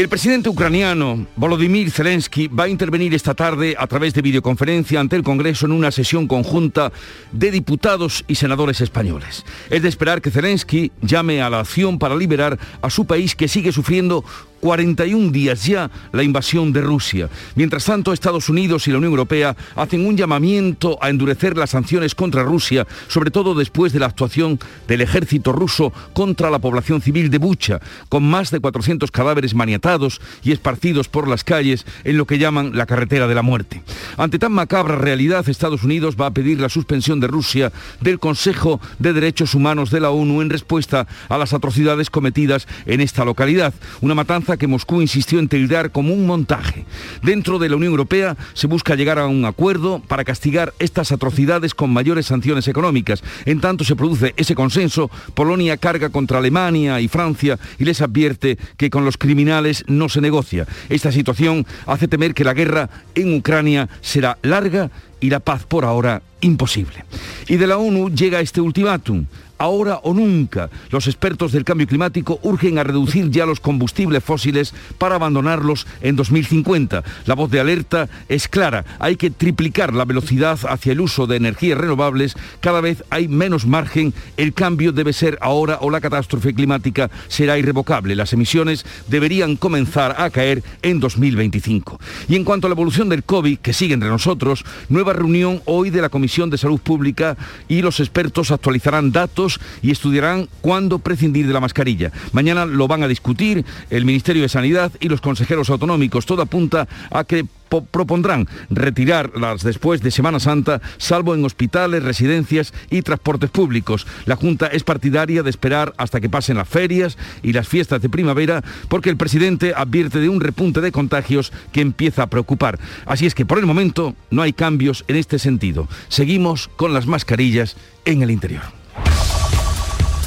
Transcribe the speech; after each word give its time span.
El 0.00 0.08
presidente 0.08 0.48
ucraniano 0.48 1.26
Volodymyr 1.36 1.90
Zelensky 1.90 2.48
va 2.48 2.64
a 2.64 2.68
intervenir 2.70 3.12
esta 3.12 3.34
tarde 3.34 3.76
a 3.78 3.86
través 3.86 4.14
de 4.14 4.22
videoconferencia 4.22 4.98
ante 4.98 5.14
el 5.14 5.22
Congreso 5.22 5.66
en 5.66 5.72
una 5.72 5.90
sesión 5.90 6.26
conjunta 6.26 6.90
de 7.32 7.50
diputados 7.50 8.24
y 8.26 8.36
senadores 8.36 8.80
españoles. 8.80 9.44
Es 9.68 9.82
de 9.82 9.90
esperar 9.90 10.22
que 10.22 10.30
Zelensky 10.30 10.90
llame 11.02 11.42
a 11.42 11.50
la 11.50 11.60
acción 11.60 11.98
para 11.98 12.16
liberar 12.16 12.58
a 12.80 12.88
su 12.88 13.04
país 13.04 13.36
que 13.36 13.46
sigue 13.46 13.72
sufriendo 13.72 14.24
41 14.60 15.32
días 15.32 15.66
ya 15.66 15.90
la 16.12 16.22
invasión 16.22 16.72
de 16.72 16.80
Rusia. 16.80 17.28
Mientras 17.54 17.84
tanto, 17.84 18.12
Estados 18.12 18.48
Unidos 18.48 18.86
y 18.86 18.90
la 18.90 18.98
Unión 18.98 19.12
Europea 19.12 19.56
hacen 19.76 20.06
un 20.06 20.16
llamamiento 20.16 20.98
a 21.00 21.10
endurecer 21.10 21.56
las 21.56 21.70
sanciones 21.70 22.14
contra 22.14 22.42
Rusia, 22.42 22.86
sobre 23.08 23.30
todo 23.30 23.54
después 23.54 23.92
de 23.92 24.00
la 24.00 24.06
actuación 24.06 24.58
del 24.86 25.00
ejército 25.00 25.52
ruso 25.52 25.92
contra 26.12 26.50
la 26.50 26.58
población 26.58 27.00
civil 27.00 27.30
de 27.30 27.38
Bucha, 27.38 27.80
con 28.08 28.22
más 28.22 28.50
de 28.50 28.60
400 28.60 29.10
cadáveres 29.10 29.54
maniatados 29.54 30.20
y 30.42 30.52
esparcidos 30.52 31.08
por 31.08 31.28
las 31.28 31.44
calles 31.44 31.86
en 32.04 32.16
lo 32.16 32.26
que 32.26 32.38
llaman 32.38 32.72
la 32.74 32.86
carretera 32.86 33.26
de 33.26 33.34
la 33.34 33.42
muerte. 33.42 33.82
Ante 34.16 34.38
tan 34.38 34.52
macabra 34.52 34.96
realidad, 34.96 35.48
Estados 35.48 35.84
Unidos 35.84 36.16
va 36.20 36.26
a 36.26 36.32
pedir 36.32 36.60
la 36.60 36.68
suspensión 36.68 37.20
de 37.20 37.26
Rusia 37.26 37.72
del 38.00 38.18
Consejo 38.18 38.80
de 38.98 39.12
Derechos 39.12 39.54
Humanos 39.54 39.90
de 39.90 40.00
la 40.00 40.10
ONU 40.10 40.42
en 40.42 40.50
respuesta 40.50 41.06
a 41.28 41.38
las 41.38 41.52
atrocidades 41.52 42.10
cometidas 42.10 42.66
en 42.86 43.00
esta 43.00 43.24
localidad. 43.24 43.74
Una 44.00 44.14
matanza 44.14 44.49
que 44.56 44.66
Moscú 44.66 45.00
insistió 45.00 45.38
en 45.38 45.48
tildar 45.48 45.90
como 45.92 46.12
un 46.12 46.26
montaje. 46.26 46.84
Dentro 47.22 47.58
de 47.58 47.68
la 47.68 47.76
Unión 47.76 47.92
Europea 47.92 48.36
se 48.54 48.66
busca 48.66 48.94
llegar 48.94 49.18
a 49.18 49.26
un 49.26 49.44
acuerdo 49.44 50.00
para 50.06 50.24
castigar 50.24 50.72
estas 50.78 51.12
atrocidades 51.12 51.74
con 51.74 51.92
mayores 51.92 52.26
sanciones 52.26 52.68
económicas. 52.68 53.22
En 53.44 53.60
tanto 53.60 53.84
se 53.84 53.96
produce 53.96 54.34
ese 54.36 54.54
consenso, 54.54 55.10
Polonia 55.34 55.76
carga 55.76 56.10
contra 56.10 56.38
Alemania 56.38 57.00
y 57.00 57.08
Francia 57.08 57.58
y 57.78 57.84
les 57.84 58.00
advierte 58.00 58.58
que 58.76 58.90
con 58.90 59.04
los 59.04 59.16
criminales 59.16 59.84
no 59.86 60.08
se 60.08 60.20
negocia. 60.20 60.66
Esta 60.88 61.12
situación 61.12 61.66
hace 61.86 62.08
temer 62.08 62.34
que 62.34 62.44
la 62.44 62.54
guerra 62.54 62.90
en 63.14 63.34
Ucrania 63.34 63.88
será 64.00 64.38
larga 64.42 64.90
y 65.20 65.30
la 65.30 65.40
paz 65.40 65.64
por 65.66 65.84
ahora 65.84 66.22
imposible. 66.40 67.04
Y 67.48 67.56
de 67.56 67.66
la 67.66 67.78
ONU 67.78 68.10
llega 68.10 68.40
este 68.40 68.60
ultimátum 68.60 69.26
ahora 69.60 70.00
o 70.02 70.14
nunca. 70.14 70.70
Los 70.90 71.06
expertos 71.06 71.52
del 71.52 71.64
cambio 71.64 71.86
climático 71.86 72.40
urgen 72.42 72.78
a 72.78 72.82
reducir 72.82 73.30
ya 73.30 73.46
los 73.46 73.60
combustibles 73.60 74.24
fósiles 74.24 74.74
para 74.98 75.16
abandonarlos 75.16 75.86
en 76.00 76.16
2050. 76.16 77.04
La 77.26 77.34
voz 77.34 77.50
de 77.50 77.60
alerta 77.60 78.08
es 78.28 78.48
clara. 78.48 78.84
Hay 78.98 79.16
que 79.16 79.30
triplicar 79.30 79.92
la 79.92 80.06
velocidad 80.06 80.58
hacia 80.68 80.92
el 80.92 81.00
uso 81.00 81.26
de 81.26 81.36
energías 81.36 81.78
renovables. 81.78 82.34
Cada 82.60 82.80
vez 82.80 83.04
hay 83.10 83.28
menos 83.28 83.66
margen. 83.66 84.14
El 84.38 84.54
cambio 84.54 84.92
debe 84.92 85.12
ser 85.12 85.38
ahora 85.42 85.78
o 85.82 85.90
la 85.90 86.00
catástrofe 86.00 86.54
climática 86.54 87.10
será 87.28 87.58
irrevocable. 87.58 88.16
Las 88.16 88.32
emisiones 88.32 88.86
deberían 89.08 89.56
comenzar 89.56 90.16
a 90.18 90.30
caer 90.30 90.64
en 90.80 91.00
2025. 91.00 92.00
Y 92.28 92.36
en 92.36 92.44
cuanto 92.44 92.66
a 92.66 92.70
la 92.70 92.74
evolución 92.74 93.10
del 93.10 93.24
COVID, 93.24 93.58
que 93.58 93.74
sigue 93.74 93.92
entre 93.92 94.08
nosotros, 94.08 94.64
nueva 94.88 95.12
reunión 95.12 95.60
hoy 95.66 95.90
de 95.90 96.00
la 96.00 96.08
Comisión 96.08 96.48
de 96.48 96.56
Salud 96.56 96.80
Pública 96.80 97.36
y 97.68 97.82
los 97.82 98.00
expertos 98.00 98.50
actualizarán 98.50 99.12
datos 99.12 99.49
y 99.82 99.90
estudiarán 99.90 100.48
cuándo 100.60 100.98
prescindir 100.98 101.46
de 101.46 101.54
la 101.54 101.60
mascarilla. 101.60 102.12
Mañana 102.32 102.66
lo 102.66 102.86
van 102.86 103.02
a 103.02 103.08
discutir 103.08 103.64
el 103.88 104.04
Ministerio 104.04 104.42
de 104.42 104.48
Sanidad 104.48 104.92
y 105.00 105.08
los 105.08 105.20
consejeros 105.20 105.70
autonómicos. 105.70 106.26
Todo 106.26 106.42
apunta 106.42 106.86
a 107.10 107.24
que 107.24 107.46
propondrán 107.70 108.48
retirarlas 108.68 109.62
después 109.62 110.02
de 110.02 110.10
Semana 110.10 110.40
Santa, 110.40 110.80
salvo 110.98 111.34
en 111.34 111.44
hospitales, 111.44 112.02
residencias 112.02 112.74
y 112.90 113.02
transportes 113.02 113.50
públicos. 113.50 114.06
La 114.26 114.36
Junta 114.36 114.66
es 114.66 114.82
partidaria 114.82 115.42
de 115.42 115.50
esperar 115.50 115.94
hasta 115.96 116.20
que 116.20 116.28
pasen 116.28 116.56
las 116.56 116.68
ferias 116.68 117.16
y 117.42 117.52
las 117.52 117.68
fiestas 117.68 118.02
de 118.02 118.08
primavera, 118.08 118.62
porque 118.88 119.10
el 119.10 119.16
presidente 119.16 119.72
advierte 119.76 120.18
de 120.18 120.28
un 120.28 120.40
repunte 120.40 120.80
de 120.80 120.92
contagios 120.92 121.52
que 121.72 121.80
empieza 121.80 122.24
a 122.24 122.30
preocupar. 122.30 122.78
Así 123.06 123.26
es 123.26 123.34
que 123.34 123.46
por 123.46 123.58
el 123.58 123.66
momento 123.66 124.14
no 124.30 124.42
hay 124.42 124.52
cambios 124.52 125.04
en 125.08 125.16
este 125.16 125.38
sentido. 125.38 125.88
Seguimos 126.08 126.68
con 126.76 126.92
las 126.92 127.06
mascarillas 127.06 127.76
en 128.04 128.22
el 128.22 128.30
interior. 128.30 128.79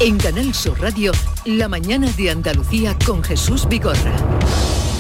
En 0.06 0.18
Canal 0.18 0.54
Sur 0.54 0.82
Radio, 0.82 1.14
la 1.46 1.70
mañana 1.70 2.12
de 2.18 2.30
Andalucía 2.30 2.94
con 3.06 3.24
Jesús 3.24 3.66
Vigorra. 3.70 4.12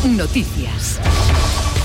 Noticias. 0.05 0.97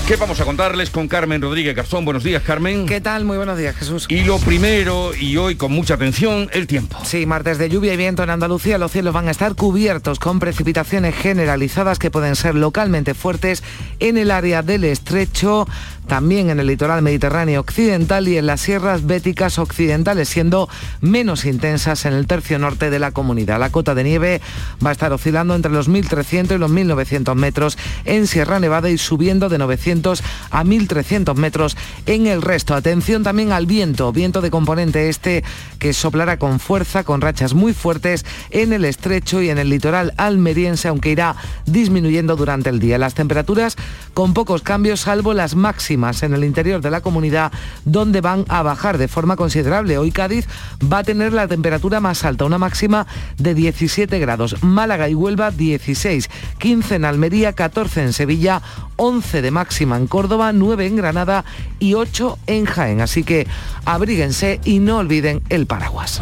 ¿Qué 0.07 0.15
vamos 0.15 0.39
a 0.39 0.45
contarles 0.45 0.89
con 0.89 1.09
Carmen 1.09 1.41
Rodríguez 1.41 1.75
Garzón? 1.75 2.05
Buenos 2.05 2.23
días, 2.23 2.41
Carmen. 2.41 2.85
¿Qué 2.85 3.01
tal? 3.01 3.25
Muy 3.25 3.35
buenos 3.35 3.57
días, 3.57 3.75
Jesús. 3.75 4.05
Y 4.09 4.23
lo 4.23 4.39
primero, 4.39 5.11
y 5.13 5.35
hoy 5.35 5.55
con 5.55 5.71
mucha 5.73 5.95
atención, 5.95 6.49
el 6.53 6.65
tiempo. 6.65 6.97
Sí, 7.03 7.25
martes 7.25 7.57
de 7.57 7.69
lluvia 7.69 7.93
y 7.93 7.97
viento 7.97 8.23
en 8.23 8.29
Andalucía, 8.29 8.77
los 8.77 8.91
cielos 8.91 9.13
van 9.13 9.27
a 9.27 9.31
estar 9.31 9.53
cubiertos 9.53 10.17
con 10.17 10.39
precipitaciones 10.39 11.13
generalizadas 11.13 11.99
que 11.99 12.09
pueden 12.09 12.37
ser 12.37 12.55
localmente 12.55 13.13
fuertes 13.13 13.63
en 13.99 14.17
el 14.17 14.31
área 14.31 14.63
del 14.63 14.85
estrecho 14.85 15.67
también 16.09 16.49
en 16.49 16.59
el 16.59 16.65
litoral 16.65 17.03
mediterráneo 17.03 17.59
occidental 17.61 18.27
y 18.27 18.35
en 18.35 18.47
las 18.47 18.61
sierras 18.61 19.05
béticas 19.05 19.59
occidentales, 19.59 20.27
siendo 20.27 20.67
menos 21.01 21.45
intensas 21.45 22.03
en 22.05 22.13
el 22.13 22.25
tercio 22.25 22.57
norte 22.57 22.89
de 22.89 22.97
la 22.97 23.11
comunidad. 23.11 23.59
La 23.59 23.69
cota 23.69 23.93
de 23.93 24.03
nieve 24.03 24.41
va 24.83 24.89
a 24.89 24.91
estar 24.91 25.13
oscilando 25.13 25.53
entre 25.53 25.71
los 25.71 25.87
1.300 25.87 26.55
y 26.55 26.57
los 26.57 26.71
1.900 26.71 27.35
metros 27.35 27.77
en 28.05 28.25
Sierra 28.25 28.59
Nevada 28.59 28.89
y 28.89 28.97
subiendo 28.97 29.49
de 29.49 29.59
900 29.59 30.23
a 30.49 30.63
1.300 30.63 31.35
metros 31.35 31.77
en 32.07 32.25
el 32.25 32.41
resto. 32.41 32.73
Atención 32.73 33.21
también 33.21 33.51
al 33.51 33.67
viento, 33.67 34.11
viento 34.11 34.41
de 34.41 34.49
componente 34.49 35.09
este 35.09 35.43
que 35.77 35.93
soplará 35.93 36.39
con 36.39 36.59
fuerza, 36.59 37.03
con 37.03 37.21
rachas 37.21 37.53
muy 37.53 37.73
fuertes 37.73 38.25
en 38.49 38.73
el 38.73 38.83
estrecho 38.83 39.43
y 39.43 39.51
en 39.51 39.59
el 39.59 39.69
litoral 39.69 40.15
almeriense, 40.17 40.87
aunque 40.87 41.11
irá 41.11 41.35
disminuyendo 41.67 42.35
durante 42.35 42.71
el 42.71 42.79
día. 42.79 42.97
Las 42.97 43.13
temperaturas 43.13 43.75
con 44.15 44.33
pocos 44.33 44.63
cambios, 44.63 45.01
salvo 45.01 45.35
las 45.35 45.53
máximas 45.53 45.98
en 45.99 46.33
el 46.33 46.43
interior 46.43 46.81
de 46.81 46.89
la 46.89 47.01
comunidad 47.01 47.51
donde 47.85 48.21
van 48.21 48.45
a 48.47 48.63
bajar 48.63 48.97
de 48.97 49.07
forma 49.07 49.35
considerable. 49.35 49.97
Hoy 49.97 50.11
Cádiz 50.11 50.47
va 50.81 50.99
a 50.99 51.03
tener 51.03 51.33
la 51.33 51.47
temperatura 51.47 51.99
más 51.99 52.23
alta, 52.23 52.45
una 52.45 52.57
máxima 52.57 53.05
de 53.37 53.53
17 53.53 54.17
grados. 54.19 54.63
Málaga 54.63 55.09
y 55.09 55.15
Huelva 55.15 55.51
16, 55.51 56.29
15 56.57 56.95
en 56.95 57.05
Almería, 57.05 57.53
14 57.53 58.03
en 58.03 58.13
Sevilla, 58.13 58.61
11 58.95 59.41
de 59.41 59.51
máxima 59.51 59.97
en 59.97 60.07
Córdoba, 60.07 60.53
9 60.53 60.85
en 60.85 60.95
Granada 60.95 61.43
y 61.79 61.93
8 61.93 62.39
en 62.47 62.65
Jaén. 62.65 63.01
Así 63.01 63.23
que 63.23 63.45
abríguense 63.85 64.61
y 64.63 64.79
no 64.79 64.97
olviden 64.97 65.41
el 65.49 65.67
paraguas. 65.67 66.21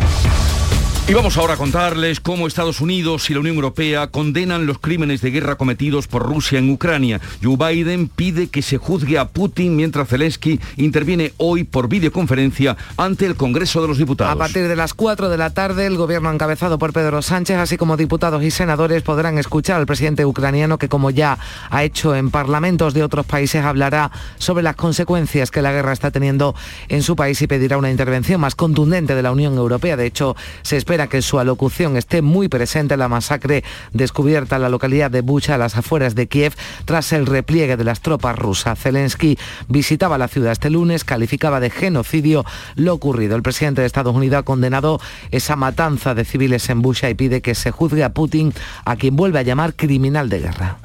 Y 1.10 1.14
vamos 1.14 1.38
ahora 1.38 1.54
a 1.54 1.58
contarles 1.58 2.20
cómo 2.20 2.48
Estados 2.48 2.82
Unidos 2.82 3.30
y 3.30 3.34
la 3.34 3.40
Unión 3.40 3.56
Europea 3.56 4.08
condenan 4.08 4.66
los 4.66 4.78
crímenes 4.80 5.22
de 5.22 5.32
guerra 5.32 5.56
cometidos 5.56 6.06
por 6.06 6.24
Rusia 6.24 6.60
en 6.60 6.70
Ucrania. 6.70 7.22
Joe 7.42 7.56
Biden 7.56 8.10
pide 8.10 8.48
que 8.48 8.62
se 8.62 8.78
juzgue 8.78 9.18
a 9.18 9.30
Putin 9.30 9.78
mientras 9.78 10.10
Zelensky 10.10 10.60
interviene 10.76 11.32
hoy 11.38 11.64
por 11.64 11.88
videoconferencia 11.88 12.76
ante 12.98 13.26
el 13.26 13.38
Congreso 13.38 13.82
de 13.82 13.88
los 13.88 13.98
Diputados. 13.98 14.34
A 14.34 14.38
partir 14.38 14.68
de 14.68 14.76
las 14.76 14.94
4 14.94 15.30
de 15.30 15.38
la 15.38 15.52
tarde, 15.52 15.86
el 15.86 15.96
gobierno 15.96 16.30
encabezado 16.30 16.78
por 16.78 16.92
Pedro 16.92 17.22
Sánchez, 17.22 17.56
así 17.56 17.78
como 17.78 17.96
diputados 17.96 18.44
y 18.44 18.52
senadores, 18.52 19.02
podrán 19.02 19.38
escuchar 19.38 19.80
al 19.80 19.86
presidente 19.86 20.26
ucraniano 20.26 20.78
que, 20.78 20.90
como 20.90 21.10
ya 21.10 21.38
ha 21.70 21.86
hecho 21.86 22.18
en 22.18 22.32
parlamentos 22.32 22.94
de 22.94 23.04
otros 23.04 23.26
países, 23.26 23.64
hablará 23.64 24.12
sobre 24.40 24.62
las 24.62 24.76
consecuencias 24.76 25.52
que 25.52 25.62
la 25.62 25.72
guerra 25.72 25.94
está 25.94 26.12
teniendo 26.12 26.54
en 26.90 27.02
su 27.02 27.16
país 27.16 27.42
y 27.42 27.48
pedirá 27.48 27.78
una 27.78 27.92
intervención 27.92 28.42
más 28.42 28.56
contundente 28.56 29.16
de 29.16 29.22
la 29.22 29.32
Unión 29.32 29.56
Europea. 29.56 29.96
De 29.96 30.06
hecho, 30.06 30.36
se 30.64 30.76
espera 30.76 30.97
que 31.06 31.22
su 31.22 31.38
alocución 31.38 31.96
esté 31.98 32.24
muy 32.24 32.48
presente 32.48 32.96
en 32.96 33.00
la 33.02 33.08
masacre 33.08 33.64
descubierta 33.94 34.56
en 34.56 34.64
la 34.64 34.70
localidad 34.70 35.12
de 35.12 35.22
Bucha, 35.22 35.54
a 35.54 35.58
las 35.60 35.78
afueras 35.78 36.16
de 36.16 36.26
Kiev, 36.26 36.56
tras 36.86 37.14
el 37.14 37.28
repliegue 37.28 37.78
de 37.78 37.84
las 37.84 38.02
tropas 38.02 38.36
rusas. 38.36 38.80
Zelensky 38.80 39.38
visitaba 39.68 40.18
la 40.18 40.28
ciudad 40.28 40.52
este 40.52 40.72
lunes, 40.72 41.04
calificaba 41.04 41.60
de 41.60 41.70
genocidio 41.70 42.44
lo 42.76 42.96
ocurrido. 42.96 43.36
El 43.36 43.44
presidente 43.44 43.82
de 43.82 43.88
Estados 43.88 44.16
Unidos 44.16 44.40
ha 44.40 44.44
condenado 44.44 45.00
esa 45.30 45.56
matanza 45.56 46.16
de 46.16 46.26
civiles 46.26 46.68
en 46.70 46.82
Bucha 46.82 47.10
y 47.10 47.14
pide 47.14 47.42
que 47.42 47.54
se 47.54 47.70
juzgue 47.70 48.04
a 48.04 48.14
Putin, 48.14 48.54
a 48.86 48.96
quien 48.96 49.16
vuelve 49.16 49.40
a 49.40 49.44
llamar 49.44 49.76
criminal 49.76 50.30
de 50.30 50.40
guerra. 50.40 50.78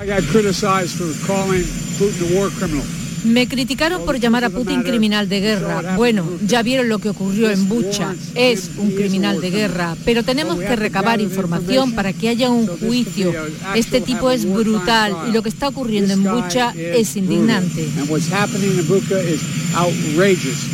Me 3.24 3.46
criticaron 3.46 4.04
por 4.04 4.18
llamar 4.18 4.44
a 4.44 4.50
Putin 4.50 4.82
criminal 4.82 5.28
de 5.28 5.40
guerra. 5.40 5.96
Bueno, 5.96 6.26
ya 6.44 6.62
vieron 6.62 6.88
lo 6.88 6.98
que 6.98 7.10
ocurrió 7.10 7.50
en 7.50 7.68
Bucha. 7.68 8.14
Es 8.34 8.70
un 8.78 8.90
criminal 8.92 9.40
de 9.40 9.50
guerra, 9.50 9.96
pero 10.04 10.24
tenemos 10.24 10.58
que 10.58 10.74
recabar 10.74 11.20
información 11.20 11.92
para 11.92 12.12
que 12.12 12.28
haya 12.28 12.50
un 12.50 12.66
juicio. 12.66 13.32
Este 13.74 14.00
tipo 14.00 14.30
es 14.30 14.50
brutal 14.50 15.16
y 15.28 15.32
lo 15.32 15.42
que 15.42 15.50
está 15.50 15.68
ocurriendo 15.68 16.14
en 16.14 16.24
Bucha 16.24 16.72
es 16.76 17.16
indignante. 17.16 17.88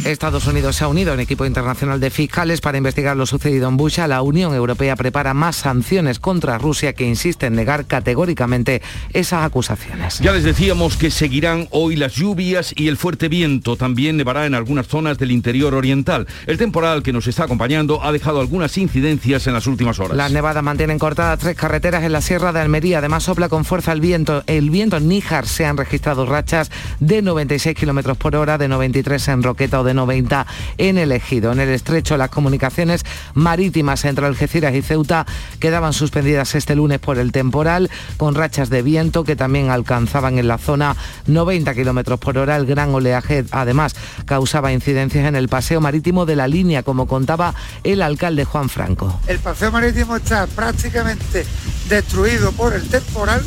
Estados 0.05 0.47
Unidos 0.47 0.77
se 0.77 0.85
ha 0.85 0.89
unido 0.89 1.12
en 1.12 1.21
equipo 1.21 1.44
internacional 1.44 2.01
de 2.01 2.11
fiscales 2.11 2.61
para 2.61 2.79
investigar 2.79 3.17
lo 3.17 3.27
sucedido 3.27 3.69
en 3.69 3.77
Bucha. 3.77 4.09
La 4.09 4.23
Unión 4.23 4.55
Europea 4.55 4.97
prepara 4.97 5.35
más 5.35 5.56
sanciones 5.56 6.19
contra 6.19 6.56
Rusia 6.56 6.94
que 6.94 7.05
insiste 7.05 7.47
en 7.47 7.55
negar 7.55 7.87
categóricamente 7.87 8.81
esas 9.12 9.44
acusaciones. 9.44 10.19
Ya 10.21 10.33
les 10.33 10.44
decíamos 10.44 10.97
que 10.97 11.11
seguirán 11.11 11.69
hoy 11.71 11.97
las 11.97 12.15
lluvias 12.15 12.38
y 12.38 12.87
el 12.87 12.96
fuerte 12.96 13.29
viento. 13.29 13.76
También 13.76 14.17
nevará 14.17 14.46
en 14.46 14.55
algunas 14.55 14.87
zonas 14.87 15.19
del 15.19 15.32
interior 15.32 15.75
oriental. 15.75 16.29
El 16.46 16.56
temporal 16.56 17.02
que 17.02 17.12
nos 17.12 17.26
está 17.26 17.44
acompañando 17.44 18.05
ha 18.05 18.12
dejado 18.12 18.40
algunas 18.40 18.79
incidencias 18.79 19.46
en 19.49 19.55
las 19.55 19.67
últimas 19.67 19.99
horas. 19.99 20.17
Las 20.17 20.31
nevadas 20.31 20.62
mantienen 20.62 21.00
cortadas 21.00 21.40
tres 21.40 21.56
carreteras 21.56 22.05
en 22.05 22.12
la 22.12 22.20
Sierra 22.20 22.52
de 22.52 22.61
Almería. 22.61 22.99
Además 22.99 23.25
sopla 23.25 23.49
con 23.49 23.64
fuerza 23.64 23.90
el 23.90 24.00
viento. 24.00 24.44
El 24.46 24.70
viento 24.70 24.99
en 24.99 25.08
Níjar 25.08 25.49
se 25.49 25.67
han 25.67 25.76
registrado 25.76 26.26
rachas 26.26 26.70
de 27.00 27.23
96 27.23 27.76
kilómetros 27.76 28.17
por 28.17 28.37
hora, 28.37 28.56
de 28.56 28.69
93 28.69 29.29
en 29.29 29.43
Roqueta 29.43 29.81
o 29.81 29.84
de 29.84 29.94
90 29.94 30.46
en 30.79 30.96
el 30.96 31.11
Ejido. 31.11 31.50
En 31.50 31.58
el 31.58 31.70
estrecho 31.70 32.17
las 32.17 32.31
comunicaciones 32.31 33.05
marítimas 33.34 34.05
entre 34.05 34.26
Algeciras 34.26 34.75
y 34.75 34.82
Ceuta 34.82 35.26
quedaban 35.58 35.93
suspendidas 35.93 36.55
este 36.55 36.76
lunes 36.76 37.00
por 37.00 37.19
el 37.19 37.32
temporal, 37.32 37.91
con 38.17 38.37
rachas 38.37 38.70
de 38.70 38.82
viento 38.82 39.25
que 39.25 39.34
también 39.34 39.70
alcanzaban 39.70 40.38
en 40.38 40.46
la 40.46 40.58
zona 40.58 40.96
90 41.26 41.75
kilómetros 41.75 42.20
por 42.20 42.28
hora. 42.37 42.57
El 42.57 42.67
gran 42.67 42.95
oleaje 42.95 43.45
además 43.51 43.95
causaba 44.27 44.73
incidencias 44.73 45.27
en 45.27 45.37
el 45.37 45.49
paseo 45.49 45.81
marítimo 45.81 46.27
de 46.27 46.37
la 46.37 46.49
línea, 46.49 46.83
como 46.83 47.07
contaba 47.07 47.55
el 47.85 48.03
alcalde 48.03 48.45
Juan 48.45 48.69
Franco. 48.69 49.21
El 49.27 49.39
paseo 49.39 49.73
marítimo 49.73 50.17
está 50.17 50.47
prácticamente 50.47 51.47
destruido 51.89 52.53
por 52.53 52.75
el 52.75 52.87
temporal 52.89 53.43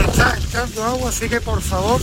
está 0.00 0.34
entrando 0.36 0.84
agua, 0.84 1.08
así 1.10 1.28
que 1.28 1.40
por 1.40 1.60
favor 1.60 2.00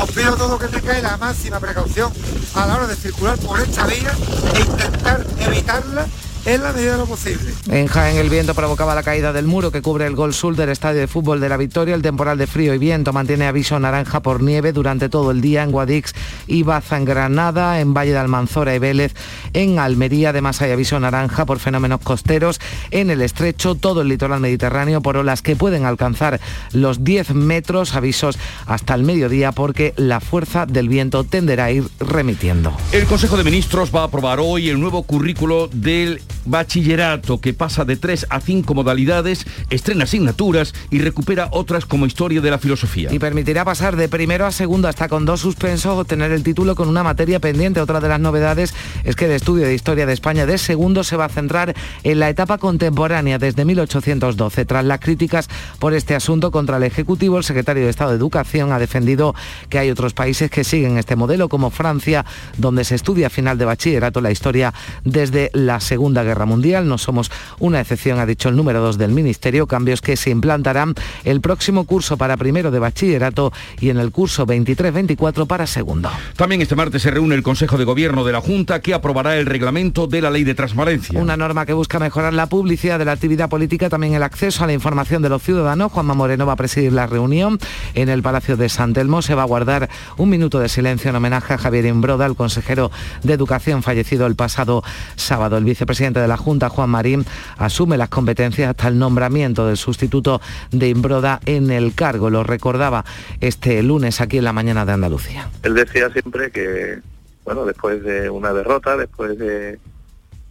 os 0.00 0.10
pido 0.10 0.36
todo 0.36 0.58
que 0.58 0.68
tengáis 0.68 1.02
la 1.02 1.16
máxima 1.16 1.58
precaución 1.58 2.12
a 2.54 2.66
la 2.66 2.76
hora 2.76 2.86
de 2.86 2.96
circular 2.96 3.38
por 3.38 3.58
esta 3.60 3.86
vía 3.86 4.12
e 4.54 4.60
intentar 4.60 5.26
evitarla 5.40 6.06
en 6.44 6.62
la 6.62 6.72
medida 6.72 6.92
de 6.92 6.98
lo 6.98 7.06
posible. 7.06 7.52
En 7.68 7.86
Jaén 7.86 8.16
el 8.16 8.28
viento 8.28 8.54
provocaba 8.54 8.94
la 8.94 9.02
caída 9.02 9.32
del 9.32 9.46
muro 9.46 9.70
que 9.70 9.82
cubre 9.82 10.06
el 10.06 10.16
gol 10.16 10.34
sur 10.34 10.56
del 10.56 10.70
estadio 10.70 11.00
de 11.00 11.06
fútbol 11.06 11.40
de 11.40 11.48
la 11.48 11.56
Victoria. 11.56 11.94
El 11.94 12.02
temporal 12.02 12.38
de 12.38 12.46
frío 12.46 12.74
y 12.74 12.78
viento 12.78 13.12
mantiene 13.12 13.46
aviso 13.46 13.78
naranja 13.78 14.20
por 14.20 14.42
nieve 14.42 14.72
durante 14.72 15.08
todo 15.08 15.30
el 15.30 15.40
día 15.40 15.62
en 15.62 15.70
Guadix 15.70 16.14
y 16.46 16.62
Baza 16.62 16.96
en 16.96 17.04
Granada, 17.04 17.80
en 17.80 17.94
Valle 17.94 18.12
de 18.12 18.18
Almanzora 18.18 18.74
y 18.74 18.78
Vélez, 18.78 19.14
en 19.52 19.78
Almería. 19.78 20.30
Además 20.30 20.60
hay 20.62 20.72
aviso 20.72 20.98
naranja 20.98 21.44
por 21.46 21.58
fenómenos 21.58 22.00
costeros 22.00 22.60
en 22.90 23.10
el 23.10 23.22
estrecho, 23.22 23.74
todo 23.74 24.02
el 24.02 24.08
litoral 24.08 24.40
mediterráneo 24.40 25.00
por 25.00 25.16
olas 25.16 25.42
que 25.42 25.56
pueden 25.56 25.84
alcanzar 25.84 26.40
los 26.72 27.04
10 27.04 27.34
metros, 27.34 27.94
avisos 27.94 28.38
hasta 28.66 28.94
el 28.94 29.04
mediodía 29.04 29.52
porque 29.52 29.94
la 29.96 30.20
fuerza 30.20 30.66
del 30.66 30.88
viento 30.88 31.24
tenderá 31.24 31.66
a 31.66 31.70
ir 31.70 31.84
remitiendo. 32.00 32.76
El 32.92 33.06
Consejo 33.06 33.36
de 33.36 33.44
Ministros 33.44 33.94
va 33.94 34.00
a 34.00 34.04
aprobar 34.04 34.40
hoy 34.40 34.68
el 34.68 34.80
nuevo 34.80 35.02
currículo 35.04 35.68
del 35.72 36.20
bachillerato 36.44 37.40
que 37.40 37.54
pasa 37.54 37.84
de 37.84 37.96
tres 37.96 38.26
a 38.30 38.40
cinco 38.40 38.74
modalidades, 38.74 39.46
estrena 39.70 40.04
asignaturas 40.04 40.74
y 40.90 40.98
recupera 40.98 41.48
otras 41.52 41.86
como 41.86 42.06
historia 42.06 42.40
de 42.40 42.50
la 42.50 42.58
filosofía. 42.58 43.12
Y 43.12 43.18
permitirá 43.18 43.64
pasar 43.64 43.96
de 43.96 44.08
primero 44.08 44.46
a 44.46 44.52
segundo 44.52 44.88
hasta 44.88 45.08
con 45.08 45.24
dos 45.24 45.40
suspensos 45.40 45.98
obtener 45.98 46.32
el 46.32 46.42
título 46.42 46.74
con 46.74 46.88
una 46.88 47.02
materia 47.02 47.40
pendiente. 47.40 47.80
Otra 47.80 48.00
de 48.00 48.08
las 48.08 48.20
novedades 48.20 48.74
es 49.04 49.16
que 49.16 49.26
el 49.26 49.32
estudio 49.32 49.66
de 49.66 49.74
historia 49.74 50.06
de 50.06 50.12
España 50.12 50.46
de 50.46 50.58
segundo 50.58 51.04
se 51.04 51.16
va 51.16 51.26
a 51.26 51.28
centrar 51.28 51.74
en 52.02 52.18
la 52.18 52.28
etapa 52.28 52.58
contemporánea 52.58 53.38
desde 53.38 53.64
1812. 53.64 54.64
Tras 54.64 54.84
las 54.84 55.00
críticas 55.00 55.48
por 55.78 55.94
este 55.94 56.14
asunto 56.14 56.50
contra 56.50 56.76
el 56.76 56.82
Ejecutivo, 56.82 57.38
el 57.38 57.44
secretario 57.44 57.84
de 57.84 57.90
Estado 57.90 58.10
de 58.10 58.16
Educación 58.16 58.72
ha 58.72 58.78
defendido 58.78 59.34
que 59.68 59.78
hay 59.78 59.90
otros 59.90 60.14
países 60.14 60.50
que 60.50 60.64
siguen 60.64 60.98
este 60.98 61.16
modelo, 61.16 61.48
como 61.48 61.70
Francia, 61.70 62.24
donde 62.58 62.84
se 62.84 62.94
estudia 62.94 63.28
a 63.28 63.30
final 63.30 63.58
de 63.58 63.64
bachillerato 63.64 64.20
la 64.20 64.30
historia 64.30 64.72
desde 65.04 65.50
la 65.52 65.80
Segunda 65.80 66.21
Guerra 66.24 66.46
Mundial. 66.46 66.88
No 66.88 66.98
somos 66.98 67.30
una 67.58 67.80
excepción, 67.80 68.18
ha 68.18 68.26
dicho 68.26 68.48
el 68.48 68.56
número 68.56 68.80
2 68.80 68.98
del 68.98 69.12
Ministerio, 69.12 69.66
cambios 69.66 70.00
que 70.00 70.16
se 70.16 70.30
implantarán 70.30 70.94
el 71.24 71.40
próximo 71.40 71.84
curso 71.84 72.16
para 72.16 72.36
primero 72.36 72.70
de 72.70 72.78
bachillerato 72.78 73.52
y 73.80 73.90
en 73.90 73.98
el 73.98 74.10
curso 74.10 74.46
23-24 74.46 75.46
para 75.46 75.66
segundo. 75.66 76.10
También 76.36 76.62
este 76.62 76.74
martes 76.74 77.02
se 77.02 77.10
reúne 77.10 77.34
el 77.34 77.42
Consejo 77.42 77.78
de 77.78 77.84
Gobierno 77.84 78.24
de 78.24 78.32
la 78.32 78.40
Junta 78.40 78.80
que 78.80 78.94
aprobará 78.94 79.36
el 79.36 79.46
reglamento 79.46 80.06
de 80.06 80.20
la 80.20 80.30
Ley 80.30 80.44
de 80.44 80.54
Transparencia. 80.54 81.20
Una 81.20 81.36
norma 81.36 81.66
que 81.66 81.72
busca 81.72 81.98
mejorar 81.98 82.34
la 82.34 82.46
publicidad 82.46 82.98
de 82.98 83.04
la 83.04 83.12
actividad 83.12 83.48
política, 83.48 83.88
también 83.88 84.14
el 84.14 84.22
acceso 84.22 84.64
a 84.64 84.66
la 84.66 84.72
información 84.72 85.22
de 85.22 85.28
los 85.28 85.42
ciudadanos. 85.42 85.92
Juanma 85.92 86.14
Moreno 86.14 86.46
va 86.46 86.54
a 86.54 86.56
presidir 86.56 86.92
la 86.92 87.06
reunión 87.06 87.58
en 87.94 88.08
el 88.08 88.22
Palacio 88.22 88.56
de 88.56 88.68
San 88.68 88.92
Telmo. 88.92 89.22
Se 89.22 89.34
va 89.34 89.42
a 89.42 89.46
guardar 89.46 89.88
un 90.16 90.28
minuto 90.28 90.58
de 90.58 90.68
silencio 90.68 91.10
en 91.10 91.16
homenaje 91.16 91.54
a 91.54 91.58
Javier 91.58 91.86
Imbroda, 91.86 92.26
el 92.26 92.36
consejero 92.36 92.90
de 93.22 93.32
Educación 93.32 93.82
fallecido 93.82 94.26
el 94.26 94.36
pasado 94.36 94.82
sábado. 95.16 95.56
El 95.56 95.64
vicepresidente 95.64 96.11
de 96.20 96.28
la 96.28 96.36
Junta, 96.36 96.68
Juan 96.68 96.90
Marín, 96.90 97.24
asume 97.58 97.96
las 97.96 98.08
competencias 98.08 98.70
hasta 98.70 98.88
el 98.88 98.98
nombramiento 98.98 99.66
del 99.66 99.76
sustituto 99.76 100.40
de 100.70 100.88
Imbroda 100.88 101.40
en 101.46 101.70
el 101.70 101.94
cargo. 101.94 102.30
Lo 102.30 102.44
recordaba 102.44 103.04
este 103.40 103.82
lunes 103.82 104.20
aquí 104.20 104.38
en 104.38 104.44
la 104.44 104.52
mañana 104.52 104.84
de 104.84 104.92
Andalucía. 104.92 105.48
Él 105.62 105.74
decía 105.74 106.10
siempre 106.10 106.50
que, 106.50 107.00
bueno, 107.44 107.64
después 107.64 108.02
de 108.02 108.30
una 108.30 108.52
derrota, 108.52 108.96
después 108.96 109.38
de, 109.38 109.78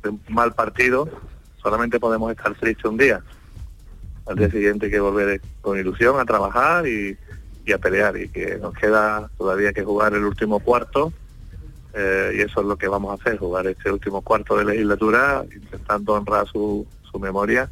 de 0.04 0.10
un 0.10 0.22
mal 0.30 0.54
partido, 0.54 1.10
solamente 1.62 2.00
podemos 2.00 2.32
estar 2.32 2.54
tristes 2.56 2.86
un 2.86 2.98
día. 2.98 3.22
Al 4.26 4.36
día 4.36 4.50
siguiente 4.50 4.86
hay 4.86 4.92
que 4.92 5.00
volver 5.00 5.42
con 5.62 5.80
ilusión 5.80 6.20
a 6.20 6.26
trabajar 6.26 6.88
y, 6.88 7.18
y 7.66 7.72
a 7.72 7.78
pelear 7.78 8.18
y 8.18 8.30
que 8.30 8.58
nos 8.58 8.74
queda 8.74 9.30
todavía 9.38 9.74
que 9.74 9.84
jugar 9.84 10.14
el 10.14 10.24
último 10.24 10.60
cuarto 10.60 11.14
eh, 11.94 12.34
y 12.36 12.42
eso 12.42 12.62
es 12.62 12.68
lo 12.68 12.78
que 12.78 12.88
vamos 12.88 13.12
a 13.12 13.16
hacer, 13.16 13.38
jugar 13.38 13.68
este 13.68 13.92
último 13.92 14.22
cuarto 14.22 14.58
de 14.58 14.66
legislatura 14.66 15.46
intentando 15.54 16.14
honrar 16.14 16.48
su, 16.48 16.86
su 17.10 17.20
memoria 17.20 17.70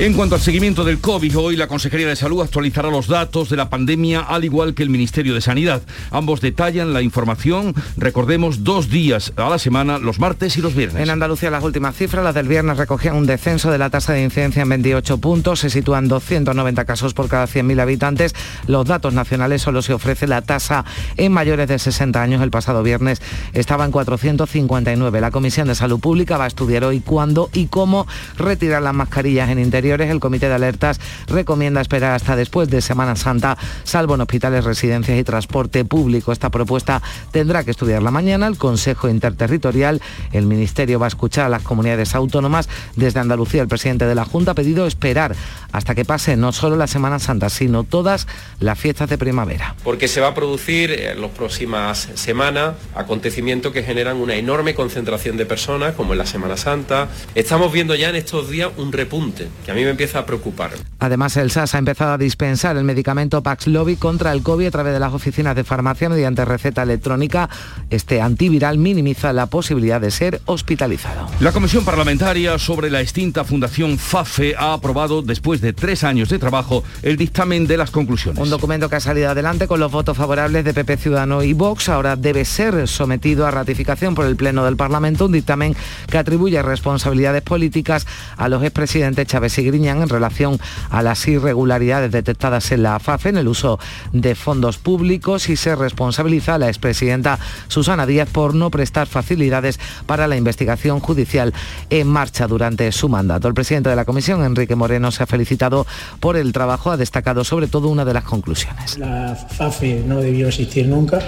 en 0.00 0.14
cuanto 0.14 0.34
al 0.34 0.40
seguimiento 0.40 0.82
del 0.82 0.98
COVID, 0.98 1.38
hoy 1.38 1.56
la 1.56 1.66
Consejería 1.66 2.08
de 2.08 2.16
Salud 2.16 2.40
actualizará 2.40 2.88
los 2.88 3.06
datos 3.06 3.50
de 3.50 3.56
la 3.58 3.68
pandemia 3.68 4.20
al 4.20 4.46
igual 4.46 4.72
que 4.72 4.82
el 4.82 4.88
Ministerio 4.88 5.34
de 5.34 5.42
Sanidad. 5.42 5.82
Ambos 6.10 6.40
detallan 6.40 6.94
la 6.94 7.02
información, 7.02 7.74
recordemos, 7.98 8.64
dos 8.64 8.88
días 8.88 9.34
a 9.36 9.50
la 9.50 9.58
semana, 9.58 9.98
los 9.98 10.18
martes 10.18 10.56
y 10.56 10.62
los 10.62 10.74
viernes. 10.74 11.02
En 11.02 11.10
Andalucía 11.10 11.50
las 11.50 11.62
últimas 11.62 11.96
cifras, 11.96 12.24
las 12.24 12.34
del 12.34 12.48
viernes 12.48 12.78
recogían 12.78 13.14
un 13.14 13.26
descenso 13.26 13.70
de 13.70 13.76
la 13.76 13.90
tasa 13.90 14.14
de 14.14 14.22
incidencia 14.22 14.62
en 14.62 14.70
28 14.70 15.18
puntos, 15.18 15.60
se 15.60 15.68
sitúan 15.68 16.08
290 16.08 16.86
casos 16.86 17.12
por 17.12 17.28
cada 17.28 17.46
100.000 17.46 17.82
habitantes. 17.82 18.34
Los 18.66 18.86
datos 18.86 19.12
nacionales 19.12 19.60
solo 19.60 19.82
se 19.82 19.92
ofrece 19.92 20.26
la 20.26 20.40
tasa 20.40 20.86
en 21.18 21.30
mayores 21.30 21.68
de 21.68 21.78
60 21.78 22.22
años. 22.22 22.40
El 22.40 22.50
pasado 22.50 22.82
viernes 22.82 23.20
estaba 23.52 23.84
en 23.84 23.90
459. 23.90 25.20
La 25.20 25.30
Comisión 25.30 25.68
de 25.68 25.74
Salud 25.74 26.00
Pública 26.00 26.38
va 26.38 26.44
a 26.44 26.48
estudiar 26.48 26.84
hoy 26.84 27.00
cuándo 27.00 27.50
y 27.52 27.66
cómo 27.66 28.06
retirar 28.38 28.80
las 28.80 28.94
mascarillas 28.94 29.50
en 29.50 29.58
interior 29.58 29.89
el 29.90 30.20
Comité 30.20 30.48
de 30.48 30.54
Alertas 30.54 31.00
recomienda 31.26 31.80
esperar 31.80 32.12
hasta 32.12 32.36
después 32.36 32.70
de 32.70 32.80
Semana 32.80 33.16
Santa, 33.16 33.58
salvo 33.82 34.14
en 34.14 34.20
hospitales, 34.20 34.64
residencias 34.64 35.18
y 35.18 35.24
transporte 35.24 35.84
público. 35.84 36.30
Esta 36.30 36.50
propuesta 36.50 37.02
tendrá 37.32 37.64
que 37.64 37.72
estudiarla 37.72 38.12
mañana 38.12 38.46
el 38.46 38.56
Consejo 38.56 39.08
Interterritorial. 39.08 40.00
El 40.32 40.46
Ministerio 40.46 41.00
va 41.00 41.06
a 41.06 41.08
escuchar 41.08 41.46
a 41.46 41.48
las 41.48 41.62
comunidades 41.62 42.14
autónomas. 42.14 42.68
Desde 42.94 43.18
Andalucía, 43.18 43.62
el 43.62 43.68
presidente 43.68 44.06
de 44.06 44.14
la 44.14 44.24
Junta 44.24 44.52
ha 44.52 44.54
pedido 44.54 44.86
esperar 44.86 45.34
hasta 45.72 45.94
que 45.94 46.04
pase 46.04 46.36
no 46.36 46.52
solo 46.52 46.76
la 46.76 46.86
Semana 46.86 47.18
Santa, 47.18 47.50
sino 47.50 47.82
todas 47.82 48.28
las 48.60 48.78
fiestas 48.78 49.10
de 49.10 49.18
primavera. 49.18 49.74
Porque 49.82 50.06
se 50.06 50.20
va 50.20 50.28
a 50.28 50.34
producir 50.34 50.92
en 50.92 51.20
las 51.20 51.30
próximas 51.32 52.08
semanas 52.14 52.74
acontecimientos 52.94 53.72
que 53.72 53.82
generan 53.82 54.18
una 54.18 54.36
enorme 54.36 54.74
concentración 54.74 55.36
de 55.36 55.46
personas, 55.46 55.94
como 55.94 56.12
en 56.12 56.18
la 56.18 56.26
Semana 56.26 56.56
Santa. 56.56 57.08
Estamos 57.34 57.72
viendo 57.72 57.94
ya 57.96 58.10
en 58.10 58.16
estos 58.16 58.50
días 58.50 58.70
un 58.76 58.92
repunte, 58.92 59.48
me 59.84 59.90
empieza 59.90 60.20
a 60.20 60.26
preocupar. 60.26 60.72
Además, 60.98 61.36
el 61.36 61.50
SAS 61.50 61.74
ha 61.74 61.78
empezado 61.78 62.12
a 62.12 62.18
dispensar 62.18 62.76
el 62.76 62.84
medicamento 62.84 63.42
Paxlovid 63.42 63.98
contra 63.98 64.32
el 64.32 64.42
COVID 64.42 64.66
a 64.66 64.70
través 64.70 64.92
de 64.92 65.00
las 65.00 65.12
oficinas 65.12 65.56
de 65.56 65.64
farmacia 65.64 66.08
mediante 66.08 66.44
receta 66.44 66.82
electrónica. 66.82 67.48
Este 67.90 68.20
antiviral 68.20 68.78
minimiza 68.78 69.32
la 69.32 69.46
posibilidad 69.46 70.00
de 70.00 70.10
ser 70.10 70.40
hospitalizado. 70.46 71.28
La 71.40 71.52
Comisión 71.52 71.84
Parlamentaria 71.84 72.58
sobre 72.58 72.90
la 72.90 73.00
extinta 73.00 73.44
Fundación 73.44 73.98
FAFE 73.98 74.54
ha 74.56 74.74
aprobado, 74.74 75.22
después 75.22 75.60
de 75.60 75.72
tres 75.72 76.04
años 76.04 76.28
de 76.28 76.38
trabajo, 76.38 76.84
el 77.02 77.16
dictamen 77.16 77.66
de 77.66 77.76
las 77.76 77.90
conclusiones. 77.90 78.42
Un 78.42 78.50
documento 78.50 78.88
que 78.88 78.96
ha 78.96 79.00
salido 79.00 79.30
adelante 79.30 79.66
con 79.66 79.80
los 79.80 79.90
votos 79.90 80.16
favorables 80.16 80.64
de 80.64 80.74
PP 80.74 80.96
Ciudadano 80.96 81.42
y 81.42 81.52
Vox. 81.52 81.88
Ahora 81.88 82.16
debe 82.16 82.44
ser 82.44 82.86
sometido 82.88 83.46
a 83.46 83.50
ratificación 83.50 84.14
por 84.14 84.26
el 84.26 84.36
Pleno 84.36 84.64
del 84.64 84.76
Parlamento, 84.76 85.26
un 85.26 85.32
dictamen 85.32 85.74
que 86.08 86.18
atribuye 86.18 86.62
responsabilidades 86.62 87.42
políticas 87.42 88.06
a 88.36 88.48
los 88.48 88.62
expresidentes 88.62 89.26
Chávez 89.26 89.52
y 89.60 89.64
Griñán 89.64 90.02
en 90.02 90.08
relación 90.08 90.58
a 90.90 91.02
las 91.02 91.26
irregularidades 91.28 92.10
detectadas 92.10 92.72
en 92.72 92.82
la 92.82 92.98
FAFE 92.98 93.30
en 93.30 93.38
el 93.38 93.48
uso 93.48 93.78
de 94.12 94.34
fondos 94.34 94.78
públicos 94.78 95.48
y 95.48 95.56
se 95.56 95.76
responsabiliza 95.76 96.54
a 96.54 96.58
la 96.58 96.68
expresidenta 96.68 97.38
Susana 97.68 98.06
Díaz 98.06 98.28
por 98.30 98.54
no 98.54 98.70
prestar 98.70 99.06
facilidades 99.06 99.78
para 100.06 100.26
la 100.26 100.36
investigación 100.36 101.00
judicial 101.00 101.52
en 101.90 102.06
marcha 102.06 102.46
durante 102.46 102.90
su 102.92 103.08
mandato. 103.08 103.48
El 103.48 103.54
presidente 103.54 103.90
de 103.90 103.96
la 103.96 104.04
comisión, 104.04 104.44
Enrique 104.44 104.74
Moreno, 104.74 105.10
se 105.10 105.22
ha 105.22 105.26
felicitado 105.26 105.86
por 106.20 106.36
el 106.36 106.52
trabajo, 106.52 106.90
ha 106.90 106.96
destacado 106.96 107.44
sobre 107.44 107.66
todo 107.66 107.88
una 107.88 108.04
de 108.04 108.14
las 108.14 108.24
conclusiones. 108.24 108.98
La 108.98 109.34
FAFE 109.34 110.02
no 110.06 110.20
debió 110.20 110.48
existir 110.48 110.86
nunca 110.86 111.20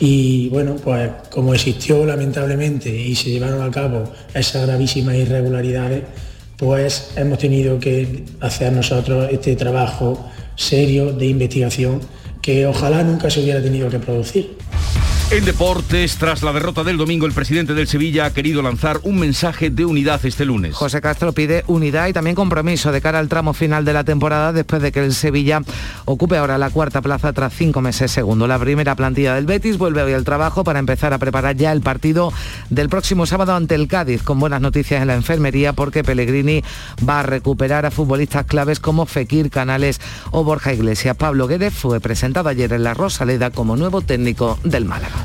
y 0.00 0.48
bueno, 0.48 0.76
pues 0.82 1.10
como 1.30 1.54
existió 1.54 2.04
lamentablemente 2.04 2.88
y 2.88 3.14
se 3.14 3.30
llevaron 3.30 3.62
a 3.62 3.70
cabo 3.70 4.04
esas 4.34 4.66
gravísimas 4.66 5.14
irregularidades, 5.14 6.02
pues 6.62 7.10
hemos 7.16 7.40
tenido 7.40 7.80
que 7.80 8.22
hacer 8.38 8.72
nosotros 8.72 9.28
este 9.32 9.56
trabajo 9.56 10.24
serio 10.54 11.12
de 11.12 11.26
investigación 11.26 12.00
que 12.40 12.66
ojalá 12.66 13.02
nunca 13.02 13.28
se 13.30 13.42
hubiera 13.42 13.60
tenido 13.60 13.90
que 13.90 13.98
producir. 13.98 14.56
En 15.32 15.46
deportes, 15.46 16.18
tras 16.18 16.42
la 16.42 16.52
derrota 16.52 16.84
del 16.84 16.98
domingo, 16.98 17.24
el 17.24 17.32
presidente 17.32 17.72
del 17.72 17.88
Sevilla 17.88 18.26
ha 18.26 18.34
querido 18.34 18.60
lanzar 18.60 19.00
un 19.02 19.18
mensaje 19.18 19.70
de 19.70 19.86
unidad 19.86 20.20
este 20.26 20.44
lunes. 20.44 20.74
José 20.74 21.00
Castro 21.00 21.32
pide 21.32 21.64
unidad 21.68 22.08
y 22.08 22.12
también 22.12 22.36
compromiso 22.36 22.92
de 22.92 23.00
cara 23.00 23.18
al 23.18 23.30
tramo 23.30 23.54
final 23.54 23.86
de 23.86 23.94
la 23.94 24.04
temporada 24.04 24.52
después 24.52 24.82
de 24.82 24.92
que 24.92 25.02
el 25.02 25.14
Sevilla 25.14 25.62
ocupe 26.04 26.36
ahora 26.36 26.58
la 26.58 26.68
cuarta 26.68 27.00
plaza 27.00 27.32
tras 27.32 27.54
cinco 27.54 27.80
meses 27.80 28.12
segundo. 28.12 28.46
La 28.46 28.58
primera 28.58 28.94
plantilla 28.94 29.34
del 29.34 29.46
Betis 29.46 29.78
vuelve 29.78 30.02
hoy 30.02 30.12
al 30.12 30.24
trabajo 30.24 30.64
para 30.64 30.80
empezar 30.80 31.14
a 31.14 31.18
preparar 31.18 31.56
ya 31.56 31.72
el 31.72 31.80
partido 31.80 32.30
del 32.68 32.90
próximo 32.90 33.24
sábado 33.24 33.54
ante 33.54 33.74
el 33.74 33.88
Cádiz, 33.88 34.22
con 34.22 34.38
buenas 34.38 34.60
noticias 34.60 35.00
en 35.00 35.08
la 35.08 35.14
enfermería 35.14 35.72
porque 35.72 36.04
Pellegrini 36.04 36.62
va 37.08 37.20
a 37.20 37.22
recuperar 37.22 37.86
a 37.86 37.90
futbolistas 37.90 38.44
claves 38.44 38.80
como 38.80 39.06
Fekir 39.06 39.48
Canales 39.48 39.98
o 40.30 40.44
Borja 40.44 40.74
Iglesias. 40.74 41.16
Pablo 41.16 41.46
Guedes 41.46 41.72
fue 41.72 42.00
presentado 42.00 42.50
ayer 42.50 42.70
en 42.74 42.84
la 42.84 42.92
Rosaleda 42.92 43.50
como 43.50 43.78
nuevo 43.78 44.02
técnico 44.02 44.58
del 44.62 44.84
Málaga. 44.84 45.21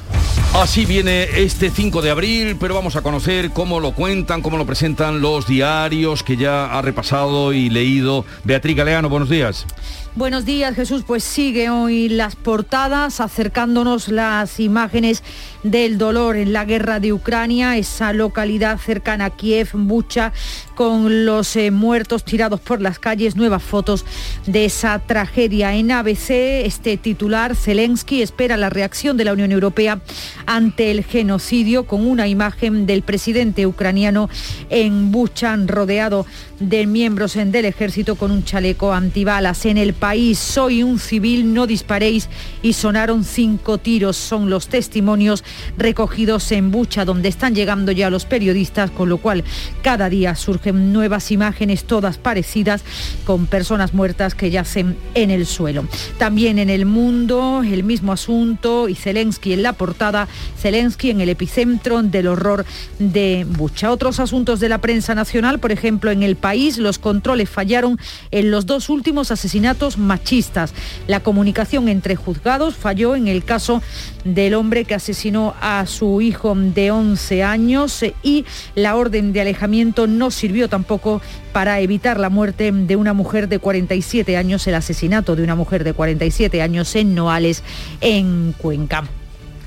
Así 0.53 0.85
viene 0.85 1.27
este 1.35 1.69
5 1.69 2.01
de 2.01 2.09
abril, 2.09 2.57
pero 2.59 2.73
vamos 2.73 2.95
a 2.95 3.01
conocer 3.01 3.51
cómo 3.51 3.79
lo 3.79 3.91
cuentan, 3.91 4.41
cómo 4.41 4.57
lo 4.57 4.65
presentan 4.65 5.21
los 5.21 5.45
diarios 5.45 6.23
que 6.23 6.35
ya 6.35 6.65
ha 6.65 6.81
repasado 6.81 7.53
y 7.53 7.69
leído 7.69 8.25
Beatriz 8.43 8.75
Galeano. 8.75 9.07
Buenos 9.07 9.29
días. 9.29 9.67
Buenos 10.15 10.45
días, 10.45 10.73
Jesús. 10.73 11.03
Pues 11.05 11.23
sigue 11.23 11.69
hoy 11.69 12.09
las 12.09 12.35
portadas 12.35 13.19
acercándonos 13.21 14.07
las 14.07 14.59
imágenes 14.59 15.21
del 15.61 15.99
dolor 15.99 16.37
en 16.37 16.53
la 16.53 16.65
guerra 16.65 16.99
de 16.99 17.13
Ucrania, 17.13 17.77
esa 17.77 18.11
localidad 18.13 18.79
cercana 18.79 19.25
a 19.25 19.29
Kiev, 19.29 19.69
Bucha, 19.73 20.33
con 20.77 21.25
los 21.25 21.55
eh, 21.55 21.71
muertos 21.71 22.23
tirados 22.23 22.59
por 22.59 22.83
las 22.83 22.99
calles, 22.99 23.35
nuevas 23.35 23.63
fotos 23.63 24.05
de 24.45 24.65
esa 24.65 24.99
tragedia. 24.99 25.73
En 25.73 25.89
ABC, 25.89 26.29
este 26.65 26.97
titular, 26.97 27.55
Zelensky, 27.55 28.21
espera 28.21 28.57
la 28.57 28.69
reacción 28.69 29.17
de 29.17 29.25
la 29.25 29.33
Unión 29.33 29.51
Europea 29.51 30.01
ante 30.45 30.91
el 30.91 31.03
genocidio 31.03 31.87
con 31.87 32.05
una 32.05 32.27
imagen 32.27 32.85
del 32.85 33.01
presidente 33.01 33.65
ucraniano 33.65 34.29
en 34.69 35.11
Bucha, 35.11 35.55
rodeado 35.65 36.27
de 36.59 36.85
miembros 36.85 37.33
del 37.33 37.65
ejército 37.65 38.15
con 38.15 38.29
un 38.29 38.43
chaleco 38.43 38.93
antibalas. 38.93 39.65
En 39.65 39.77
el 39.77 39.93
país, 39.93 40.37
soy 40.37 40.83
un 40.83 40.99
civil, 40.99 41.55
no 41.55 41.65
disparéis 41.65 42.29
y 42.61 42.73
sonaron 42.73 43.23
cinco 43.23 43.79
tiros. 43.79 44.15
Son 44.15 44.51
los 44.51 44.67
testimonios 44.67 45.43
recogidos 45.75 46.51
en 46.51 46.69
Bucha, 46.69 47.03
donde 47.03 47.29
están 47.29 47.55
llegando 47.55 47.91
ya 47.91 48.11
los 48.11 48.25
periodistas, 48.25 48.91
con 48.91 49.09
lo 49.09 49.17
cual 49.17 49.43
cada 49.81 50.07
día 50.07 50.35
nuevas 50.73 51.31
imágenes, 51.31 51.83
todas 51.85 52.17
parecidas, 52.17 52.83
con 53.25 53.45
personas 53.45 53.93
muertas 53.93 54.35
que 54.35 54.51
yacen 54.51 54.97
en 55.13 55.31
el 55.31 55.45
suelo. 55.45 55.85
También 56.17 56.59
en 56.59 56.69
el 56.69 56.85
mundo, 56.85 57.63
el 57.65 57.83
mismo 57.83 58.11
asunto 58.11 58.89
y 58.89 58.95
Zelensky 58.95 59.53
en 59.53 59.63
la 59.63 59.73
portada, 59.73 60.27
Zelensky 60.59 61.11
en 61.11 61.21
el 61.21 61.29
epicentro 61.29 62.01
del 62.03 62.27
horror 62.27 62.65
de 62.99 63.45
Bucha. 63.47 63.91
Otros 63.91 64.19
asuntos 64.19 64.59
de 64.59 64.69
la 64.69 64.79
prensa 64.79 65.15
nacional, 65.15 65.59
por 65.59 65.71
ejemplo, 65.71 66.11
en 66.11 66.23
el 66.23 66.35
país 66.35 66.77
los 66.77 66.99
controles 66.99 67.49
fallaron 67.49 67.99
en 68.31 68.51
los 68.51 68.65
dos 68.65 68.89
últimos 68.89 69.31
asesinatos 69.31 69.97
machistas. 69.97 70.73
La 71.07 71.21
comunicación 71.21 71.87
entre 71.87 72.15
juzgados 72.15 72.75
falló 72.75 73.15
en 73.15 73.27
el 73.27 73.43
caso 73.43 73.81
del 74.23 74.55
hombre 74.55 74.85
que 74.85 74.95
asesinó 74.95 75.55
a 75.61 75.85
su 75.85 76.21
hijo 76.21 76.53
de 76.55 76.91
11 76.91 77.43
años 77.43 78.03
y 78.23 78.45
la 78.75 78.95
orden 78.95 79.33
de 79.33 79.41
alejamiento 79.41 80.07
no 80.07 80.31
sirvió 80.31 80.56
tampoco 80.67 81.21
para 81.53 81.79
evitar 81.79 82.19
la 82.19 82.29
muerte 82.29 82.71
de 82.71 82.95
una 82.95 83.13
mujer 83.13 83.47
de 83.47 83.59
47 83.59 84.35
años, 84.37 84.65
el 84.67 84.75
asesinato 84.75 85.35
de 85.35 85.43
una 85.43 85.55
mujer 85.55 85.83
de 85.83 85.93
47 85.93 86.61
años 86.61 86.95
en 86.95 87.13
Noales, 87.13 87.63
en 88.01 88.53
Cuenca. 88.57 89.03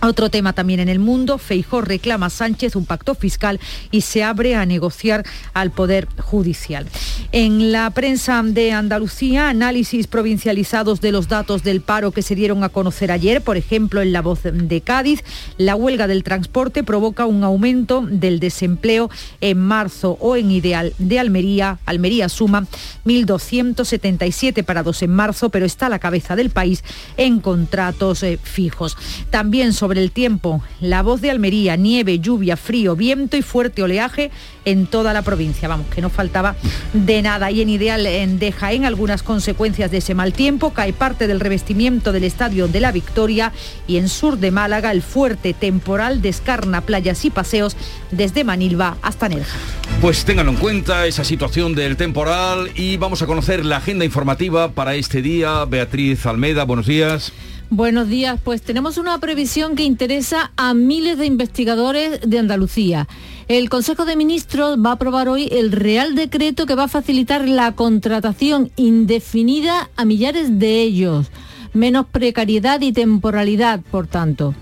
Otro 0.02 0.30
tema 0.30 0.54
también 0.54 0.80
en 0.80 0.88
el 0.88 0.98
mundo, 0.98 1.36
Feijó 1.36 1.82
reclama 1.82 2.26
a 2.26 2.30
Sánchez 2.30 2.74
un 2.74 2.86
pacto 2.86 3.14
fiscal 3.14 3.60
y 3.90 4.00
se 4.00 4.24
abre 4.24 4.54
a 4.54 4.64
negociar 4.64 5.26
al 5.52 5.70
Poder 5.70 6.08
Judicial. 6.18 6.86
En 7.32 7.70
la 7.70 7.90
prensa 7.90 8.42
de 8.42 8.72
Andalucía, 8.72 9.50
análisis 9.50 10.06
provincializados 10.06 11.02
de 11.02 11.12
los 11.12 11.28
datos 11.28 11.62
del 11.64 11.82
paro 11.82 12.12
que 12.12 12.22
se 12.22 12.34
dieron 12.34 12.64
a 12.64 12.70
conocer 12.70 13.12
ayer, 13.12 13.42
por 13.42 13.58
ejemplo, 13.58 14.00
en 14.00 14.12
La 14.12 14.22
Voz 14.22 14.40
de 14.42 14.80
Cádiz, 14.80 15.22
la 15.58 15.76
huelga 15.76 16.06
del 16.06 16.24
transporte 16.24 16.82
provoca 16.82 17.26
un 17.26 17.44
aumento 17.44 18.06
del 18.08 18.40
desempleo 18.40 19.10
en 19.42 19.58
marzo 19.58 20.16
o 20.20 20.36
en 20.36 20.50
Ideal 20.50 20.94
de 20.98 21.18
Almería. 21.18 21.78
Almería 21.84 22.30
suma 22.30 22.66
1.277 23.04 24.64
parados 24.64 25.02
en 25.02 25.10
marzo, 25.10 25.50
pero 25.50 25.66
está 25.66 25.86
a 25.86 25.90
la 25.90 25.98
cabeza 25.98 26.36
del 26.36 26.48
país 26.48 26.84
en 27.18 27.40
contratos 27.40 28.22
eh, 28.22 28.38
fijos. 28.42 28.96
También 29.30 29.74
sobre 29.74 29.89
sobre 29.90 30.02
el 30.02 30.12
tiempo. 30.12 30.62
La 30.80 31.02
voz 31.02 31.20
de 31.20 31.32
Almería, 31.32 31.74
nieve, 31.74 32.20
lluvia, 32.20 32.56
frío, 32.56 32.94
viento 32.94 33.36
y 33.36 33.42
fuerte 33.42 33.82
oleaje 33.82 34.30
en 34.64 34.86
toda 34.86 35.12
la 35.12 35.22
provincia. 35.22 35.66
Vamos, 35.66 35.88
que 35.92 36.00
no 36.00 36.10
faltaba 36.10 36.54
de 36.92 37.20
nada. 37.22 37.50
Y 37.50 37.60
en 37.60 37.70
Ideal 37.70 38.06
en 38.06 38.38
de 38.38 38.52
Jaén 38.52 38.84
algunas 38.84 39.24
consecuencias 39.24 39.90
de 39.90 39.98
ese 39.98 40.14
mal 40.14 40.32
tiempo. 40.32 40.72
Cae 40.72 40.92
parte 40.92 41.26
del 41.26 41.40
revestimiento 41.40 42.12
del 42.12 42.22
Estadio 42.22 42.68
de 42.68 42.78
la 42.78 42.92
Victoria 42.92 43.52
y 43.88 43.96
en 43.96 44.08
sur 44.08 44.38
de 44.38 44.52
Málaga 44.52 44.92
el 44.92 45.02
fuerte 45.02 45.54
temporal 45.54 46.22
descarna 46.22 46.82
playas 46.82 47.24
y 47.24 47.30
paseos 47.30 47.76
desde 48.12 48.44
Manilva 48.44 48.96
hasta 49.02 49.28
Nerja. 49.28 49.58
Pues 50.00 50.24
ténganlo 50.24 50.52
en 50.52 50.58
cuenta 50.58 51.04
esa 51.08 51.24
situación 51.24 51.74
del 51.74 51.96
temporal 51.96 52.70
y 52.76 52.96
vamos 52.96 53.22
a 53.22 53.26
conocer 53.26 53.64
la 53.64 53.78
agenda 53.78 54.04
informativa 54.04 54.70
para 54.70 54.94
este 54.94 55.20
día. 55.20 55.64
Beatriz 55.64 56.26
Almeda, 56.26 56.62
buenos 56.62 56.86
días. 56.86 57.32
Buenos 57.72 58.08
días, 58.08 58.40
pues 58.42 58.62
tenemos 58.62 58.98
una 58.98 59.16
previsión 59.18 59.76
que 59.76 59.84
interesa 59.84 60.50
a 60.56 60.74
miles 60.74 61.18
de 61.18 61.26
investigadores 61.26 62.20
de 62.26 62.40
Andalucía. 62.40 63.06
El 63.46 63.70
Consejo 63.70 64.04
de 64.04 64.16
Ministros 64.16 64.76
va 64.84 64.90
a 64.90 64.94
aprobar 64.94 65.28
hoy 65.28 65.48
el 65.52 65.70
Real 65.70 66.16
Decreto 66.16 66.66
que 66.66 66.74
va 66.74 66.84
a 66.84 66.88
facilitar 66.88 67.46
la 67.48 67.70
contratación 67.76 68.72
indefinida 68.74 69.88
a 69.94 70.04
millares 70.04 70.58
de 70.58 70.82
ellos. 70.82 71.30
Menos 71.72 72.06
precariedad 72.06 72.80
y 72.80 72.90
temporalidad, 72.90 73.78
por 73.88 74.08
tanto. 74.08 74.52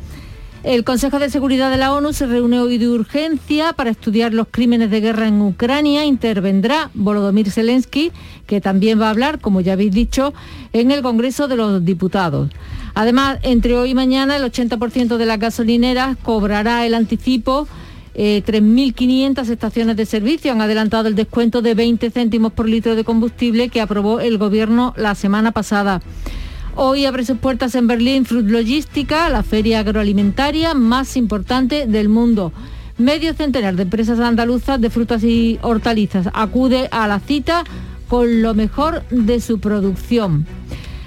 El 0.68 0.84
Consejo 0.84 1.18
de 1.18 1.30
Seguridad 1.30 1.70
de 1.70 1.78
la 1.78 1.94
ONU 1.94 2.12
se 2.12 2.26
reúne 2.26 2.60
hoy 2.60 2.76
de 2.76 2.88
urgencia 2.88 3.72
para 3.72 3.88
estudiar 3.88 4.34
los 4.34 4.48
crímenes 4.50 4.90
de 4.90 5.00
guerra 5.00 5.26
en 5.26 5.40
Ucrania. 5.40 6.04
Intervendrá 6.04 6.90
Volodymyr 6.92 7.50
Zelensky, 7.50 8.12
que 8.46 8.60
también 8.60 9.00
va 9.00 9.06
a 9.06 9.10
hablar, 9.10 9.40
como 9.40 9.62
ya 9.62 9.72
habéis 9.72 9.92
dicho, 9.92 10.34
en 10.74 10.90
el 10.90 11.00
Congreso 11.00 11.48
de 11.48 11.56
los 11.56 11.82
Diputados. 11.86 12.50
Además, 12.92 13.38
entre 13.44 13.78
hoy 13.78 13.92
y 13.92 13.94
mañana 13.94 14.36
el 14.36 14.42
80% 14.42 15.16
de 15.16 15.24
las 15.24 15.38
gasolineras 15.38 16.18
cobrará 16.22 16.84
el 16.84 16.92
anticipo 16.92 17.66
3.500 18.14 19.48
eh, 19.48 19.52
estaciones 19.52 19.96
de 19.96 20.04
servicio 20.04 20.52
han 20.52 20.60
adelantado 20.60 21.08
el 21.08 21.14
descuento 21.14 21.62
de 21.62 21.74
20 21.74 22.10
céntimos 22.10 22.52
por 22.52 22.68
litro 22.68 22.94
de 22.94 23.04
combustible 23.04 23.70
que 23.70 23.80
aprobó 23.80 24.20
el 24.20 24.36
Gobierno 24.36 24.92
la 24.98 25.14
semana 25.14 25.52
pasada. 25.52 26.02
Hoy 26.80 27.06
abre 27.06 27.24
sus 27.24 27.38
puertas 27.38 27.74
en 27.74 27.88
Berlín 27.88 28.24
Fruit 28.24 28.46
Logística, 28.46 29.28
la 29.30 29.42
feria 29.42 29.80
agroalimentaria 29.80 30.74
más 30.74 31.16
importante 31.16 31.88
del 31.88 32.08
mundo. 32.08 32.52
Medio 32.98 33.34
centenar 33.34 33.74
de 33.74 33.82
empresas 33.82 34.20
andaluzas 34.20 34.80
de 34.80 34.88
frutas 34.88 35.24
y 35.24 35.58
hortalizas 35.62 36.28
acude 36.32 36.86
a 36.92 37.08
la 37.08 37.18
cita 37.18 37.64
con 38.06 38.42
lo 38.42 38.54
mejor 38.54 39.02
de 39.10 39.40
su 39.40 39.58
producción. 39.58 40.46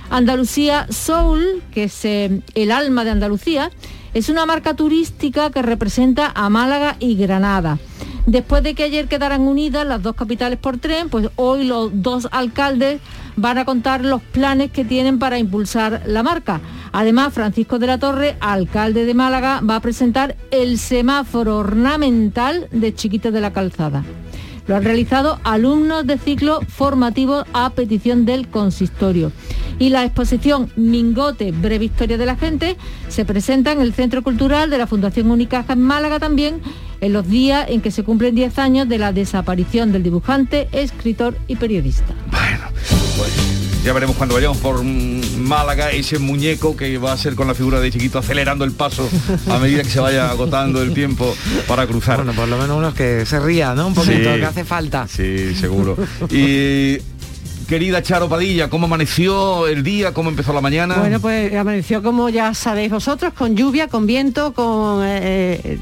Andalucía 0.10 0.88
Soul, 0.90 1.64
que 1.72 1.86
es 1.86 2.04
eh, 2.04 2.42
el 2.54 2.70
alma 2.70 3.06
de 3.06 3.12
Andalucía, 3.12 3.72
es 4.14 4.28
una 4.28 4.46
marca 4.46 4.74
turística 4.74 5.52
que 5.52 5.62
representa 5.62 6.34
a 6.36 6.50
Málaga 6.50 6.98
y 7.00 7.16
Granada. 7.16 7.80
Después 8.26 8.62
de 8.62 8.76
que 8.76 8.84
ayer 8.84 9.08
quedaran 9.08 9.40
unidas 9.40 9.88
las 9.88 10.04
dos 10.04 10.16
capitales 10.16 10.60
por 10.60 10.80
tren, 10.80 11.08
pues 11.08 11.30
hoy 11.38 11.64
los 11.64 11.92
dos 12.04 12.28
alcaldes 12.32 13.00
van 13.36 13.58
a 13.58 13.66
contar 13.66 14.04
los 14.04 14.22
planes 14.22 14.72
que 14.72 14.86
tienen 14.86 15.20
para 15.20 15.40
impulsar 15.40 16.04
la 16.06 16.24
marca. 16.24 16.62
Además, 16.92 17.34
Francisco 17.34 17.80
de 17.80 17.88
la 17.88 17.98
Torre, 17.98 18.36
alcalde 18.40 19.06
de 19.06 19.14
Málaga, 19.14 19.62
va 19.62 19.78
a 19.78 19.82
presentar 19.82 20.36
el 20.52 20.78
semáforo 20.78 21.58
ornamental 21.58 22.68
de 22.72 22.94
Chiquitas 22.94 23.34
de 23.34 23.42
la 23.42 23.54
Calzada. 23.54 24.04
Lo 24.68 24.76
han 24.76 24.84
realizado 24.84 25.40
alumnos 25.44 26.06
de 26.06 26.18
ciclo 26.18 26.62
formativo 26.68 27.46
a 27.54 27.70
petición 27.72 28.26
del 28.26 28.48
consistorio. 28.48 29.32
Y 29.80 29.90
la 29.90 30.06
exposición 30.06 30.72
Mingote, 30.76 31.52
breve 31.52 31.86
historia 31.86 32.18
de 32.18 32.26
la 32.26 32.36
gente, 32.36 32.78
se 33.08 33.26
presenta 33.26 33.72
en 33.72 33.82
el 33.82 33.94
Centro 33.94 34.22
Cultural 34.22 34.70
de 34.70 34.78
la 34.78 34.88
Fundación 34.88 35.32
Unicaja 35.32 35.74
en 35.74 35.82
Málaga 35.82 36.20
también, 36.20 36.62
en 37.02 37.14
los 37.14 37.28
días 37.28 37.66
en 37.70 37.82
que 37.82 37.92
se 37.92 38.04
cumplen 38.04 38.36
10 38.36 38.60
años 38.60 38.88
de 38.88 39.00
la 39.00 39.12
desaparición 39.12 39.92
del 39.92 40.04
dibujante, 40.04 40.70
escritor 40.72 41.36
y 41.48 41.56
periodista. 41.56 42.14
Bueno, 42.32 42.66
pues 43.18 43.61
Ya 43.84 43.94
veremos 43.94 44.16
cuando 44.16 44.36
vayamos 44.36 44.58
por 44.58 44.84
Málaga 44.84 45.90
ese 45.90 46.20
muñeco 46.20 46.78
que 46.78 47.00
va 47.00 47.14
a 47.14 47.18
ser 47.18 47.34
con 47.34 47.48
la 47.48 47.56
figura 47.56 47.80
de 47.80 47.92
chiquito 47.92 48.20
acelerando 48.20 48.64
el 48.64 48.74
paso 48.74 49.10
a 49.50 49.58
medida 49.58 49.82
que 49.82 49.90
se 49.90 50.00
vaya 50.00 50.30
agotando 50.30 50.84
el 50.84 50.94
tiempo 50.94 51.36
para 51.68 51.88
cruzar. 51.88 52.18
Bueno, 52.18 52.34
por 52.34 52.48
lo 52.48 52.58
menos 52.60 52.78
unos 52.78 52.94
que 52.94 53.26
se 53.26 53.40
ría, 53.40 53.74
¿no? 53.74 53.88
Un 53.88 53.96
poquito, 53.96 54.36
que 54.36 54.46
hace 54.46 54.66
falta. 54.66 55.08
Sí, 55.08 55.56
seguro. 55.56 55.98
Y 56.30 57.00
Querida 57.68 58.02
Charo 58.02 58.28
Padilla, 58.28 58.70
¿cómo 58.70 58.86
amaneció 58.86 59.68
el 59.68 59.84
día? 59.84 60.14
¿Cómo 60.14 60.30
empezó 60.30 60.54
la 60.54 60.62
mañana? 60.62 60.96
Bueno, 60.96 61.20
pues 61.20 61.54
amaneció 61.54 62.04
como 62.04 62.30
ya 62.30 62.54
sabéis 62.54 62.92
vosotros, 62.92 63.34
con 63.34 63.56
lluvia, 63.56 63.88
con 63.88 64.06
viento, 64.06 64.54
con 64.54 65.04
eh, 65.06 65.78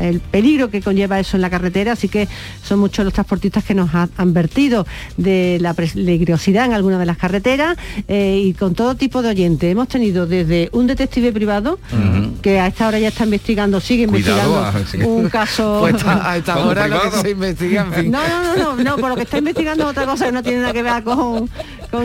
el 0.00 0.20
peligro 0.20 0.70
que 0.70 0.82
conlleva 0.82 1.18
eso 1.18 1.36
en 1.36 1.42
la 1.42 1.50
carretera, 1.50 1.92
así 1.92 2.08
que 2.08 2.28
son 2.62 2.80
muchos 2.80 3.04
los 3.04 3.14
transportistas 3.14 3.64
que 3.64 3.74
nos 3.74 3.94
han 3.94 4.10
advertido 4.16 4.86
de 5.16 5.58
la 5.60 5.74
peligrosidad 5.74 6.66
en 6.66 6.72
algunas 6.72 6.98
de 6.98 7.06
las 7.06 7.16
carreteras 7.16 7.76
eh, 8.08 8.42
y 8.44 8.54
con 8.54 8.74
todo 8.74 8.94
tipo 8.94 9.22
de 9.22 9.30
oyentes. 9.30 9.70
Hemos 9.70 9.88
tenido 9.88 10.26
desde 10.26 10.68
un 10.72 10.86
detective 10.86 11.32
privado, 11.32 11.78
que 12.42 12.60
a 12.60 12.66
esta 12.66 12.88
hora 12.88 12.98
ya 12.98 13.08
está 13.08 13.24
investigando, 13.24 13.80
sigue 13.80 14.04
investigando 14.04 14.58
ah, 14.58 14.72
un 15.04 15.28
caso... 15.28 15.78
Pues 15.86 16.04
a 16.04 16.36
esta 16.36 16.58
hora 16.58 16.88
lo 16.88 17.00
que 17.02 17.10
se 17.10 17.30
investiga, 17.30 17.82
en 17.82 17.92
fin. 17.92 18.10
No, 18.10 18.20
no, 18.26 18.42
no, 18.42 18.76
no, 18.76 18.84
no, 18.84 18.96
por 18.96 19.10
lo 19.10 19.16
que 19.16 19.22
está 19.22 19.38
investigando 19.38 19.84
es 19.84 19.90
otra 19.90 20.04
cosa 20.04 20.26
que 20.26 20.32
no 20.32 20.42
tiene 20.42 20.60
nada 20.60 20.72
que 20.72 20.82
ver 20.82 20.92
con, 21.02 21.48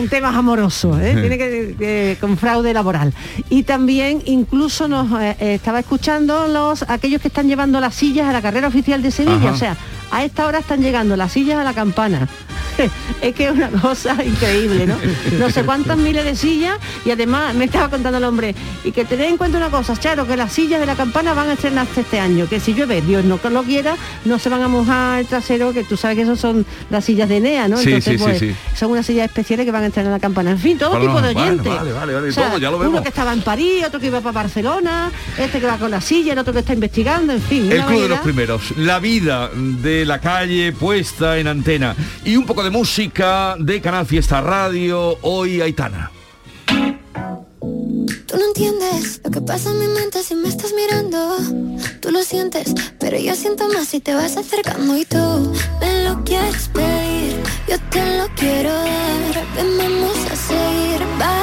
temas 0.08 0.34
amorosos, 0.34 0.98
¿eh? 1.00 1.14
tiene 1.18 1.38
que, 1.38 2.16
con 2.20 2.36
fraude 2.36 2.72
laboral. 2.72 3.12
Y 3.50 3.64
también 3.64 4.22
incluso 4.26 4.88
nos 4.88 5.10
eh, 5.20 5.36
eh, 5.38 5.54
estaba 5.54 5.80
escuchando 5.80 6.48
los 6.48 6.82
aquellos 6.88 7.20
que 7.20 7.28
están 7.28 7.48
llevando 7.48 7.80
las 7.80 7.94
sillas 7.94 8.28
a 8.28 8.32
la 8.32 8.42
carrera 8.42 8.68
oficial 8.68 9.02
de 9.02 9.10
Sevilla, 9.10 9.52
o 9.52 9.56
sea, 9.56 9.76
a 10.12 10.24
esta 10.24 10.46
hora 10.46 10.58
están 10.58 10.82
llegando 10.82 11.16
las 11.16 11.32
sillas 11.32 11.58
a 11.58 11.64
la 11.64 11.74
campana. 11.74 12.28
es 13.22 13.34
que 13.34 13.46
es 13.46 13.52
una 13.52 13.68
cosa 13.68 14.16
increíble, 14.24 14.86
¿no? 14.86 14.96
No 15.38 15.50
sé 15.50 15.64
cuántas 15.64 15.98
miles 15.98 16.24
de 16.24 16.36
sillas 16.36 16.78
y 17.04 17.10
además 17.10 17.54
me 17.54 17.64
estaba 17.64 17.88
contando 17.88 18.18
el 18.18 18.24
hombre, 18.24 18.54
y 18.84 18.92
que 18.92 19.04
ten 19.04 19.20
en 19.22 19.36
cuenta 19.36 19.58
una 19.58 19.70
cosa, 19.70 19.96
Charo, 19.96 20.26
que 20.26 20.36
las 20.36 20.52
sillas 20.52 20.80
de 20.80 20.86
la 20.86 20.94
campana 20.94 21.34
van 21.34 21.48
a 21.48 21.52
estrenarse 21.54 22.02
este 22.02 22.20
año, 22.20 22.48
que 22.48 22.60
si 22.60 22.74
llueve, 22.74 23.02
Dios 23.02 23.24
no 23.24 23.38
lo 23.42 23.62
quiera, 23.62 23.96
no 24.24 24.38
se 24.38 24.48
van 24.48 24.62
a 24.62 24.68
mojar 24.68 25.20
el 25.20 25.26
trasero, 25.26 25.72
que 25.72 25.84
tú 25.84 25.96
sabes 25.96 26.16
que 26.16 26.22
esos 26.22 26.38
son 26.38 26.64
las 26.90 27.04
sillas 27.04 27.28
de 27.28 27.38
Enea, 27.38 27.68
¿no? 27.68 27.78
Entonces, 27.78 28.20
pues, 28.20 28.42
son 28.74 28.92
unas 28.92 29.06
sillas 29.06 29.26
especiales 29.26 29.66
que 29.66 29.72
van 29.72 29.84
a 29.84 29.86
estrenar 29.86 30.12
la 30.12 30.20
campana. 30.20 30.50
En 30.50 30.58
fin, 30.58 30.78
todo 30.78 30.98
tipo 30.98 31.20
de 31.20 31.28
oyentes. 31.30 31.72
Vale, 31.72 31.92
vale, 31.92 32.14
vale, 32.14 32.32
todo, 32.32 32.58
ya 32.58 32.70
lo 32.70 32.78
vemos. 32.78 32.94
Uno 32.94 33.02
que 33.02 33.08
estaba 33.08 33.32
en 33.32 33.42
París, 33.42 33.84
otro 33.86 33.98
que 34.00 34.06
iba 34.06 34.20
para 34.20 34.32
Barcelona, 34.32 35.10
este 35.38 35.60
que 35.60 35.66
va 35.66 35.76
con 35.78 35.90
la 35.90 36.00
silla, 36.00 36.32
el 36.32 36.38
otro 36.38 36.52
que 36.52 36.60
está 36.60 36.74
investigando, 36.74 37.32
en 37.32 37.42
fin. 37.42 37.70
El 37.70 37.82
club 37.84 38.02
de 38.02 38.08
los 38.08 38.20
primeros, 38.20 38.76
la 38.76 38.98
vida 38.98 39.50
de 39.54 40.01
la 40.04 40.20
calle 40.20 40.72
puesta 40.72 41.38
en 41.38 41.46
antena 41.46 41.94
y 42.24 42.36
un 42.36 42.44
poco 42.44 42.64
de 42.64 42.70
música 42.70 43.56
de 43.58 43.80
Canal 43.80 44.06
Fiesta 44.06 44.40
Radio, 44.40 45.18
hoy 45.22 45.60
Aitana. 45.60 46.10
Tú 48.26 48.38
no 48.38 48.46
entiendes 48.46 49.20
lo 49.24 49.30
que 49.30 49.40
pasa 49.40 49.70
en 49.70 49.78
mi 49.78 49.86
mente 49.86 50.22
si 50.22 50.34
me 50.34 50.48
estás 50.48 50.72
mirando. 50.72 51.36
Tú 52.00 52.10
lo 52.10 52.22
sientes, 52.22 52.74
pero 52.98 53.18
yo 53.18 53.34
siento 53.34 53.68
más 53.68 53.88
si 53.88 54.00
te 54.00 54.14
vas 54.14 54.36
acercando 54.36 54.96
y 54.96 55.04
tú 55.04 55.52
me 55.80 56.04
lo 56.04 56.24
quieres 56.24 56.68
pedir. 56.68 57.36
Yo 57.68 57.78
te 57.90 58.18
lo 58.18 58.28
quiero 58.34 58.72
dar. 58.72 59.46
Ven, 59.54 59.78
vamos 59.78 60.16
a 60.30 60.36
seguir 60.36 61.02
así 61.20 61.41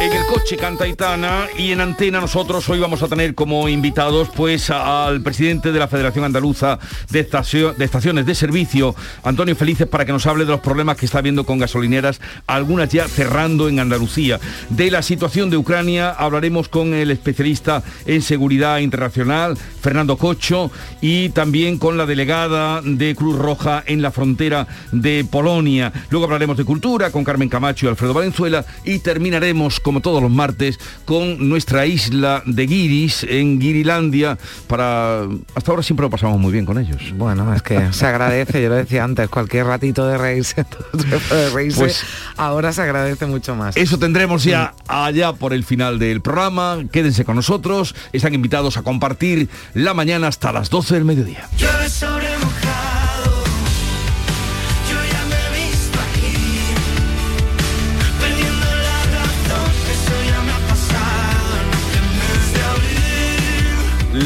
en 0.00 0.12
el 0.12 0.26
coche 0.26 0.56
canta 0.56 0.86
Itana 0.86 1.46
y 1.56 1.72
en 1.72 1.80
antena 1.80 2.20
nosotros 2.20 2.68
hoy 2.68 2.78
vamos 2.78 3.02
a 3.02 3.08
tener 3.08 3.34
como 3.34 3.68
invitados 3.68 4.28
pues 4.34 4.70
al 4.70 5.22
presidente 5.22 5.72
de 5.72 5.78
la 5.78 5.88
Federación 5.88 6.24
Andaluza 6.24 6.78
de, 7.10 7.20
Estaciones 7.20 8.26
de 8.26 8.34
Servicio, 8.34 8.94
Antonio 9.22 9.56
Felices, 9.56 9.86
para 9.86 10.04
que 10.04 10.12
nos 10.12 10.26
hable 10.26 10.44
de 10.44 10.50
los 10.50 10.60
problemas 10.60 10.96
que 10.96 11.06
está 11.06 11.18
habiendo 11.18 11.44
con 11.44 11.58
gasolineras, 11.58 12.20
algunas 12.46 12.90
ya 12.90 13.08
cerrando 13.08 13.68
en 13.68 13.80
Andalucía. 13.80 14.38
De 14.70 14.90
la 14.90 15.02
situación 15.02 15.50
de 15.50 15.56
Ucrania 15.56 16.10
hablaremos 16.10 16.68
con 16.68 16.92
el 16.92 17.10
especialista 17.10 17.82
en 18.04 18.22
seguridad 18.22 18.78
internacional, 18.78 19.56
Fernando 19.80 20.16
Cocho, 20.16 20.70
y 21.00 21.30
también 21.30 21.78
con 21.78 21.96
la 21.96 22.06
delegada 22.06 22.82
de 22.82 23.14
Cruz 23.14 23.38
Roja 23.38 23.82
en 23.86 24.02
la 24.02 24.10
frontera 24.10 24.66
de 24.92 25.24
Polonia. 25.30 25.92
Luego 26.10 26.24
hablaremos 26.24 26.56
de 26.56 26.64
cultura 26.64 27.10
con 27.10 27.24
Carmen 27.24 27.48
Camacho 27.48 27.86
y 27.86 27.88
Alfredo 27.88 28.14
Valenzuela 28.14 28.64
y 28.84 28.98
terminaremos 28.98 29.80
como 29.86 30.00
todos 30.00 30.20
los 30.20 30.32
martes, 30.32 30.80
con 31.04 31.48
nuestra 31.48 31.86
isla 31.86 32.42
de 32.44 32.66
Guiris, 32.66 33.22
en 33.22 33.60
Guirilandia, 33.60 34.36
para... 34.66 35.20
Hasta 35.54 35.70
ahora 35.70 35.84
siempre 35.84 36.02
lo 36.02 36.10
pasamos 36.10 36.40
muy 36.40 36.50
bien 36.50 36.66
con 36.66 36.76
ellos. 36.76 37.00
Bueno, 37.14 37.54
es 37.54 37.62
que 37.62 37.92
se 37.92 38.04
agradece, 38.04 38.60
yo 38.60 38.68
lo 38.68 38.74
decía 38.74 39.04
antes, 39.04 39.28
cualquier 39.28 39.66
ratito 39.66 40.04
de 40.04 40.18
reírse, 40.18 40.66
de 40.92 41.50
reírse 41.50 41.78
pues, 41.78 42.02
ahora 42.36 42.72
se 42.72 42.82
agradece 42.82 43.26
mucho 43.26 43.54
más. 43.54 43.76
Eso 43.76 43.96
tendremos 43.96 44.42
ya 44.42 44.74
allá 44.88 45.34
por 45.34 45.52
el 45.52 45.62
final 45.62 46.00
del 46.00 46.20
programa. 46.20 46.78
Quédense 46.90 47.24
con 47.24 47.36
nosotros, 47.36 47.94
están 48.12 48.34
invitados 48.34 48.76
a 48.78 48.82
compartir 48.82 49.48
la 49.72 49.94
mañana 49.94 50.26
hasta 50.26 50.50
las 50.50 50.68
12 50.68 50.94
del 50.94 51.04
mediodía. 51.04 51.48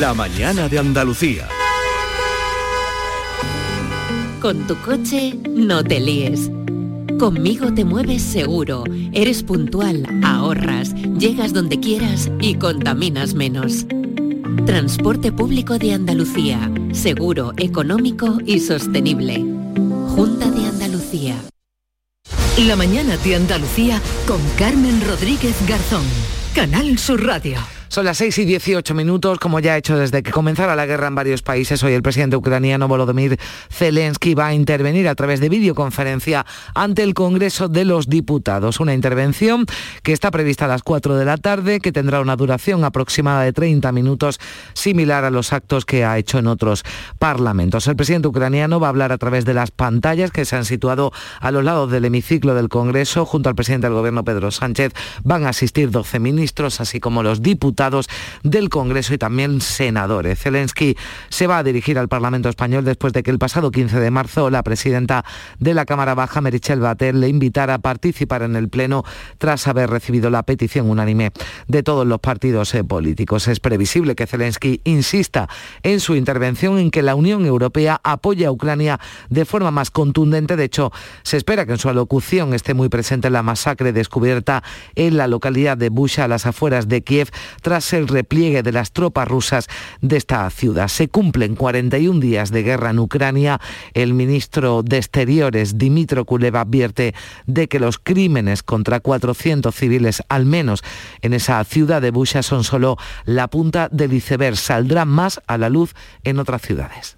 La 0.01 0.15
mañana 0.15 0.67
de 0.67 0.79
Andalucía. 0.79 1.47
Con 4.41 4.67
tu 4.67 4.75
coche 4.77 5.39
no 5.47 5.85
te 5.85 6.01
líes. 6.01 6.51
Conmigo 7.19 7.75
te 7.75 7.85
mueves 7.85 8.23
seguro, 8.23 8.85
eres 9.13 9.43
puntual, 9.43 10.07
ahorras, 10.25 10.95
llegas 11.19 11.53
donde 11.53 11.81
quieras 11.81 12.31
y 12.41 12.55
contaminas 12.55 13.35
menos. 13.35 13.85
Transporte 14.65 15.33
público 15.33 15.79
de 15.79 15.93
Andalucía, 15.93 16.71
seguro, 16.93 17.53
económico 17.59 18.39
y 18.47 18.61
sostenible. 18.61 19.45
Junta 20.15 20.51
de 20.51 20.65
Andalucía. 20.65 21.37
La 22.57 22.75
mañana 22.75 23.19
de 23.19 23.37
Andalucía 23.37 24.01
con 24.27 24.41
Carmen 24.57 24.99
Rodríguez 25.07 25.57
Garzón. 25.69 26.05
Canal 26.55 26.99
Sur 26.99 27.23
Radio. 27.23 27.59
Son 27.91 28.05
las 28.05 28.19
6 28.19 28.39
y 28.39 28.45
18 28.45 28.95
minutos, 28.95 29.41
como 29.41 29.59
ya 29.59 29.73
ha 29.73 29.77
hecho 29.77 29.99
desde 29.99 30.23
que 30.23 30.31
comenzara 30.31 30.77
la 30.77 30.87
guerra 30.87 31.09
en 31.09 31.17
varios 31.17 31.43
países. 31.43 31.83
Hoy 31.83 31.93
el 31.93 32.03
presidente 32.03 32.37
ucraniano 32.37 32.87
Volodymyr 32.87 33.37
Zelensky 33.69 34.35
va 34.35 34.47
a 34.47 34.55
intervenir 34.55 35.09
a 35.09 35.17
través 35.17 35.41
de 35.41 35.49
videoconferencia 35.49 36.47
ante 36.73 37.03
el 37.03 37.15
Congreso 37.15 37.67
de 37.67 37.85
los 37.85 38.09
Diputados. 38.09 38.79
Una 38.79 38.95
intervención 38.95 39.67
que 40.05 40.13
está 40.13 40.31
prevista 40.31 40.67
a 40.67 40.69
las 40.69 40.85
4 40.85 41.17
de 41.17 41.25
la 41.25 41.37
tarde, 41.37 41.81
que 41.81 41.91
tendrá 41.91 42.21
una 42.21 42.37
duración 42.37 42.85
aproximada 42.85 43.43
de 43.43 43.53
30 43.53 43.91
minutos, 43.91 44.39
similar 44.73 45.25
a 45.25 45.31
los 45.31 45.53
actos 45.53 45.85
que 45.85 46.05
ha 46.05 46.17
hecho 46.17 46.39
en 46.39 46.47
otros 46.47 46.85
parlamentos. 47.19 47.89
El 47.89 47.97
presidente 47.97 48.29
ucraniano 48.29 48.79
va 48.79 48.87
a 48.87 48.91
hablar 48.91 49.11
a 49.11 49.19
través 49.19 49.45
de 49.45 49.55
las 49.55 49.73
pantallas 49.73 50.31
que 50.31 50.45
se 50.45 50.55
han 50.55 50.65
situado 50.65 51.11
a 51.41 51.51
los 51.51 51.65
lados 51.65 51.91
del 51.91 52.05
hemiciclo 52.05 52.55
del 52.55 52.69
Congreso. 52.69 53.27
Junto 53.27 53.49
al 53.49 53.57
presidente 53.57 53.89
del 53.89 53.95
Gobierno, 53.95 54.25
Pedro 54.25 54.53
Sánchez, 54.53 54.93
van 55.25 55.45
a 55.45 55.49
asistir 55.49 55.91
12 55.91 56.21
ministros, 56.21 56.81
así 56.81 57.01
como 57.01 57.25
los 57.25 57.43
diputados 57.43 57.80
del 58.43 58.69
Congreso 58.69 59.15
y 59.15 59.19
también 59.19 59.63
senadores. 59.63 60.39
Zelensky 60.39 60.97
se 61.31 61.47
va 61.47 61.59
a 61.59 61.63
dirigir 61.63 61.99
al 61.99 62.09
Parlamento 62.09 62.51
español 62.51 62.85
después 62.85 63.15
de 63.15 63.23
que 63.23 63.31
el 63.31 63.39
pasado 63.39 63.71
15 63.71 63.99
de 64.01 64.11
marzo 64.11 64.51
la 64.51 64.63
presidenta 64.63 65.25
de 65.59 65.73
la 65.73 65.87
Cámara 65.87 66.15
Baja, 66.15 66.43
Merichel 66.43 66.81
Batel, 66.81 67.21
le 67.21 67.29
invitara 67.29 67.75
a 67.75 67.79
participar 67.79 68.43
en 68.43 68.55
el 68.55 68.69
Pleno 68.69 69.03
tras 69.39 69.67
haber 69.67 69.89
recibido 69.89 70.29
la 70.29 70.43
petición 70.43 70.91
unánime 70.91 71.33
de 71.69 71.83
todos 71.83 72.07
los 72.07 72.21
partidos 72.21 72.75
eh, 72.75 72.85
políticos. 72.85 73.49
Es 73.49 73.61
previsible 73.61 74.15
que 74.15 74.27
Zelensky 74.27 74.83
insista 74.85 75.49
en 75.83 76.01
su 76.01 76.17
intervención 76.17 76.79
en 76.79 76.91
que 76.91 77.03
la 77.03 77.15
Unión 77.15 77.47
Europea 77.47 77.99
apoya 78.05 78.49
a 78.49 78.53
Ucrania 78.53 79.01
de 79.31 79.47
forma 79.47 79.71
más 79.71 79.91
contundente. 79.91 80.57
De 80.57 80.65
hecho, 80.65 80.93
se 81.23 81.39
espera 81.39 81.65
que 81.65 81.73
en 81.73 81.79
su 81.79 81.89
alocución 81.89 82.53
esté 82.53 82.75
muy 82.75 82.91
presente 82.91 83.31
la 83.31 83.43
masacre 83.43 83.95
descubierta 83.95 84.63
en 84.97 85.17
la 85.17 85.29
localidad 85.29 85.79
de 85.79 85.89
Busha, 85.89 86.25
a 86.25 86.29
las 86.29 86.45
afueras 86.45 86.89
de 86.89 87.03
Kiev, 87.03 87.31
tras 87.71 87.93
el 87.93 88.09
repliegue 88.09 88.65
de 88.65 88.73
las 88.73 88.91
tropas 88.91 89.29
rusas 89.29 89.69
de 90.01 90.17
esta 90.17 90.51
ciudad. 90.51 90.89
Se 90.89 91.07
cumplen 91.07 91.55
41 91.55 92.19
días 92.19 92.51
de 92.51 92.65
guerra 92.65 92.91
en 92.91 92.99
Ucrania. 92.99 93.61
El 93.95 94.13
ministro 94.13 94.83
de 94.83 94.97
Exteriores, 94.97 95.79
Dimitro 95.79 96.25
Kuleva, 96.25 96.63
advierte 96.63 97.15
de 97.47 97.69
que 97.69 97.79
los 97.79 98.01
crímenes 98.01 98.65
contra 98.65 98.99
400 98.99 99.73
civiles, 99.73 100.25
al 100.29 100.47
menos 100.47 100.83
en 101.23 101.33
esa 101.33 101.63
ciudad 101.63 102.03
de 102.03 102.11
Busha, 102.11 102.43
son 102.43 102.65
solo 102.65 102.97
la 103.25 103.47
punta 103.47 103.89
del 103.93 104.15
iceberg. 104.15 104.57
Saldrán 104.57 105.07
más 105.07 105.41
a 105.47 105.57
la 105.57 105.69
luz 105.69 105.95
en 106.25 106.41
otras 106.41 106.63
ciudades. 106.63 107.15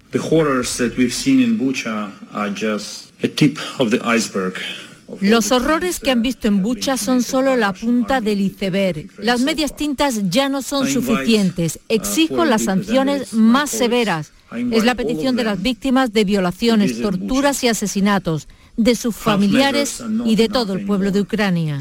Los 5.21 5.51
horrores 5.51 5.99
que 5.99 6.11
han 6.11 6.21
visto 6.21 6.47
en 6.47 6.61
Bucha 6.61 6.97
son 6.97 7.23
solo 7.23 7.55
la 7.55 7.73
punta 7.73 8.21
del 8.21 8.41
iceberg. 8.41 9.07
Las 9.17 9.41
medias 9.41 9.75
tintas 9.75 10.29
ya 10.29 10.49
no 10.49 10.61
son 10.61 10.87
suficientes. 10.87 11.79
Exijo 11.89 12.45
las 12.45 12.63
sanciones 12.63 13.33
más 13.33 13.69
severas. 13.69 14.31
Es 14.71 14.83
la 14.85 14.95
petición 14.95 15.35
de 15.35 15.43
las 15.43 15.61
víctimas 15.61 16.13
de 16.13 16.23
violaciones, 16.25 17.01
torturas 17.01 17.63
y 17.63 17.67
asesinatos. 17.67 18.47
de 18.75 18.95
sus 18.95 19.15
familiares 19.15 20.03
y 20.25 20.35
de 20.35 20.49
todo 20.49 20.73
el 20.73 20.85
pueblo 20.85 21.11
de 21.11 21.21
Ucrania. 21.21 21.77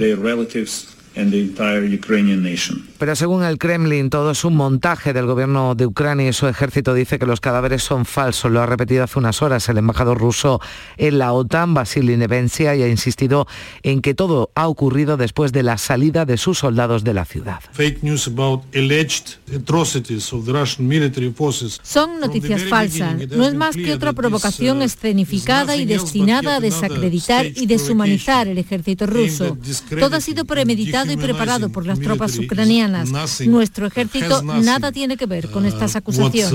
Pero 3.03 3.17
según 3.17 3.43
el 3.43 3.59
Kremlin, 3.59 4.11
todo 4.11 4.31
es 4.31 4.45
un 4.45 4.55
montaje 4.55 5.13
del 5.13 5.27
gobierno 5.27 5.75
de 5.75 5.87
Ucrania 5.87 6.29
y 6.29 6.33
su 6.33 6.47
ejército 6.47 6.95
dice 6.95 7.19
que 7.19 7.27
los 7.27 7.41
cadáveres 7.41 7.83
son 7.83 8.05
falsos. 8.05 8.49
Lo 8.53 8.63
ha 8.63 8.67
repetido 8.67 9.03
hace 9.03 9.19
unas 9.19 9.43
horas 9.43 9.69
el 9.69 9.79
embajador 9.79 10.21
ruso 10.21 10.61
en 10.97 11.19
la 11.19 11.33
OTAN, 11.33 11.75
Vasily 11.75 12.17
Nevencia, 12.17 12.77
y 12.77 12.83
ha 12.85 12.87
insistido 12.87 13.49
en 13.83 14.03
que 14.03 14.15
todo 14.15 14.53
ha 14.55 14.69
ocurrido 14.69 15.17
después 15.17 15.51
de 15.51 15.65
la 15.65 15.79
salida 15.79 16.25
de 16.27 16.37
sus 16.37 16.59
soldados 16.59 17.03
de 17.03 17.13
la 17.13 17.25
ciudad. 17.25 17.61
Son 21.83 22.21
noticias 22.21 22.63
falsas. 22.63 23.29
No 23.31 23.49
es 23.49 23.55
más 23.55 23.75
que 23.75 23.93
otra 23.95 24.13
provocación 24.13 24.79
uh, 24.79 24.83
escenificada 24.83 25.75
y 25.75 25.87
destinada 25.87 26.55
a 26.55 26.61
desacreditar 26.61 27.47
y 27.47 27.67
deshumanizar 27.67 28.47
el 28.47 28.59
ejército 28.59 29.07
ruso. 29.07 29.59
Todo 29.99 30.15
ha 30.15 30.21
sido 30.21 30.45
premeditado 30.45 31.11
y 31.11 31.17
preparado 31.17 31.69
por 31.71 31.85
las 31.85 31.99
tropas 31.99 32.39
ucranianas. 32.39 32.92
Nuestro 33.47 33.87
ejército 33.87 34.43
nada 34.43 34.93
tiene 34.93 35.17
que 35.17 35.27
ver 35.27 35.51
con 35.51 35.67
estas 35.67 35.97
acusaciones. 35.97 36.53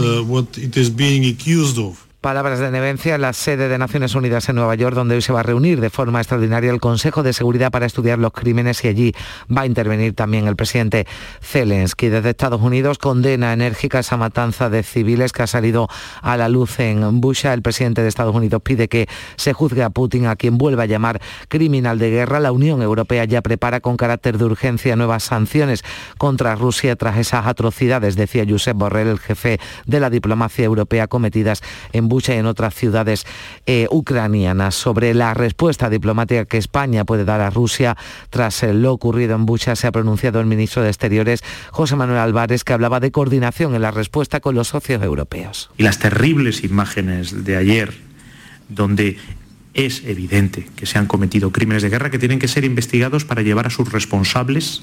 Palabras 2.27 2.59
de 2.59 2.71
Nevencia 2.71 3.15
en 3.15 3.21
la 3.21 3.31
sede 3.31 3.69
de 3.69 3.77
Naciones 3.77 4.13
Unidas 4.13 4.49
en 4.49 4.57
Nueva 4.57 4.75
York, 4.75 4.93
donde 4.93 5.15
hoy 5.15 5.21
se 5.21 5.31
va 5.31 5.39
a 5.39 5.43
reunir 5.43 5.79
de 5.79 5.89
forma 5.89 6.19
extraordinaria 6.19 6.69
el 6.71 6.81
Consejo 6.81 7.23
de 7.23 7.31
Seguridad 7.31 7.71
para 7.71 7.85
estudiar 7.85 8.19
los 8.19 8.33
crímenes 8.33 8.83
y 8.83 8.89
allí 8.89 9.13
va 9.49 9.61
a 9.61 9.65
intervenir 9.65 10.13
también 10.13 10.45
el 10.45 10.57
presidente 10.57 11.07
Zelensky. 11.41 12.09
Desde 12.09 12.31
Estados 12.31 12.59
Unidos 12.61 12.97
condena 12.97 13.53
enérgica 13.53 13.99
esa 13.99 14.17
matanza 14.17 14.69
de 14.69 14.83
civiles 14.83 15.31
que 15.31 15.43
ha 15.43 15.47
salido 15.47 15.87
a 16.21 16.35
la 16.35 16.49
luz 16.49 16.81
en 16.81 17.21
Busha. 17.21 17.53
El 17.53 17.61
presidente 17.61 18.01
de 18.01 18.09
Estados 18.09 18.35
Unidos 18.35 18.61
pide 18.61 18.89
que 18.89 19.07
se 19.37 19.53
juzgue 19.53 19.83
a 19.83 19.89
Putin, 19.89 20.25
a 20.25 20.35
quien 20.35 20.57
vuelva 20.57 20.83
a 20.83 20.87
llamar 20.87 21.21
criminal 21.47 21.97
de 21.97 22.09
guerra. 22.09 22.41
La 22.41 22.51
Unión 22.51 22.81
Europea 22.81 23.23
ya 23.23 23.41
prepara 23.41 23.79
con 23.79 23.95
carácter 23.95 24.37
de 24.37 24.43
urgencia 24.43 24.97
nuevas 24.97 25.23
sanciones 25.23 25.85
contra 26.17 26.55
Rusia 26.55 26.97
tras 26.97 27.19
esas 27.19 27.47
atrocidades, 27.47 28.17
decía 28.17 28.43
Josep 28.45 28.75
Borrell, 28.75 29.07
el 29.07 29.19
jefe 29.19 29.61
de 29.85 30.01
la 30.01 30.09
diplomacia 30.09 30.65
europea 30.65 31.07
cometidas 31.07 31.61
en 31.93 32.09
Bucha 32.17 32.33
y 32.33 32.39
en 32.39 32.47
otras 32.47 32.73
ciudades 32.73 33.27
eh, 33.67 33.85
ucranianas 33.91 34.73
sobre 34.73 35.13
la 35.13 35.35
respuesta 35.35 35.87
diplomática 35.87 36.45
que 36.45 36.57
España 36.57 37.05
puede 37.05 37.25
dar 37.25 37.41
a 37.41 37.51
Rusia 37.51 37.95
tras 38.31 38.63
eh, 38.63 38.73
lo 38.73 38.91
ocurrido 38.91 39.35
en 39.35 39.45
Bucha 39.45 39.75
se 39.75 39.85
ha 39.85 39.91
pronunciado 39.91 40.39
el 40.39 40.47
ministro 40.47 40.81
de 40.81 40.89
Exteriores 40.89 41.43
José 41.69 41.95
Manuel 41.95 42.17
Álvarez 42.17 42.63
que 42.63 42.73
hablaba 42.73 42.99
de 42.99 43.11
coordinación 43.11 43.75
en 43.75 43.83
la 43.83 43.91
respuesta 43.91 44.39
con 44.39 44.55
los 44.55 44.69
socios 44.69 45.03
europeos. 45.03 45.69
Y 45.77 45.83
las 45.83 45.99
terribles 45.99 46.63
imágenes 46.63 47.45
de 47.45 47.55
ayer 47.55 47.93
donde 48.67 49.19
es 49.75 50.03
evidente 50.03 50.67
que 50.75 50.87
se 50.87 50.97
han 50.97 51.05
cometido 51.05 51.51
crímenes 51.51 51.83
de 51.83 51.89
guerra 51.89 52.09
que 52.09 52.17
tienen 52.17 52.39
que 52.39 52.47
ser 52.47 52.65
investigados 52.65 53.25
para 53.25 53.43
llevar 53.43 53.67
a 53.67 53.69
sus 53.69 53.91
responsables 53.91 54.81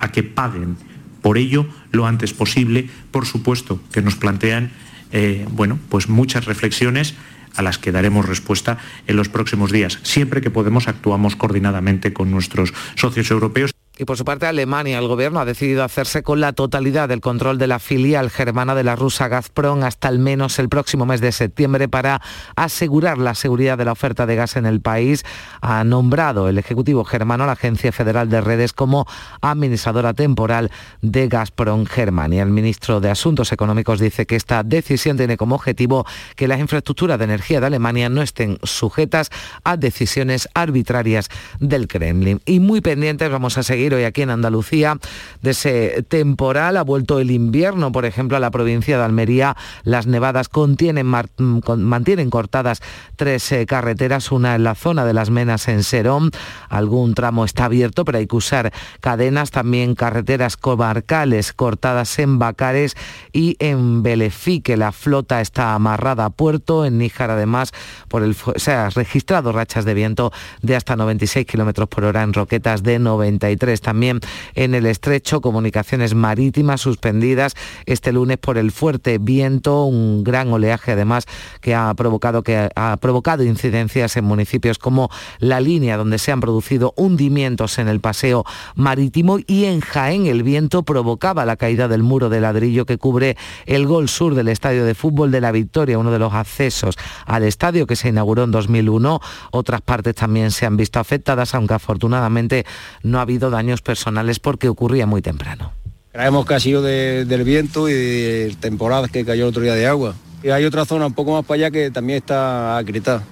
a 0.00 0.12
que 0.12 0.22
paguen 0.22 0.76
por 1.22 1.38
ello 1.38 1.66
lo 1.92 2.06
antes 2.06 2.34
posible, 2.34 2.90
por 3.10 3.24
supuesto, 3.24 3.80
que 3.90 4.02
nos 4.02 4.16
plantean 4.16 4.70
eh, 5.14 5.46
bueno, 5.48 5.78
pues 5.88 6.08
muchas 6.08 6.44
reflexiones 6.44 7.14
a 7.54 7.62
las 7.62 7.78
que 7.78 7.92
daremos 7.92 8.28
respuesta 8.28 8.78
en 9.06 9.16
los 9.16 9.28
próximos 9.28 9.70
días. 9.70 10.00
Siempre 10.02 10.40
que 10.40 10.50
podemos 10.50 10.88
actuamos 10.88 11.36
coordinadamente 11.36 12.12
con 12.12 12.32
nuestros 12.32 12.74
socios 12.96 13.30
europeos. 13.30 13.70
Y 13.96 14.06
por 14.06 14.16
su 14.16 14.24
parte, 14.24 14.46
Alemania, 14.46 14.98
el 14.98 15.06
gobierno 15.06 15.38
ha 15.38 15.44
decidido 15.44 15.84
hacerse 15.84 16.24
con 16.24 16.40
la 16.40 16.52
totalidad 16.52 17.08
del 17.08 17.20
control 17.20 17.58
de 17.58 17.68
la 17.68 17.78
filial 17.78 18.28
germana 18.28 18.74
de 18.74 18.82
la 18.82 18.96
rusa 18.96 19.28
Gazprom 19.28 19.84
hasta 19.84 20.08
al 20.08 20.18
menos 20.18 20.58
el 20.58 20.68
próximo 20.68 21.06
mes 21.06 21.20
de 21.20 21.30
septiembre 21.30 21.86
para 21.88 22.20
asegurar 22.56 23.18
la 23.18 23.36
seguridad 23.36 23.78
de 23.78 23.84
la 23.84 23.92
oferta 23.92 24.26
de 24.26 24.34
gas 24.34 24.56
en 24.56 24.66
el 24.66 24.80
país. 24.80 25.24
Ha 25.60 25.84
nombrado 25.84 26.48
el 26.48 26.58
Ejecutivo 26.58 27.04
germano 27.04 27.44
a 27.44 27.46
la 27.46 27.52
Agencia 27.52 27.92
Federal 27.92 28.28
de 28.30 28.40
Redes 28.40 28.72
como 28.72 29.06
administradora 29.40 30.12
temporal 30.12 30.72
de 31.00 31.28
Gazprom 31.28 31.86
Germania. 31.86 32.42
El 32.42 32.50
ministro 32.50 33.00
de 33.00 33.10
Asuntos 33.10 33.52
Económicos 33.52 34.00
dice 34.00 34.26
que 34.26 34.34
esta 34.34 34.64
decisión 34.64 35.16
tiene 35.16 35.36
como 35.36 35.54
objetivo 35.54 36.04
que 36.34 36.48
las 36.48 36.58
infraestructuras 36.58 37.16
de 37.18 37.26
energía 37.26 37.60
de 37.60 37.66
Alemania 37.66 38.08
no 38.08 38.22
estén 38.22 38.58
sujetas 38.64 39.30
a 39.62 39.76
decisiones 39.76 40.48
arbitrarias 40.52 41.28
del 41.60 41.86
Kremlin. 41.86 42.40
Y 42.44 42.58
muy 42.58 42.80
pendientes 42.80 43.30
vamos 43.30 43.56
a 43.56 43.62
seguir 43.62 43.83
hoy 43.92 44.04
aquí 44.04 44.22
en 44.22 44.30
Andalucía 44.30 44.98
de 45.42 45.50
ese 45.50 46.04
temporal. 46.08 46.76
Ha 46.76 46.82
vuelto 46.82 47.18
el 47.18 47.30
invierno, 47.30 47.92
por 47.92 48.04
ejemplo, 48.04 48.36
a 48.36 48.40
la 48.40 48.50
provincia 48.50 48.96
de 48.96 49.04
Almería. 49.04 49.56
Las 49.82 50.06
nevadas 50.06 50.48
contienen, 50.48 51.06
mm, 51.06 51.60
mantienen 51.76 52.30
cortadas 52.30 52.80
tres 53.16 53.50
eh, 53.52 53.66
carreteras, 53.66 54.32
una 54.32 54.54
en 54.54 54.64
la 54.64 54.74
zona 54.74 55.04
de 55.04 55.12
las 55.12 55.30
Menas 55.30 55.68
en 55.68 55.82
Serón. 55.82 56.30
Algún 56.68 57.14
tramo 57.14 57.44
está 57.44 57.66
abierto, 57.66 58.04
pero 58.04 58.18
hay 58.18 58.26
que 58.26 58.36
usar 58.36 58.72
cadenas. 59.00 59.50
También 59.50 59.94
carreteras 59.94 60.56
comarcales 60.56 61.52
cortadas 61.52 62.18
en 62.18 62.38
Bacares 62.38 62.96
y 63.32 63.56
en 63.58 64.02
Belefique. 64.02 64.76
La 64.76 64.92
flota 64.92 65.40
está 65.40 65.74
amarrada 65.74 66.26
a 66.26 66.30
puerto. 66.30 66.84
En 66.84 66.98
Níjar, 66.98 67.30
además, 67.30 67.72
por 68.08 68.22
el, 68.22 68.36
se 68.56 68.72
ha 68.72 68.88
registrado 68.90 69.52
rachas 69.52 69.84
de 69.84 69.94
viento 69.94 70.32
de 70.62 70.76
hasta 70.76 70.96
96 70.96 71.46
kilómetros 71.46 71.88
por 71.88 72.04
hora 72.04 72.22
en 72.22 72.32
roquetas 72.32 72.82
de 72.82 72.98
93 72.98 73.73
también 73.80 74.20
en 74.54 74.74
el 74.74 74.86
estrecho, 74.86 75.40
comunicaciones 75.40 76.14
marítimas 76.14 76.80
suspendidas 76.80 77.54
este 77.86 78.12
lunes 78.12 78.38
por 78.38 78.58
el 78.58 78.72
fuerte 78.72 79.18
viento, 79.18 79.84
un 79.84 80.24
gran 80.24 80.52
oleaje 80.52 80.92
además 80.92 81.26
que 81.60 81.74
ha 81.74 81.92
provocado, 81.94 82.42
que 82.42 82.68
ha 82.74 82.96
provocado 82.98 83.44
incidencias 83.44 84.16
en 84.16 84.24
municipios 84.24 84.78
como 84.78 85.10
La 85.38 85.60
Línea, 85.60 85.96
donde 85.96 86.18
se 86.18 86.32
han 86.32 86.40
producido 86.40 86.92
hundimientos 86.96 87.78
en 87.78 87.88
el 87.88 88.00
paseo 88.00 88.44
marítimo 88.74 89.38
y 89.46 89.64
en 89.64 89.80
Jaén 89.80 90.26
el 90.26 90.42
viento 90.42 90.82
provocaba 90.82 91.44
la 91.44 91.56
caída 91.56 91.88
del 91.88 92.02
muro 92.02 92.28
de 92.28 92.40
ladrillo 92.40 92.86
que 92.86 92.98
cubre 92.98 93.36
el 93.66 93.86
gol 93.86 94.08
sur 94.08 94.34
del 94.34 94.48
estadio 94.48 94.84
de 94.84 94.94
fútbol 94.94 95.30
de 95.30 95.40
la 95.40 95.52
Victoria, 95.52 95.98
uno 95.98 96.10
de 96.10 96.18
los 96.18 96.32
accesos 96.32 96.96
al 97.26 97.42
estadio 97.42 97.86
que 97.86 97.96
se 97.96 98.08
inauguró 98.08 98.44
en 98.44 98.50
2001. 98.50 99.20
Otras 99.50 99.80
partes 99.80 100.14
también 100.14 100.50
se 100.50 100.66
han 100.66 100.76
visto 100.76 100.98
afectadas, 101.00 101.54
aunque 101.54 101.74
afortunadamente 101.74 102.66
no 103.02 103.18
ha 103.18 103.22
habido 103.22 103.50
personales 103.82 104.38
porque 104.38 104.68
ocurría 104.68 105.06
muy 105.06 105.22
temprano. 105.22 105.72
Creemos 106.12 106.46
que 106.46 106.54
ha 106.54 106.60
sido 106.60 106.80
del 106.82 107.44
viento 107.44 107.88
y 107.88 107.92
de 107.92 108.56
temporadas 108.60 109.10
que 109.10 109.24
cayó 109.24 109.44
el 109.44 109.48
otro 109.48 109.62
día 109.62 109.74
de 109.74 109.86
agua. 109.86 110.14
Y 110.42 110.50
hay 110.50 110.64
otra 110.64 110.84
zona 110.84 111.06
un 111.06 111.14
poco 111.14 111.32
más 111.32 111.44
para 111.44 111.56
allá 111.56 111.70
que 111.70 111.90
también 111.90 112.18
está 112.18 112.76
agrietada. 112.76 113.24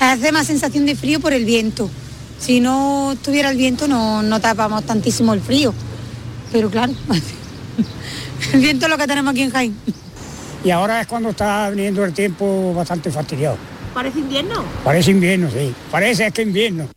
Hace 0.00 0.32
más 0.32 0.46
sensación 0.46 0.84
de 0.84 0.96
frío 0.96 1.20
por 1.20 1.32
el 1.32 1.44
viento. 1.44 1.88
Si 2.38 2.60
no 2.60 3.16
tuviera 3.24 3.50
el 3.50 3.56
viento 3.56 3.88
no, 3.88 4.22
no 4.22 4.40
tapamos 4.40 4.84
tantísimo 4.84 5.32
el 5.32 5.40
frío. 5.40 5.72
Pero 6.52 6.70
claro, 6.70 6.92
el 8.52 8.60
viento 8.60 8.86
es 8.86 8.90
lo 8.90 8.98
que 8.98 9.06
tenemos 9.06 9.32
aquí 9.32 9.42
en 9.42 9.50
Jaén. 9.50 9.76
Y 10.64 10.70
ahora 10.70 11.00
es 11.00 11.06
cuando 11.06 11.30
está 11.30 11.70
viniendo 11.70 12.04
el 12.04 12.12
tiempo 12.12 12.74
bastante 12.74 13.10
fastidiado. 13.10 13.56
¿Parece 13.94 14.18
invierno? 14.18 14.64
Parece 14.84 15.10
invierno, 15.10 15.48
sí. 15.50 15.74
Parece 15.90 16.30
que 16.32 16.42
invierno. 16.42 16.88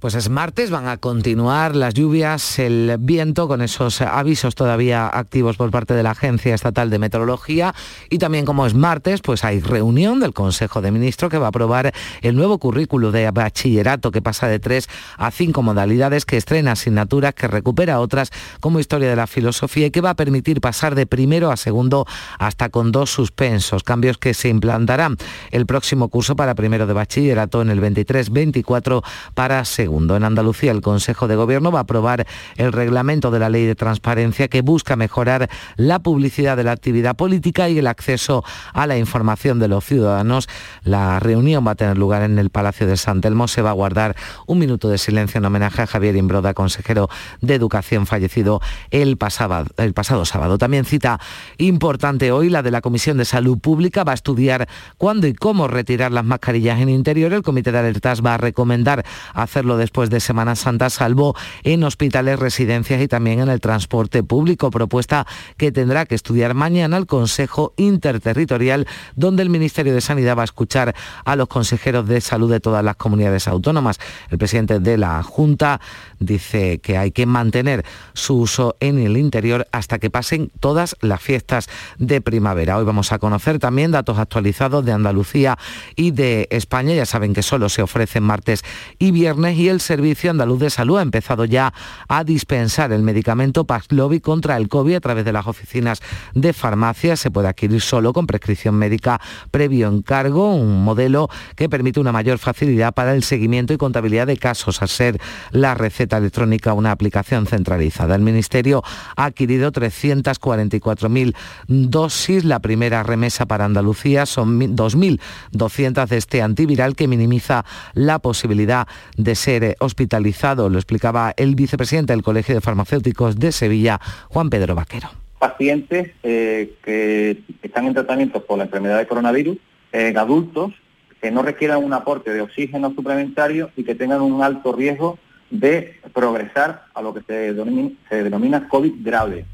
Pues 0.00 0.14
es 0.14 0.28
martes, 0.28 0.70
van 0.70 0.86
a 0.86 0.96
continuar 0.96 1.74
las 1.74 1.92
lluvias, 1.92 2.60
el 2.60 2.98
viento, 3.00 3.48
con 3.48 3.62
esos 3.62 4.00
avisos 4.00 4.54
todavía 4.54 5.08
activos 5.08 5.56
por 5.56 5.72
parte 5.72 5.92
de 5.92 6.04
la 6.04 6.12
Agencia 6.12 6.54
Estatal 6.54 6.88
de 6.88 7.00
Meteorología. 7.00 7.74
Y 8.08 8.18
también 8.18 8.44
como 8.44 8.64
es 8.64 8.74
martes, 8.74 9.22
pues 9.22 9.42
hay 9.42 9.58
reunión 9.58 10.20
del 10.20 10.34
Consejo 10.34 10.82
de 10.82 10.92
Ministros 10.92 11.32
que 11.32 11.38
va 11.38 11.46
a 11.46 11.48
aprobar 11.48 11.92
el 12.22 12.36
nuevo 12.36 12.58
currículo 12.58 13.10
de 13.10 13.28
bachillerato 13.32 14.12
que 14.12 14.22
pasa 14.22 14.46
de 14.46 14.60
tres 14.60 14.88
a 15.16 15.32
cinco 15.32 15.62
modalidades, 15.62 16.24
que 16.24 16.36
estrena 16.36 16.72
asignaturas, 16.72 17.34
que 17.34 17.48
recupera 17.48 17.98
otras 17.98 18.30
como 18.60 18.78
historia 18.78 19.10
de 19.10 19.16
la 19.16 19.26
filosofía 19.26 19.86
y 19.86 19.90
que 19.90 20.00
va 20.00 20.10
a 20.10 20.14
permitir 20.14 20.60
pasar 20.60 20.94
de 20.94 21.06
primero 21.06 21.50
a 21.50 21.56
segundo 21.56 22.06
hasta 22.38 22.68
con 22.68 22.92
dos 22.92 23.10
suspensos. 23.10 23.82
Cambios 23.82 24.16
que 24.16 24.32
se 24.32 24.48
implantarán 24.48 25.16
el 25.50 25.66
próximo 25.66 26.08
curso 26.08 26.36
para 26.36 26.54
primero 26.54 26.86
de 26.86 26.92
bachillerato 26.92 27.62
en 27.62 27.70
el 27.70 27.80
23-24 27.80 29.02
para 29.34 29.64
segundo 29.64 29.87
en 29.88 30.24
Andalucía, 30.24 30.70
el 30.70 30.80
Consejo 30.80 31.28
de 31.28 31.36
Gobierno 31.36 31.72
va 31.72 31.80
a 31.80 31.82
aprobar 31.82 32.26
el 32.56 32.72
reglamento 32.72 33.30
de 33.30 33.38
la 33.38 33.48
Ley 33.48 33.64
de 33.64 33.74
Transparencia 33.74 34.48
que 34.48 34.62
busca 34.62 34.96
mejorar 34.96 35.48
la 35.76 35.98
publicidad 35.98 36.56
de 36.56 36.64
la 36.64 36.72
actividad 36.72 37.16
política 37.16 37.68
y 37.68 37.78
el 37.78 37.86
acceso 37.86 38.44
a 38.72 38.86
la 38.86 38.98
información 38.98 39.58
de 39.58 39.68
los 39.68 39.84
ciudadanos. 39.84 40.48
La 40.84 41.20
reunión 41.20 41.66
va 41.66 41.72
a 41.72 41.74
tener 41.74 41.96
lugar 41.96 42.22
en 42.22 42.38
el 42.38 42.50
Palacio 42.50 42.86
de 42.86 42.96
San 42.96 43.20
Telmo. 43.20 43.48
Se 43.48 43.62
va 43.62 43.70
a 43.70 43.72
guardar 43.72 44.14
un 44.46 44.58
minuto 44.58 44.88
de 44.88 44.98
silencio 44.98 45.38
en 45.38 45.46
homenaje 45.46 45.82
a 45.82 45.86
Javier 45.86 46.16
Imbroda, 46.16 46.54
consejero 46.54 47.08
de 47.40 47.54
Educación 47.54 48.06
fallecido 48.06 48.60
el 48.90 49.16
pasado, 49.16 49.66
el 49.78 49.94
pasado 49.94 50.24
sábado. 50.24 50.58
También 50.58 50.84
cita 50.84 51.18
importante 51.56 52.30
hoy 52.30 52.50
la 52.50 52.62
de 52.62 52.70
la 52.70 52.80
Comisión 52.80 53.16
de 53.16 53.24
Salud 53.24 53.58
Pública. 53.58 54.04
Va 54.04 54.12
a 54.12 54.14
estudiar 54.14 54.68
cuándo 54.96 55.26
y 55.26 55.34
cómo 55.34 55.66
retirar 55.66 56.12
las 56.12 56.24
mascarillas 56.24 56.80
en 56.80 56.88
interior. 56.88 57.32
El 57.32 57.42
Comité 57.42 57.72
de 57.72 57.78
Alertas 57.78 58.24
va 58.24 58.34
a 58.34 58.38
recomendar 58.38 59.04
hacerlo 59.32 59.77
después 59.78 60.10
de 60.10 60.20
Semana 60.20 60.56
Santa, 60.56 60.90
salvo 60.90 61.34
en 61.62 61.84
hospitales, 61.84 62.38
residencias 62.38 63.00
y 63.00 63.08
también 63.08 63.40
en 63.40 63.48
el 63.48 63.60
transporte 63.60 64.22
público, 64.22 64.70
propuesta 64.70 65.26
que 65.56 65.72
tendrá 65.72 66.06
que 66.06 66.14
estudiar 66.14 66.54
mañana 66.54 66.96
el 66.96 67.06
Consejo 67.06 67.72
Interterritorial, 67.76 68.86
donde 69.16 69.42
el 69.42 69.50
Ministerio 69.50 69.94
de 69.94 70.00
Sanidad 70.00 70.36
va 70.36 70.42
a 70.42 70.44
escuchar 70.44 70.94
a 71.24 71.36
los 71.36 71.48
consejeros 71.48 72.06
de 72.06 72.20
salud 72.20 72.50
de 72.50 72.60
todas 72.60 72.84
las 72.84 72.96
comunidades 72.96 73.48
autónomas. 73.48 73.98
El 74.30 74.38
presidente 74.38 74.80
de 74.80 74.98
la 74.98 75.22
Junta 75.22 75.80
dice 76.18 76.78
que 76.78 76.98
hay 76.98 77.10
que 77.10 77.26
mantener 77.26 77.84
su 78.12 78.38
uso 78.38 78.76
en 78.80 78.98
el 78.98 79.16
interior 79.16 79.66
hasta 79.72 79.98
que 79.98 80.10
pasen 80.10 80.50
todas 80.60 80.96
las 81.00 81.20
fiestas 81.20 81.68
de 81.98 82.20
primavera. 82.20 82.78
Hoy 82.78 82.84
vamos 82.84 83.12
a 83.12 83.18
conocer 83.18 83.58
también 83.58 83.90
datos 83.90 84.18
actualizados 84.18 84.84
de 84.84 84.92
Andalucía 84.92 85.58
y 85.96 86.10
de 86.10 86.48
España. 86.50 86.94
Ya 86.94 87.06
saben 87.06 87.34
que 87.34 87.42
solo 87.42 87.68
se 87.68 87.82
ofrecen 87.82 88.22
martes 88.22 88.64
y 88.98 89.10
viernes 89.10 89.56
y 89.56 89.67
el 89.68 89.80
Servicio 89.80 90.30
Andaluz 90.30 90.60
de 90.60 90.70
Salud 90.70 90.98
ha 90.98 91.02
empezado 91.02 91.44
ya 91.44 91.72
a 92.08 92.24
dispensar 92.24 92.92
el 92.92 93.02
medicamento 93.02 93.64
Paxlovid 93.64 94.22
contra 94.22 94.56
el 94.56 94.68
COVID 94.68 94.94
a 94.94 95.00
través 95.00 95.24
de 95.24 95.32
las 95.32 95.46
oficinas 95.46 96.00
de 96.34 96.52
farmacia. 96.52 97.16
Se 97.16 97.30
puede 97.30 97.48
adquirir 97.48 97.80
solo 97.80 98.12
con 98.12 98.26
prescripción 98.26 98.74
médica 98.74 99.20
previo 99.50 99.88
encargo, 99.88 100.54
un 100.54 100.84
modelo 100.84 101.28
que 101.56 101.68
permite 101.68 102.00
una 102.00 102.12
mayor 102.12 102.38
facilidad 102.38 102.94
para 102.94 103.14
el 103.14 103.22
seguimiento 103.22 103.72
y 103.72 103.76
contabilidad 103.78 104.26
de 104.26 104.36
casos, 104.36 104.82
al 104.82 104.88
ser 104.88 105.20
la 105.50 105.74
receta 105.74 106.16
electrónica 106.16 106.72
una 106.72 106.92
aplicación 106.92 107.46
centralizada. 107.46 108.14
El 108.14 108.22
Ministerio 108.22 108.82
ha 109.16 109.24
adquirido 109.24 109.72
344.000 109.72 111.34
dosis. 111.66 112.44
La 112.44 112.60
primera 112.60 113.02
remesa 113.02 113.46
para 113.46 113.64
Andalucía 113.64 114.26
son 114.26 114.60
2.200 114.60 116.06
de 116.06 116.16
este 116.16 116.42
antiviral 116.42 116.96
que 116.96 117.08
minimiza 117.08 117.64
la 117.94 118.18
posibilidad 118.18 118.86
de 119.16 119.34
ser 119.34 119.57
hospitalizado. 119.78 120.68
Lo 120.68 120.78
explicaba 120.78 121.34
el 121.36 121.54
vicepresidente 121.54 122.12
del 122.12 122.22
Colegio 122.22 122.54
de 122.54 122.60
Farmacéuticos 122.60 123.38
de 123.38 123.52
Sevilla, 123.52 124.00
Juan 124.28 124.50
Pedro 124.50 124.74
Vaquero. 124.74 125.08
Pacientes 125.38 126.10
eh, 126.22 126.74
que 126.82 127.42
están 127.62 127.86
en 127.86 127.94
tratamiento 127.94 128.44
por 128.44 128.58
la 128.58 128.64
enfermedad 128.64 128.98
de 128.98 129.06
coronavirus, 129.06 129.58
en 129.92 130.18
adultos 130.18 130.72
que 131.20 131.30
no 131.30 131.42
requieran 131.42 131.82
un 131.82 131.92
aporte 131.92 132.32
de 132.32 132.40
oxígeno 132.40 132.92
suplementario 132.94 133.70
y 133.76 133.84
que 133.84 133.94
tengan 133.94 134.20
un 134.20 134.42
alto 134.42 134.72
riesgo 134.72 135.18
de 135.50 136.00
progresar 136.12 136.84
a 136.94 137.02
lo 137.02 137.14
que 137.14 137.22
se 137.22 137.54
denomina, 137.54 137.90
se 138.08 138.22
denomina 138.22 138.68
COVID 138.68 138.92
grave. 139.00 139.44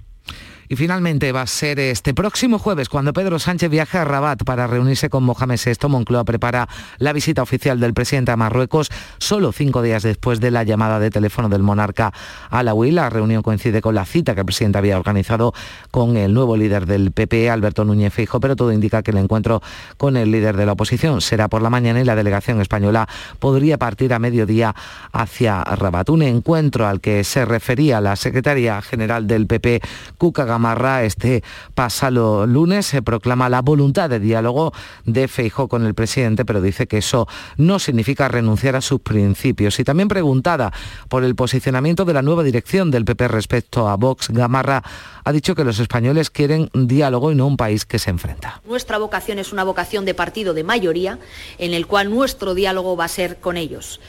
Y 0.68 0.76
finalmente 0.76 1.32
va 1.32 1.42
a 1.42 1.46
ser 1.46 1.78
este 1.78 2.14
próximo 2.14 2.58
jueves 2.58 2.88
cuando 2.88 3.12
Pedro 3.12 3.38
Sánchez 3.38 3.70
viaja 3.70 4.02
a 4.02 4.04
Rabat 4.04 4.44
para 4.44 4.66
reunirse 4.66 5.10
con 5.10 5.24
Mohamed 5.24 5.58
VI. 5.64 5.88
Moncloa 5.88 6.24
prepara 6.24 6.68
la 6.98 7.12
visita 7.12 7.42
oficial 7.42 7.80
del 7.80 7.94
presidente 7.94 8.32
a 8.32 8.36
Marruecos 8.36 8.90
solo 9.18 9.52
cinco 9.52 9.82
días 9.82 10.02
después 10.02 10.40
de 10.40 10.50
la 10.50 10.62
llamada 10.64 10.98
de 10.98 11.10
teléfono 11.10 11.48
del 11.48 11.62
monarca 11.62 12.12
a 12.50 12.62
la 12.62 12.74
La 12.74 13.10
reunión 13.10 13.42
coincide 13.42 13.80
con 13.80 13.94
la 13.94 14.04
cita 14.04 14.34
que 14.34 14.40
el 14.40 14.46
presidente 14.46 14.78
había 14.78 14.98
organizado 14.98 15.52
con 15.90 16.16
el 16.16 16.34
nuevo 16.34 16.56
líder 16.56 16.86
del 16.86 17.12
PP, 17.12 17.50
Alberto 17.50 17.84
Núñez 17.84 18.12
Feijo, 18.12 18.40
pero 18.40 18.56
todo 18.56 18.72
indica 18.72 19.02
que 19.02 19.10
el 19.10 19.18
encuentro 19.18 19.62
con 19.96 20.16
el 20.16 20.30
líder 20.30 20.56
de 20.56 20.66
la 20.66 20.72
oposición 20.72 21.20
será 21.20 21.48
por 21.48 21.62
la 21.62 21.70
mañana 21.70 22.00
y 22.00 22.04
la 22.04 22.14
delegación 22.14 22.60
española 22.60 23.08
podría 23.38 23.78
partir 23.78 24.12
a 24.12 24.18
mediodía 24.18 24.74
hacia 25.12 25.62
Rabat. 25.62 26.08
Un 26.10 26.22
encuentro 26.22 26.86
al 26.86 27.00
que 27.00 27.24
se 27.24 27.44
refería 27.44 28.00
la 28.00 28.16
secretaria 28.16 28.80
general 28.82 29.26
del 29.26 29.46
PP, 29.46 29.80
Cuca 30.18 30.44
Gamarra 30.54 31.02
este 31.02 31.42
pasado 31.74 32.46
lunes 32.46 32.86
se 32.86 33.02
proclama 33.02 33.48
la 33.48 33.60
voluntad 33.60 34.08
de 34.08 34.20
diálogo 34.20 34.72
de 35.04 35.26
Feijó 35.26 35.66
con 35.66 35.84
el 35.84 35.94
presidente, 35.94 36.44
pero 36.44 36.60
dice 36.60 36.86
que 36.86 36.98
eso 36.98 37.26
no 37.56 37.80
significa 37.80 38.28
renunciar 38.28 38.76
a 38.76 38.80
sus 38.80 39.00
principios. 39.00 39.80
Y 39.80 39.84
también 39.84 40.06
preguntada 40.06 40.72
por 41.08 41.24
el 41.24 41.34
posicionamiento 41.34 42.04
de 42.04 42.14
la 42.14 42.22
nueva 42.22 42.44
dirección 42.44 42.92
del 42.92 43.04
PP 43.04 43.26
respecto 43.26 43.88
a 43.88 43.96
Vox, 43.96 44.28
Gamarra 44.28 44.84
ha 45.24 45.32
dicho 45.32 45.56
que 45.56 45.64
los 45.64 45.80
españoles 45.80 46.30
quieren 46.30 46.70
diálogo 46.72 47.32
y 47.32 47.34
no 47.34 47.48
un 47.48 47.56
país 47.56 47.84
que 47.84 47.98
se 47.98 48.10
enfrenta. 48.10 48.62
Nuestra 48.64 48.98
vocación 48.98 49.40
es 49.40 49.52
una 49.52 49.64
vocación 49.64 50.04
de 50.04 50.14
partido 50.14 50.54
de 50.54 50.62
mayoría 50.62 51.18
en 51.58 51.74
el 51.74 51.88
cual 51.88 52.10
nuestro 52.10 52.54
diálogo 52.54 52.96
va 52.96 53.06
a 53.06 53.08
ser 53.08 53.40
con 53.40 53.56
ellos. 53.56 54.00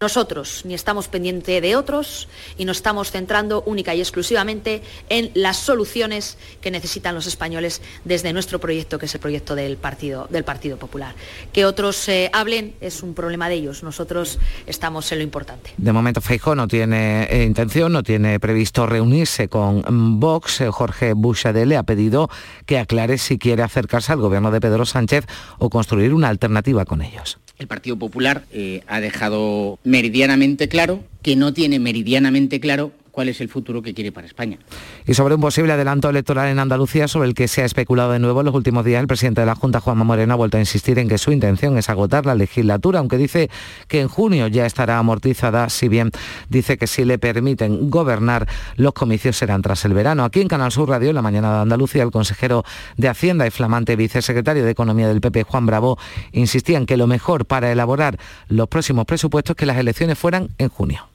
Nosotros 0.00 0.62
ni 0.64 0.74
estamos 0.74 1.08
pendientes 1.08 1.60
de 1.62 1.76
otros 1.76 2.28
y 2.56 2.64
nos 2.64 2.78
estamos 2.78 3.10
centrando 3.10 3.62
única 3.62 3.94
y 3.94 4.00
exclusivamente 4.00 4.82
en 5.08 5.30
las 5.34 5.56
soluciones 5.56 6.38
que 6.60 6.70
necesitan 6.70 7.14
los 7.14 7.26
españoles 7.26 7.82
desde 8.04 8.32
nuestro 8.32 8.60
proyecto, 8.60 8.98
que 8.98 9.06
es 9.06 9.14
el 9.14 9.20
proyecto 9.20 9.54
del 9.54 9.76
Partido, 9.76 10.26
del 10.30 10.44
partido 10.44 10.76
Popular. 10.76 11.14
Que 11.52 11.64
otros 11.64 12.08
eh, 12.08 12.30
hablen 12.32 12.74
es 12.80 13.02
un 13.02 13.14
problema 13.14 13.48
de 13.48 13.56
ellos. 13.56 13.82
Nosotros 13.82 14.38
estamos 14.66 15.10
en 15.12 15.18
lo 15.18 15.24
importante. 15.24 15.72
De 15.76 15.92
momento 15.92 16.20
Feijóo 16.20 16.54
no 16.54 16.68
tiene 16.68 17.24
eh, 17.24 17.44
intención, 17.44 17.92
no 17.92 18.02
tiene 18.02 18.40
previsto 18.40 18.86
reunirse 18.86 19.48
con 19.48 19.78
mm, 19.78 20.20
Vox. 20.20 20.60
Eh, 20.60 20.70
Jorge 20.70 21.12
Bushade 21.14 21.66
le 21.66 21.76
ha 21.76 21.82
pedido 21.82 22.28
que 22.66 22.78
aclare 22.78 23.18
si 23.18 23.38
quiere 23.38 23.62
acercarse 23.62 24.12
al 24.12 24.20
gobierno 24.20 24.50
de 24.50 24.60
Pedro 24.60 24.86
Sánchez 24.86 25.26
o 25.58 25.70
construir 25.70 26.14
una 26.14 26.28
alternativa 26.28 26.84
con 26.84 27.02
ellos 27.02 27.41
el 27.62 27.68
Partido 27.68 27.96
Popular 27.96 28.44
eh, 28.52 28.82
ha 28.86 29.00
dejado 29.00 29.78
meridianamente 29.84 30.68
claro 30.68 31.02
que 31.22 31.36
no 31.36 31.54
tiene 31.54 31.78
meridianamente 31.78 32.60
claro 32.60 32.92
cuál 33.12 33.28
es 33.28 33.40
el 33.40 33.48
futuro 33.48 33.82
que 33.82 33.94
quiere 33.94 34.10
para 34.10 34.26
España. 34.26 34.58
Y 35.06 35.14
sobre 35.14 35.36
un 35.36 35.40
posible 35.40 35.72
adelanto 35.72 36.10
electoral 36.10 36.48
en 36.48 36.58
Andalucía, 36.58 37.06
sobre 37.06 37.28
el 37.28 37.34
que 37.34 37.46
se 37.46 37.62
ha 37.62 37.64
especulado 37.64 38.10
de 38.12 38.18
nuevo 38.18 38.40
en 38.40 38.46
los 38.46 38.54
últimos 38.54 38.84
días, 38.84 39.00
el 39.00 39.06
presidente 39.06 39.42
de 39.42 39.46
la 39.46 39.54
Junta, 39.54 39.80
Juanma 39.80 40.02
Moreno, 40.02 40.32
ha 40.32 40.36
vuelto 40.36 40.56
a 40.56 40.60
insistir 40.60 40.98
en 40.98 41.08
que 41.08 41.18
su 41.18 41.30
intención 41.30 41.78
es 41.78 41.88
agotar 41.88 42.26
la 42.26 42.34
legislatura, 42.34 42.98
aunque 42.98 43.18
dice 43.18 43.50
que 43.86 44.00
en 44.00 44.08
junio 44.08 44.48
ya 44.48 44.66
estará 44.66 44.98
amortizada, 44.98 45.68
si 45.68 45.88
bien 45.88 46.10
dice 46.48 46.78
que 46.78 46.86
si 46.86 47.04
le 47.04 47.18
permiten 47.18 47.90
gobernar, 47.90 48.48
los 48.76 48.94
comicios 48.94 49.36
serán 49.36 49.62
tras 49.62 49.84
el 49.84 49.92
verano. 49.92 50.24
Aquí 50.24 50.40
en 50.40 50.48
Canal 50.48 50.72
Sur 50.72 50.88
Radio, 50.88 51.10
en 51.10 51.14
la 51.14 51.22
mañana 51.22 51.54
de 51.54 51.60
Andalucía, 51.60 52.02
el 52.02 52.10
consejero 52.10 52.64
de 52.96 53.08
Hacienda 53.08 53.46
y 53.46 53.50
flamante 53.50 53.94
vicesecretario 53.94 54.64
de 54.64 54.70
Economía 54.70 55.08
del 55.08 55.20
PP, 55.20 55.44
Juan 55.44 55.66
Bravo, 55.66 55.98
insistía 56.32 56.78
en 56.78 56.86
que 56.86 56.96
lo 56.96 57.06
mejor 57.06 57.44
para 57.44 57.70
elaborar 57.70 58.18
los 58.48 58.68
próximos 58.68 59.04
presupuestos 59.04 59.54
es 59.54 59.56
que 59.58 59.66
las 59.66 59.76
elecciones 59.76 60.18
fueran 60.18 60.48
en 60.56 60.70
junio 60.70 61.11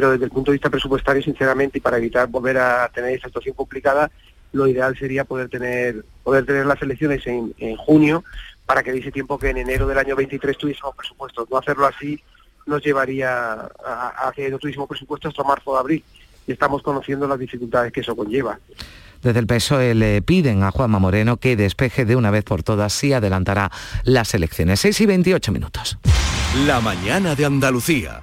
pero 0.00 0.12
desde 0.12 0.24
el 0.24 0.30
punto 0.30 0.50
de 0.50 0.54
vista 0.54 0.70
presupuestario, 0.70 1.22
sinceramente, 1.22 1.76
y 1.76 1.82
para 1.82 1.98
evitar 1.98 2.26
volver 2.26 2.56
a 2.56 2.88
tener 2.88 3.12
esa 3.12 3.26
situación 3.26 3.54
complicada, 3.54 4.10
lo 4.50 4.66
ideal 4.66 4.96
sería 4.96 5.24
poder 5.24 5.50
tener, 5.50 6.06
poder 6.24 6.46
tener 6.46 6.64
las 6.64 6.80
elecciones 6.80 7.26
en, 7.26 7.76
junio 7.76 8.24
para 8.64 8.82
que 8.82 8.92
dice 8.92 9.12
tiempo 9.12 9.38
que 9.38 9.50
en 9.50 9.58
enero 9.58 9.86
del 9.86 9.98
año 9.98 10.16
23 10.16 10.56
tuviésemos 10.56 10.96
presupuestos. 10.96 11.50
No 11.50 11.58
hacerlo 11.58 11.84
así 11.84 12.18
nos 12.64 12.82
llevaría 12.82 13.68
a, 13.84 14.32
que 14.34 14.48
no 14.48 14.58
tuviésemos 14.58 14.88
presupuestos 14.88 15.34
hasta 15.34 15.44
marzo 15.46 15.72
o 15.72 15.76
abril 15.76 16.02
y 16.46 16.52
estamos 16.52 16.82
conociendo 16.82 17.28
las 17.28 17.38
dificultades 17.38 17.92
que 17.92 18.00
eso 18.00 18.16
conlleva. 18.16 18.58
Desde 19.22 19.38
el 19.38 19.46
PSOE 19.46 19.94
le 19.94 20.22
piden 20.22 20.62
a 20.62 20.70
Juanma 20.70 20.98
Moreno 20.98 21.36
que 21.36 21.56
despeje 21.56 22.06
de 22.06 22.16
una 22.16 22.30
vez 22.30 22.44
por 22.44 22.62
todas 22.62 22.94
si 22.94 23.12
adelantará 23.12 23.70
las 24.04 24.32
elecciones. 24.32 24.80
6 24.80 24.98
y 24.98 25.04
28 25.04 25.52
minutos. 25.52 25.98
La 26.64 26.80
mañana 26.80 27.34
de 27.34 27.44
Andalucía. 27.44 28.22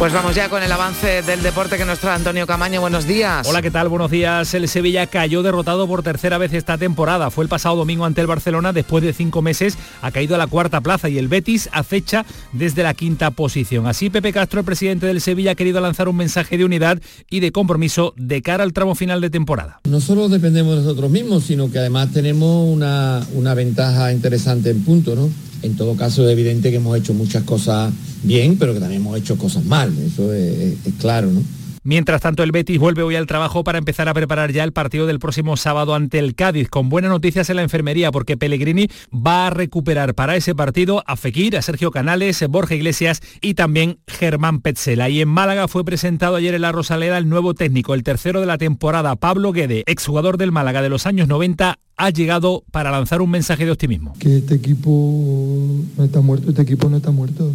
Pues 0.00 0.14
vamos 0.14 0.34
ya 0.34 0.48
con 0.48 0.62
el 0.62 0.72
avance 0.72 1.20
del 1.20 1.42
deporte 1.42 1.76
que 1.76 1.84
nos 1.84 1.98
trae 1.98 2.14
Antonio 2.14 2.46
Camaño. 2.46 2.80
Buenos 2.80 3.06
días. 3.06 3.46
Hola, 3.46 3.60
¿qué 3.60 3.70
tal? 3.70 3.90
Buenos 3.90 4.10
días. 4.10 4.54
El 4.54 4.66
Sevilla 4.66 5.06
cayó 5.06 5.42
derrotado 5.42 5.86
por 5.86 6.02
tercera 6.02 6.38
vez 6.38 6.54
esta 6.54 6.78
temporada. 6.78 7.30
Fue 7.30 7.44
el 7.44 7.50
pasado 7.50 7.76
domingo 7.76 8.06
ante 8.06 8.22
el 8.22 8.26
Barcelona. 8.26 8.72
Después 8.72 9.04
de 9.04 9.12
cinco 9.12 9.42
meses 9.42 9.76
ha 10.00 10.10
caído 10.10 10.34
a 10.34 10.38
la 10.38 10.46
cuarta 10.46 10.80
plaza 10.80 11.10
y 11.10 11.18
el 11.18 11.28
Betis 11.28 11.68
acecha 11.70 12.24
desde 12.54 12.82
la 12.82 12.94
quinta 12.94 13.30
posición. 13.30 13.86
Así, 13.86 14.08
Pepe 14.08 14.32
Castro, 14.32 14.60
el 14.60 14.64
presidente 14.64 15.04
del 15.04 15.20
Sevilla, 15.20 15.50
ha 15.50 15.54
querido 15.54 15.82
lanzar 15.82 16.08
un 16.08 16.16
mensaje 16.16 16.56
de 16.56 16.64
unidad 16.64 16.98
y 17.28 17.40
de 17.40 17.52
compromiso 17.52 18.14
de 18.16 18.40
cara 18.40 18.64
al 18.64 18.72
tramo 18.72 18.94
final 18.94 19.20
de 19.20 19.28
temporada. 19.28 19.80
No 19.84 20.00
solo 20.00 20.30
dependemos 20.30 20.76
de 20.76 20.80
nosotros 20.80 21.10
mismos, 21.10 21.44
sino 21.44 21.70
que 21.70 21.78
además 21.78 22.10
tenemos 22.10 22.66
una, 22.72 23.20
una 23.34 23.52
ventaja 23.52 24.14
interesante 24.14 24.70
en 24.70 24.82
punto, 24.82 25.14
¿no? 25.14 25.28
En 25.62 25.76
todo 25.76 25.94
caso, 25.94 26.26
es 26.26 26.32
evidente 26.32 26.70
que 26.70 26.76
hemos 26.76 26.96
hecho 26.96 27.12
muchas 27.14 27.44
cosas 27.44 27.92
bien, 28.22 28.56
pero 28.58 28.72
que 28.72 28.80
también 28.80 29.02
hemos 29.02 29.18
hecho 29.18 29.36
cosas 29.36 29.64
mal, 29.64 29.92
eso 29.98 30.32
es, 30.32 30.74
claro, 30.98 31.30
¿no? 31.30 31.42
Mientras 31.82 32.20
tanto, 32.20 32.42
el 32.42 32.52
Betis 32.52 32.78
vuelve 32.78 33.02
hoy 33.02 33.16
al 33.16 33.26
trabajo 33.26 33.64
para 33.64 33.78
empezar 33.78 34.06
a 34.10 34.12
preparar 34.12 34.52
ya 34.52 34.64
el 34.64 34.72
partido 34.72 35.06
del 35.06 35.18
próximo 35.18 35.56
sábado 35.56 35.94
ante 35.94 36.18
el 36.18 36.34
Cádiz, 36.34 36.68
con 36.68 36.90
buenas 36.90 37.10
noticias 37.10 37.48
en 37.48 37.56
la 37.56 37.62
enfermería, 37.62 38.12
porque 38.12 38.36
Pellegrini 38.36 38.88
va 39.14 39.46
a 39.46 39.50
recuperar 39.50 40.14
para 40.14 40.36
ese 40.36 40.54
partido 40.54 41.02
a 41.06 41.16
Fekir, 41.16 41.56
a 41.56 41.62
Sergio 41.62 41.90
Canales, 41.90 42.46
Borja 42.50 42.74
Iglesias 42.74 43.22
y 43.40 43.54
también 43.54 43.98
Germán 44.06 44.60
Petzela. 44.60 45.08
Y 45.08 45.22
en 45.22 45.28
Málaga 45.28 45.68
fue 45.68 45.82
presentado 45.82 46.36
ayer 46.36 46.52
en 46.52 46.60
la 46.60 46.72
Rosaleda 46.72 47.16
el 47.16 47.30
nuevo 47.30 47.54
técnico, 47.54 47.94
el 47.94 48.02
tercero 48.02 48.40
de 48.40 48.46
la 48.46 48.58
temporada, 48.58 49.16
Pablo 49.16 49.52
Guede, 49.52 49.82
exjugador 49.86 50.36
del 50.36 50.52
Málaga 50.52 50.82
de 50.82 50.90
los 50.90 51.06
años 51.06 51.28
90, 51.28 51.78
ha 51.96 52.10
llegado 52.10 52.62
para 52.70 52.90
lanzar 52.90 53.22
un 53.22 53.30
mensaje 53.30 53.64
de 53.64 53.70
optimismo. 53.70 54.12
Que 54.18 54.36
este 54.36 54.54
equipo 54.54 55.82
no 55.96 56.04
está 56.04 56.20
muerto, 56.20 56.50
este 56.50 56.60
equipo 56.60 56.90
no 56.90 56.98
está 56.98 57.10
muerto. 57.10 57.50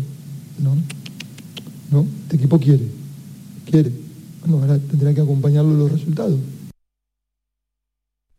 No, 0.57 0.75
no, 1.91 2.07
este 2.23 2.37
equipo 2.37 2.59
quiere, 2.59 2.85
quiere. 3.69 4.04
Bueno, 4.45 4.63
ahora 4.63 4.79
tendrá 4.79 5.13
que 5.13 5.21
acompañarlo 5.21 5.73
los 5.73 5.91
resultados. 5.91 6.39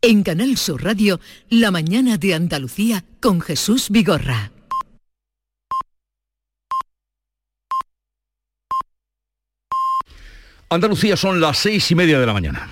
En 0.01 0.23
Canal 0.23 0.55
Sur 0.57 0.83
Radio, 0.83 1.19
La 1.49 1.69
mañana 1.71 2.17
de 2.17 2.33
Andalucía 2.33 3.03
con 3.19 3.41
Jesús 3.41 3.89
Vigorra. 3.89 4.51
Andalucía 10.69 11.17
son 11.17 11.41
las 11.41 11.57
seis 11.57 11.89
y 11.91 11.95
media 11.95 12.19
de 12.19 12.25
la 12.25 12.33
mañana. 12.33 12.69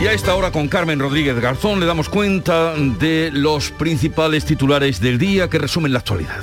Y 0.00 0.06
a 0.06 0.12
esta 0.12 0.34
hora 0.34 0.50
con 0.50 0.66
Carmen 0.68 0.98
Rodríguez 0.98 1.38
Garzón 1.40 1.78
le 1.78 1.86
damos 1.86 2.08
cuenta 2.08 2.74
de 2.74 3.30
los 3.32 3.70
principales 3.70 4.44
titulares 4.44 5.00
del 5.00 5.18
día 5.18 5.48
que 5.48 5.58
resumen 5.58 5.92
la 5.92 6.00
actualidad. 6.00 6.42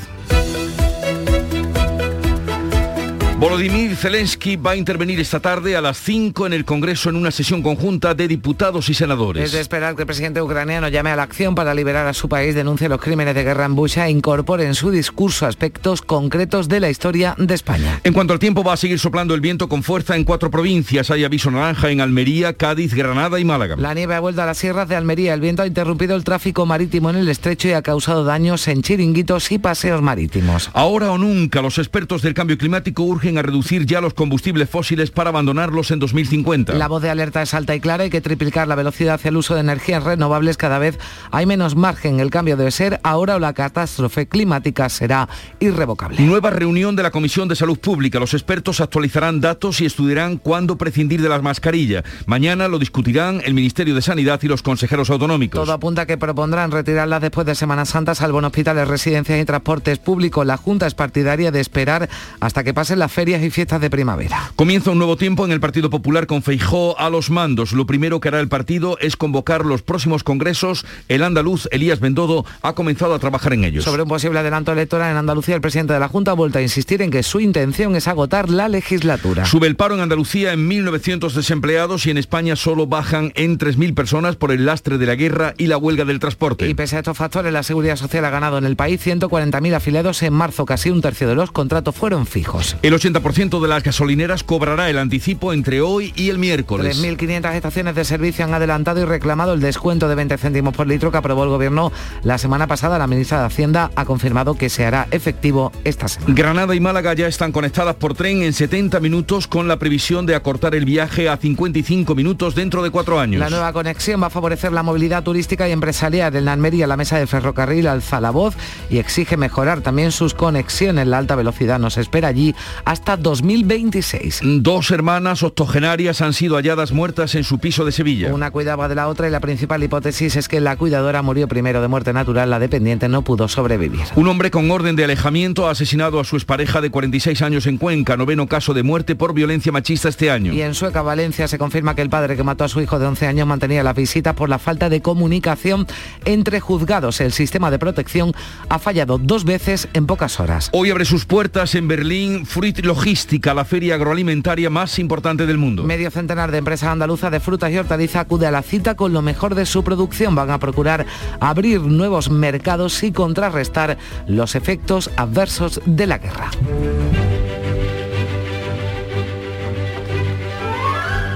Volodymyr 3.39 3.95
Zelensky 3.95 4.57
va 4.57 4.71
a 4.71 4.75
intervenir 4.75 5.17
esta 5.21 5.39
tarde 5.39 5.77
a 5.77 5.79
las 5.79 5.97
5 5.99 6.47
en 6.47 6.51
el 6.51 6.65
Congreso 6.65 7.09
en 7.09 7.15
una 7.15 7.31
sesión 7.31 7.61
conjunta 7.61 8.13
de 8.13 8.27
diputados 8.27 8.89
y 8.89 8.93
senadores. 8.93 9.45
Es 9.45 9.51
de 9.53 9.61
esperar 9.61 9.95
que 9.95 10.01
el 10.01 10.07
presidente 10.07 10.41
ucraniano 10.41 10.89
llame 10.89 11.11
a 11.11 11.15
la 11.15 11.23
acción 11.23 11.55
para 11.55 11.73
liberar 11.73 12.05
a 12.05 12.13
su 12.13 12.27
país, 12.27 12.53
denuncie 12.53 12.89
los 12.89 12.99
crímenes 12.99 13.35
de 13.35 13.45
guerra 13.45 13.63
en 13.63 13.75
Bucha 13.75 14.07
e 14.07 14.11
incorpore 14.11 14.65
en 14.65 14.75
su 14.75 14.91
discurso 14.91 15.45
aspectos 15.45 16.01
concretos 16.01 16.67
de 16.67 16.81
la 16.81 16.89
historia 16.89 17.33
de 17.37 17.53
España. 17.53 18.01
En 18.03 18.11
cuanto 18.11 18.33
al 18.33 18.39
tiempo, 18.39 18.61
va 18.61 18.73
a 18.73 18.77
seguir 18.77 18.99
soplando 18.99 19.33
el 19.33 19.39
viento 19.39 19.69
con 19.69 19.83
fuerza 19.83 20.17
en 20.17 20.25
cuatro 20.25 20.51
provincias. 20.51 21.09
Hay 21.09 21.23
aviso 21.23 21.49
naranja 21.49 21.91
en 21.91 22.01
Almería, 22.01 22.51
Cádiz, 22.51 22.93
Granada 22.93 23.39
y 23.39 23.45
Málaga. 23.45 23.77
La 23.77 23.93
nieve 23.93 24.15
ha 24.15 24.19
vuelto 24.19 24.41
a 24.41 24.47
las 24.47 24.57
sierras 24.57 24.89
de 24.89 24.97
Almería. 24.97 25.33
El 25.33 25.39
viento 25.39 25.61
ha 25.61 25.67
interrumpido 25.67 26.17
el 26.17 26.25
tráfico 26.25 26.65
marítimo 26.65 27.09
en 27.09 27.15
el 27.15 27.29
estrecho 27.29 27.69
y 27.69 27.71
ha 27.71 27.83
causado 27.83 28.25
daños 28.25 28.67
en 28.67 28.81
chiringuitos 28.81 29.49
y 29.53 29.59
paseos 29.59 30.01
marítimos. 30.01 30.69
Ahora 30.73 31.13
o 31.13 31.17
nunca, 31.17 31.61
los 31.61 31.77
expertos 31.77 32.21
del 32.21 32.33
cambio 32.33 32.57
climático 32.57 33.03
urgen 33.03 33.28
a 33.37 33.41
reducir 33.41 33.85
ya 33.85 34.01
los 34.01 34.13
combustibles 34.13 34.69
fósiles 34.69 35.11
para 35.11 35.29
abandonarlos 35.29 35.91
en 35.91 35.99
2050. 35.99 36.73
La 36.73 36.87
voz 36.87 37.01
de 37.01 37.09
alerta 37.09 37.41
es 37.41 37.53
alta 37.53 37.75
y 37.75 37.79
clara, 37.79 38.03
hay 38.03 38.09
que 38.09 38.21
triplicar 38.21 38.67
la 38.67 38.75
velocidad 38.75 39.15
hacia 39.15 39.29
el 39.29 39.37
uso 39.37 39.55
de 39.55 39.61
energías 39.61 40.03
renovables, 40.03 40.57
cada 40.57 40.79
vez 40.79 40.97
hay 41.31 41.45
menos 41.45 41.75
margen, 41.75 42.19
el 42.19 42.29
cambio 42.29 42.57
debe 42.57 42.71
ser 42.71 42.99
ahora 43.03 43.35
o 43.35 43.39
la 43.39 43.53
catástrofe 43.53 44.27
climática 44.27 44.89
será 44.89 45.29
irrevocable. 45.59 46.19
Nueva 46.21 46.49
reunión 46.49 46.95
de 46.95 47.03
la 47.03 47.11
Comisión 47.11 47.47
de 47.47 47.55
Salud 47.55 47.79
Pública. 47.79 48.19
Los 48.19 48.33
expertos 48.33 48.81
actualizarán 48.81 49.41
datos 49.41 49.81
y 49.81 49.85
estudiarán 49.85 50.37
cuándo 50.37 50.77
prescindir 50.77 51.21
de 51.21 51.29
las 51.29 51.41
mascarillas. 51.41 52.03
Mañana 52.25 52.67
lo 52.67 52.79
discutirán 52.79 53.41
el 53.43 53.53
Ministerio 53.53 53.95
de 53.95 54.01
Sanidad 54.01 54.39
y 54.43 54.47
los 54.47 54.63
consejeros 54.63 55.09
autonómicos. 55.09 55.59
Todo 55.59 55.73
apunta 55.73 56.03
a 56.03 56.05
que 56.05 56.17
propondrán 56.17 56.71
retirarlas 56.71 57.21
después 57.21 57.45
de 57.45 57.55
Semana 57.55 57.85
Santa, 57.85 58.15
salvo 58.15 58.39
en 58.39 58.45
hospitales, 58.45 58.87
residencias 58.87 59.41
y 59.41 59.45
transportes 59.45 59.99
públicos. 59.99 60.45
La 60.45 60.57
Junta 60.57 60.87
es 60.87 60.93
partidaria 60.93 61.51
de 61.51 61.59
esperar 61.59 62.09
hasta 62.39 62.63
que 62.63 62.73
pasen 62.73 62.99
las 62.99 63.11
ferias 63.19 63.43
y 63.43 63.49
fiestas 63.49 63.81
de 63.81 63.89
primavera. 63.89 64.53
Comienza 64.55 64.91
un 64.91 64.97
nuevo 64.97 65.17
tiempo 65.17 65.43
en 65.43 65.51
el 65.51 65.59
Partido 65.59 65.89
Popular 65.89 66.25
con 66.25 66.41
Feijó 66.41 66.97
a 66.97 67.09
los 67.09 67.29
mandos. 67.29 67.73
Lo 67.73 67.85
primero 67.85 68.21
que 68.21 68.29
hará 68.29 68.39
el 68.39 68.47
partido 68.47 68.97
es 69.01 69.17
convocar 69.17 69.65
los 69.65 69.81
próximos 69.81 70.23
congresos. 70.23 70.85
El 71.09 71.23
andaluz 71.23 71.67
Elías 71.71 71.99
Bendodo 71.99 72.45
ha 72.61 72.75
comenzado 72.75 73.13
a 73.13 73.19
trabajar 73.19 73.51
en 73.51 73.65
ellos. 73.65 73.83
Sobre 73.83 74.03
un 74.03 74.07
posible 74.07 74.39
adelanto 74.39 74.71
electoral 74.71 75.11
en 75.11 75.17
Andalucía, 75.17 75.55
el 75.55 75.59
presidente 75.59 75.91
de 75.91 75.99
la 75.99 76.07
Junta 76.07 76.31
ha 76.31 76.33
vuelto 76.33 76.59
a 76.59 76.61
insistir 76.61 77.01
en 77.01 77.11
que 77.11 77.21
su 77.21 77.41
intención 77.41 77.93
es 77.97 78.07
agotar 78.07 78.49
la 78.49 78.69
legislatura. 78.69 79.43
Sube 79.43 79.67
el 79.67 79.75
paro 79.75 79.95
en 79.95 79.99
Andalucía 79.99 80.53
en 80.53 80.69
1.900 80.69 81.33
desempleados 81.33 82.07
y 82.07 82.11
en 82.11 82.17
España 82.17 82.55
solo 82.55 82.87
bajan 82.87 83.33
en 83.35 83.59
3.000 83.59 83.95
personas 83.95 84.37
por 84.37 84.53
el 84.53 84.65
lastre 84.65 84.97
de 84.97 85.05
la 85.05 85.15
guerra 85.15 85.55
y 85.57 85.67
la 85.67 85.75
huelga 85.75 86.05
del 86.05 86.19
transporte. 86.19 86.69
Y 86.69 86.73
pese 86.73 86.95
a 86.95 86.99
estos 86.99 87.17
factores, 87.17 87.51
la 87.51 87.63
Seguridad 87.63 87.97
Social 87.97 88.23
ha 88.23 88.29
ganado 88.29 88.57
en 88.57 88.63
el 88.63 88.77
país 88.77 89.05
140.000 89.05 89.73
afiliados 89.73 90.23
en 90.23 90.31
marzo. 90.31 90.65
Casi 90.65 90.89
un 90.89 91.01
tercio 91.01 91.27
de 91.27 91.35
los 91.35 91.51
contratos 91.51 91.93
fueron 91.93 92.25
fijos. 92.25 92.77
El 92.81 92.93
80% 92.93 93.08
de 93.13 93.67
las 93.67 93.83
gasolineras 93.83 94.43
cobrará 94.43 94.89
el 94.89 94.97
anticipo 94.97 95.51
entre 95.51 95.81
hoy 95.81 96.13
y 96.15 96.29
el 96.29 96.37
miércoles. 96.37 97.01
3.500 97.01 97.55
estaciones 97.55 97.95
de 97.95 98.05
servicio 98.05 98.45
han 98.45 98.53
adelantado 98.53 99.01
y 99.01 99.05
reclamado 99.05 99.53
el 99.53 99.61
descuento 99.61 100.07
de 100.07 100.15
20 100.15 100.37
céntimos 100.37 100.75
por 100.75 100.85
litro 100.85 101.11
que 101.11 101.17
aprobó 101.17 101.43
el 101.43 101.49
gobierno 101.49 101.91
la 102.23 102.37
semana 102.37 102.67
pasada. 102.67 102.99
La 102.99 103.07
ministra 103.07 103.39
de 103.39 103.45
Hacienda 103.45 103.89
ha 103.95 104.05
confirmado 104.05 104.55
que 104.55 104.69
se 104.69 104.85
hará 104.85 105.07
efectivo 105.09 105.71
esta 105.83 106.07
semana. 106.07 106.35
Granada 106.35 106.75
y 106.75 106.79
Málaga 106.79 107.13
ya 107.13 107.27
están 107.27 107.51
conectadas 107.51 107.95
por 107.95 108.13
tren 108.13 108.43
en 108.43 108.53
70 108.53 108.99
minutos 108.99 109.47
con 109.47 109.67
la 109.67 109.79
previsión 109.79 110.27
de 110.27 110.35
acortar 110.35 110.75
el 110.75 110.85
viaje 110.85 111.29
a 111.29 111.37
55 111.37 112.13
minutos 112.13 112.53
dentro 112.53 112.83
de 112.83 112.91
cuatro 112.91 113.19
años. 113.19 113.39
La 113.39 113.49
nueva 113.49 113.73
conexión 113.73 114.21
va 114.21 114.27
a 114.27 114.29
favorecer 114.29 114.71
la 114.71 114.83
movilidad 114.83 115.23
turística 115.23 115.67
y 115.67 115.71
empresarial. 115.71 116.35
En 116.35 116.45
la 116.45 116.53
Almería 116.53 116.85
la 116.85 116.97
mesa 116.97 117.17
de 117.17 117.25
ferrocarril 117.25 117.87
alza 117.87 118.21
la 118.21 118.29
voz 118.29 118.55
y 118.89 118.99
exige 118.99 119.35
mejorar 119.35 119.81
también 119.81 120.11
sus 120.11 120.33
conexiones. 120.33 121.07
La 121.07 121.17
alta 121.17 121.35
velocidad 121.35 121.79
nos 121.79 121.97
espera 121.97 122.27
allí 122.27 122.53
hasta 122.85 122.98
2026. 123.05 124.41
Dos 124.43 124.91
hermanas 124.91 125.43
octogenarias 125.43 126.21
han 126.21 126.33
sido 126.33 126.55
halladas 126.55 126.91
muertas 126.91 127.35
en 127.35 127.43
su 127.43 127.59
piso 127.59 127.85
de 127.85 127.91
Sevilla. 127.91 128.33
Una 128.33 128.51
cuidaba 128.51 128.87
de 128.87 128.95
la 128.95 129.07
otra 129.07 129.27
y 129.27 129.31
la 129.31 129.39
principal 129.39 129.83
hipótesis 129.83 130.35
es 130.35 130.47
que 130.47 130.59
la 130.59 130.77
cuidadora 130.77 131.21
murió 131.21 131.47
primero 131.47 131.81
de 131.81 131.87
muerte 131.87 132.13
natural, 132.13 132.49
la 132.49 132.59
dependiente 132.59 133.09
no 133.09 133.23
pudo 133.23 133.47
sobrevivir. 133.47 134.01
Un 134.15 134.27
hombre 134.27 134.51
con 134.51 134.69
orden 134.71 134.95
de 134.95 135.03
alejamiento 135.03 135.67
ha 135.67 135.71
asesinado 135.71 136.19
a 136.19 136.23
su 136.23 136.35
expareja 136.35 136.81
de 136.81 136.89
46 136.89 137.41
años 137.41 137.67
en 137.67 137.77
Cuenca, 137.77 138.17
noveno 138.17 138.47
caso 138.47 138.73
de 138.73 138.83
muerte 138.83 139.15
por 139.15 139.33
violencia 139.33 139.71
machista 139.71 140.09
este 140.09 140.31
año. 140.31 140.53
Y 140.53 140.61
en 140.61 140.73
Sueca, 140.73 141.01
Valencia, 141.01 141.47
se 141.47 141.57
confirma 141.57 141.95
que 141.95 142.01
el 142.01 142.09
padre 142.09 142.35
que 142.35 142.43
mató 142.43 142.63
a 142.63 142.69
su 142.69 142.81
hijo 142.81 142.99
de 142.99 143.07
11 143.07 143.27
años 143.27 143.47
mantenía 143.47 143.83
las 143.83 143.95
visitas 143.95 144.35
por 144.35 144.49
la 144.49 144.59
falta 144.59 144.89
de 144.89 145.01
comunicación 145.01 145.87
entre 146.25 146.59
juzgados. 146.59 147.21
El 147.21 147.31
sistema 147.31 147.71
de 147.71 147.79
protección 147.79 148.33
ha 148.69 148.79
fallado 148.79 149.17
dos 149.17 149.45
veces 149.45 149.87
en 149.93 150.05
pocas 150.05 150.39
horas. 150.39 150.69
Hoy 150.73 150.91
abre 150.91 151.05
sus 151.05 151.25
puertas 151.25 151.75
en 151.75 151.87
Berlín 151.87 152.45
Fruit 152.45 152.79
Logística, 152.89 153.53
la 153.53 153.65
feria 153.65 153.93
agroalimentaria 153.93 154.67
más 154.71 154.97
importante 154.97 155.45
del 155.45 155.59
mundo. 155.59 155.83
Medio 155.83 156.09
centenar 156.09 156.49
de 156.49 156.57
empresas 156.57 156.89
andaluzas 156.89 157.31
de 157.31 157.39
frutas 157.39 157.71
y 157.71 157.77
hortalizas 157.77 158.23
acude 158.23 158.47
a 158.47 158.51
la 158.51 158.63
cita 158.63 158.95
con 158.95 159.13
lo 159.13 159.21
mejor 159.21 159.53
de 159.53 159.67
su 159.67 159.83
producción. 159.83 160.33
Van 160.33 160.49
a 160.49 160.57
procurar 160.57 161.05
abrir 161.39 161.81
nuevos 161.81 162.31
mercados 162.31 163.03
y 163.03 163.11
contrarrestar 163.11 163.99
los 164.25 164.55
efectos 164.55 165.11
adversos 165.17 165.81
de 165.85 166.07
la 166.07 166.17
guerra. 166.17 166.49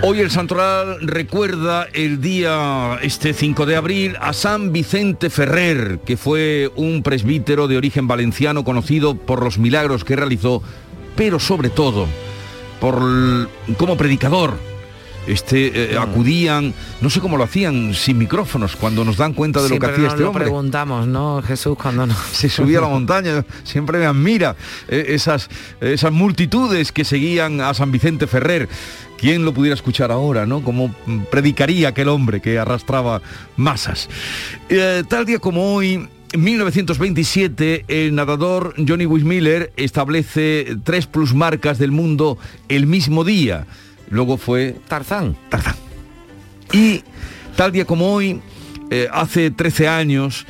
Hoy 0.06 0.20
el 0.20 0.32
Santoral 0.32 0.98
recuerda 1.00 1.88
el 1.94 2.20
día 2.20 3.00
este 3.04 3.34
5 3.34 3.66
de 3.66 3.78
abril 3.78 4.18
a 4.20 4.34
San 4.34 4.74
Vicente 4.74 5.30
Ferrer, 5.30 6.00
que 6.06 6.18
fue 6.18 6.70
un 6.76 7.04
presbítero 7.04 7.70
de 7.70 7.78
origen 7.78 8.06
valenciano 8.06 8.66
conocido 8.66 9.16
por 9.16 9.42
los 9.42 9.60
milagros 9.60 10.04
que 10.04 10.18
realizó, 10.18 10.62
pero 11.15 11.39
sobre 11.39 11.69
todo 11.69 12.08
por 12.80 12.99
como 13.78 13.97
predicador. 13.97 14.73
Este, 15.26 15.93
eh, 15.93 15.97
acudían, 15.97 16.73
no 16.99 17.10
sé 17.10 17.21
cómo 17.21 17.38
lo 17.38 17.45
hacían, 17.45 17.93
sin 17.93 18.17
micrófonos, 18.17 18.76
cuando 18.76 19.06
nos 19.06 19.15
dan 19.15 19.32
cuenta 19.32 19.62
de 19.62 19.69
lo 19.69 19.80
que 19.80 19.86
hacía 19.86 20.08
este 20.08 20.19
lo 20.19 20.28
hombre. 20.28 20.43
preguntamos, 20.43 21.08
¿no, 21.08 21.41
Jesús? 21.41 21.78
Cuando 21.82 22.06
no... 22.06 22.13
Se 22.34 22.49
subía 22.49 22.80
a 22.80 22.82
la 22.82 22.88
montaña, 22.89 23.45
siempre 23.63 23.99
me 23.99 24.06
admira 24.06 24.58
eh, 24.89 25.06
esas, 25.08 25.49
esas 25.80 26.12
multitudes 26.12 26.91
que 26.91 27.06
seguían 27.06 27.62
a 27.62 27.73
San 27.73 27.89
Vicente 27.89 28.28
Ferrer. 28.28 28.67
¿Quién 29.17 29.45
lo 29.45 29.54
pudiera 29.54 29.76
escuchar 29.76 30.12
ahora, 30.12 30.45
no? 30.45 30.62
Como 30.62 30.93
predicaría 31.32 31.88
aquel 31.88 32.10
hombre 32.10 32.41
que 32.41 32.60
arrastraba 32.60 33.21
masas. 33.56 34.10
Eh, 34.67 35.04
tal 35.08 35.26
día 35.26 35.39
como 35.39 35.73
hoy, 35.73 36.10
en 36.34 36.43
1927, 36.43 37.86
el 37.88 38.15
nadador 38.15 38.74
Johnny 38.88 39.06
Wismiller 39.06 39.72
establece 39.78 40.78
tres 40.84 41.06
plusmarcas 41.06 41.78
del 41.78 41.91
mundo 41.91 42.39
el 42.69 42.88
mismo 42.88 43.24
día. 43.24 43.67
Luego 44.10 44.38
fue 44.38 44.76
Tarzán. 44.88 45.38
Tarzán. 45.50 45.76
Y 46.72 47.04
tal 47.56 47.72
día 47.72 47.86
como 47.86 48.12
hoy, 48.12 48.41
eh, 48.89 49.08
hace 49.12 49.52
13 49.52 49.88
años, 49.88 50.48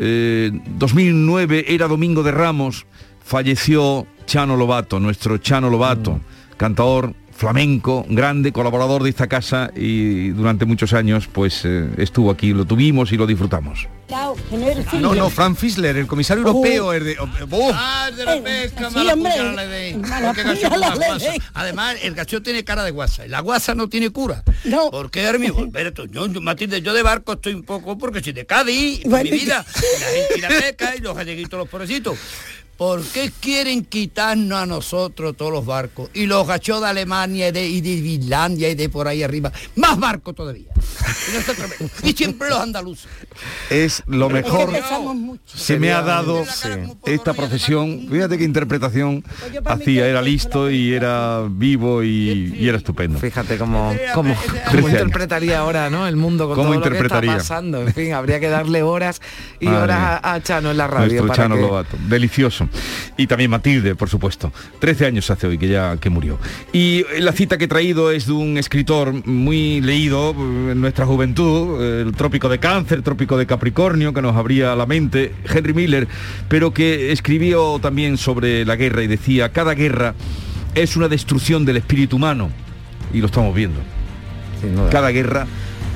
eh, 0.00 0.50
2009, 0.78 1.66
era 1.68 1.88
Domingo 1.88 2.22
de 2.22 2.32
Ramos, 2.32 2.86
falleció 3.22 4.06
Chano 4.24 4.56
Lobato, 4.56 4.98
nuestro 4.98 5.36
Chano 5.36 5.68
Lobato, 5.68 6.14
mm. 6.14 6.20
cantador 6.56 7.14
flamenco, 7.32 8.06
grande, 8.08 8.50
colaborador 8.50 9.02
de 9.02 9.10
esta 9.10 9.26
casa 9.26 9.70
y 9.76 10.30
durante 10.30 10.64
muchos 10.64 10.94
años 10.94 11.28
pues 11.30 11.66
eh, 11.66 11.90
estuvo 11.98 12.30
aquí, 12.30 12.54
lo 12.54 12.64
tuvimos 12.64 13.12
y 13.12 13.18
lo 13.18 13.26
disfrutamos. 13.26 13.88
No, 14.08 15.14
no, 15.14 15.28
Frank 15.30 15.56
Fisler, 15.58 15.96
el 15.96 16.06
comisario 16.06 16.42
europeo, 16.46 16.92
el 16.94 17.04
de... 17.04 17.16
¡Oh! 17.18 17.70
Ah, 17.74 18.10
de 18.14 18.24
la 18.24 18.42
pesca, 18.42 18.88
sí, 18.88 18.94
mala 18.94 19.12
hombre. 19.12 19.32
puñalada 19.32 19.64
le 19.64 19.68
den. 19.68 20.00
Mala 20.00 20.26
Porque 20.28 20.42
gacho 20.44 20.54
puñalada 20.68 20.90
con 20.92 21.00
le 21.00 21.06
la 21.06 21.08
guasa. 21.14 21.30
den. 21.32 21.42
Además, 21.54 21.96
el 22.02 22.14
gacho 22.14 22.42
tiene 22.42 22.64
cara 22.64 22.84
de 22.84 22.90
guasa. 22.90 23.26
Y 23.26 23.28
la 23.28 23.40
guasa 23.40 23.74
no 23.74 23.88
tiene 23.88 24.10
cura. 24.10 24.42
No. 24.64 24.90
¿Por 24.90 25.10
qué 25.10 25.26
ahora 25.26 25.38
mismo? 25.38 25.58
Alberto, 25.62 26.06
yo, 26.06 26.26
yo, 26.26 26.40
Matilde, 26.40 26.80
yo 26.80 26.94
de 26.94 27.02
barco 27.02 27.34
estoy 27.34 27.54
un 27.54 27.64
poco 27.64 27.98
porque 27.98 28.22
soy 28.22 28.32
de 28.32 28.46
Cádiz, 28.46 29.02
Bueno, 29.04 29.24
mi 29.24 29.30
vida. 29.38 29.64
Y 29.78 30.00
la 30.00 30.08
gente 30.08 30.34
y 30.36 30.40
la 30.40 30.48
pesca 30.48 30.96
y 30.96 31.00
los 31.00 31.14
galleguitos, 31.16 31.58
los 31.58 31.68
pobrecitos. 31.68 32.18
¿Por 32.78 33.02
qué 33.02 33.32
quieren 33.40 33.84
quitarnos 33.84 34.56
a 34.56 34.64
nosotros 34.64 35.36
todos 35.36 35.50
los 35.50 35.66
barcos? 35.66 36.08
Y 36.14 36.26
los 36.26 36.46
gachos 36.46 36.80
de 36.80 36.86
Alemania 36.86 37.48
y 37.48 37.52
de, 37.52 37.66
y 37.68 37.80
de 37.80 38.00
Finlandia 38.00 38.70
y 38.70 38.76
de 38.76 38.88
por 38.88 39.08
ahí 39.08 39.22
arriba. 39.24 39.50
Más 39.74 39.98
barcos 39.98 40.36
todavía. 40.36 40.68
Y. 42.02 42.08
Y 42.10 42.12
siempre 42.12 42.48
los 42.48 42.60
andaluces. 42.60 43.08
Es 43.68 44.02
lo 44.06 44.30
mejor 44.30 44.70
se 45.44 45.78
me 45.78 45.92
ha 45.92 46.02
dado 46.02 46.44
esta 47.04 47.34
profesión. 47.34 48.06
Fíjate 48.10 48.38
qué 48.38 48.44
interpretación 48.44 49.24
hacía, 49.64 50.06
era 50.06 50.22
listo 50.22 50.70
y 50.70 50.94
era 50.94 51.42
vivo 51.50 52.02
y, 52.04 52.54
y 52.56 52.68
era 52.68 52.78
estupendo. 52.78 53.18
Fíjate 53.18 53.58
cómo, 53.58 53.92
cómo, 54.14 54.34
cómo 54.34 54.52
13 54.70 54.78
años. 54.78 54.90
interpretaría 54.92 55.58
ahora 55.58 55.90
¿no? 55.90 56.06
el 56.06 56.14
mundo 56.16 56.46
con 56.46 56.54
¿Cómo 56.54 56.68
todo 56.68 56.74
lo 56.76 56.80
que 56.82 56.88
interpretaría? 56.88 57.32
está 57.32 57.38
pasando. 57.56 57.82
En 57.82 57.92
fin, 57.92 58.12
habría 58.12 58.38
que 58.40 58.48
darle 58.48 58.82
horas 58.82 59.20
y 59.60 59.66
Madre 59.66 59.82
horas 59.82 60.20
a, 60.22 60.34
a 60.34 60.42
Chano 60.42 60.70
en 60.70 60.76
la 60.76 60.86
radio. 60.86 61.06
Nuestro 61.08 61.26
para 61.26 61.42
Chano 61.42 61.54
que- 61.56 61.60
Lobato, 61.62 61.96
delicioso. 62.08 62.67
Y 63.16 63.26
también 63.26 63.50
Matilde, 63.50 63.94
por 63.94 64.08
supuesto. 64.08 64.52
13 64.78 65.06
años 65.06 65.30
hace 65.30 65.46
hoy 65.46 65.58
que 65.58 65.68
ya 65.68 65.96
que 65.96 66.10
murió. 66.10 66.38
Y 66.72 67.04
la 67.18 67.32
cita 67.32 67.58
que 67.58 67.64
he 67.64 67.68
traído 67.68 68.10
es 68.10 68.26
de 68.26 68.32
un 68.32 68.58
escritor 68.58 69.26
muy 69.26 69.80
leído 69.80 70.30
en 70.30 70.80
nuestra 70.80 71.06
juventud, 71.06 71.82
el 71.82 72.12
Trópico 72.12 72.48
de 72.48 72.58
Cáncer, 72.58 73.02
Trópico 73.02 73.36
de 73.36 73.46
Capricornio, 73.46 74.12
que 74.12 74.22
nos 74.22 74.36
abría 74.36 74.74
la 74.76 74.86
mente, 74.86 75.32
Henry 75.52 75.74
Miller, 75.74 76.08
pero 76.48 76.72
que 76.72 77.12
escribió 77.12 77.78
también 77.80 78.16
sobre 78.16 78.64
la 78.64 78.76
guerra 78.76 79.02
y 79.02 79.06
decía, 79.06 79.50
cada 79.50 79.74
guerra 79.74 80.14
es 80.74 80.96
una 80.96 81.08
destrucción 81.08 81.64
del 81.64 81.78
espíritu 81.78 82.16
humano. 82.16 82.50
Y 83.12 83.20
lo 83.20 83.26
estamos 83.26 83.54
viendo. 83.54 83.80
Cada 84.90 85.10
guerra 85.10 85.46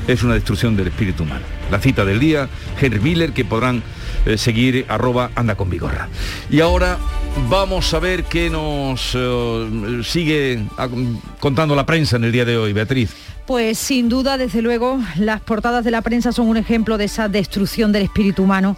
es 0.07 0.23
una 0.23 0.35
destrucción 0.35 0.77
del 0.77 0.89
espíritu 0.89 1.23
humano. 1.23 1.45
La 1.71 1.81
cita 1.81 2.05
del 2.05 2.21
día, 2.21 2.49
Henry 2.81 3.01
Miller, 3.01 3.33
que 3.33 3.45
podrán 3.45 3.83
eh, 4.25 4.39
seguir 4.39 4.87
arroba 4.89 5.31
anda 5.35 5.55
con 5.55 5.71
vigorra. 5.71 6.09
Y 6.51 6.61
ahora 6.61 6.99
vamos 7.49 7.93
a 7.95 7.99
ver 7.99 8.25
qué 8.25 8.51
nos 8.51 9.13
eh, 9.15 10.01
sigue 10.05 10.65
ah, 10.79 10.89
contando 11.41 11.75
la 11.75 11.87
prensa 11.87 12.17
en 12.17 12.25
el 12.25 12.33
día 12.33 12.45
de 12.45 12.57
hoy, 12.57 12.73
Beatriz. 12.73 13.15
Pues 13.47 13.79
sin 13.79 14.09
duda, 14.09 14.39
desde 14.39 14.63
luego, 14.63 15.01
las 15.17 15.41
portadas 15.41 15.85
de 15.85 15.91
la 15.91 16.01
prensa 16.01 16.31
son 16.31 16.47
un 16.47 16.57
ejemplo 16.57 16.97
de 16.97 17.07
esa 17.07 17.29
destrucción 17.29 17.91
del 17.91 18.05
espíritu 18.05 18.45
humano, 18.45 18.77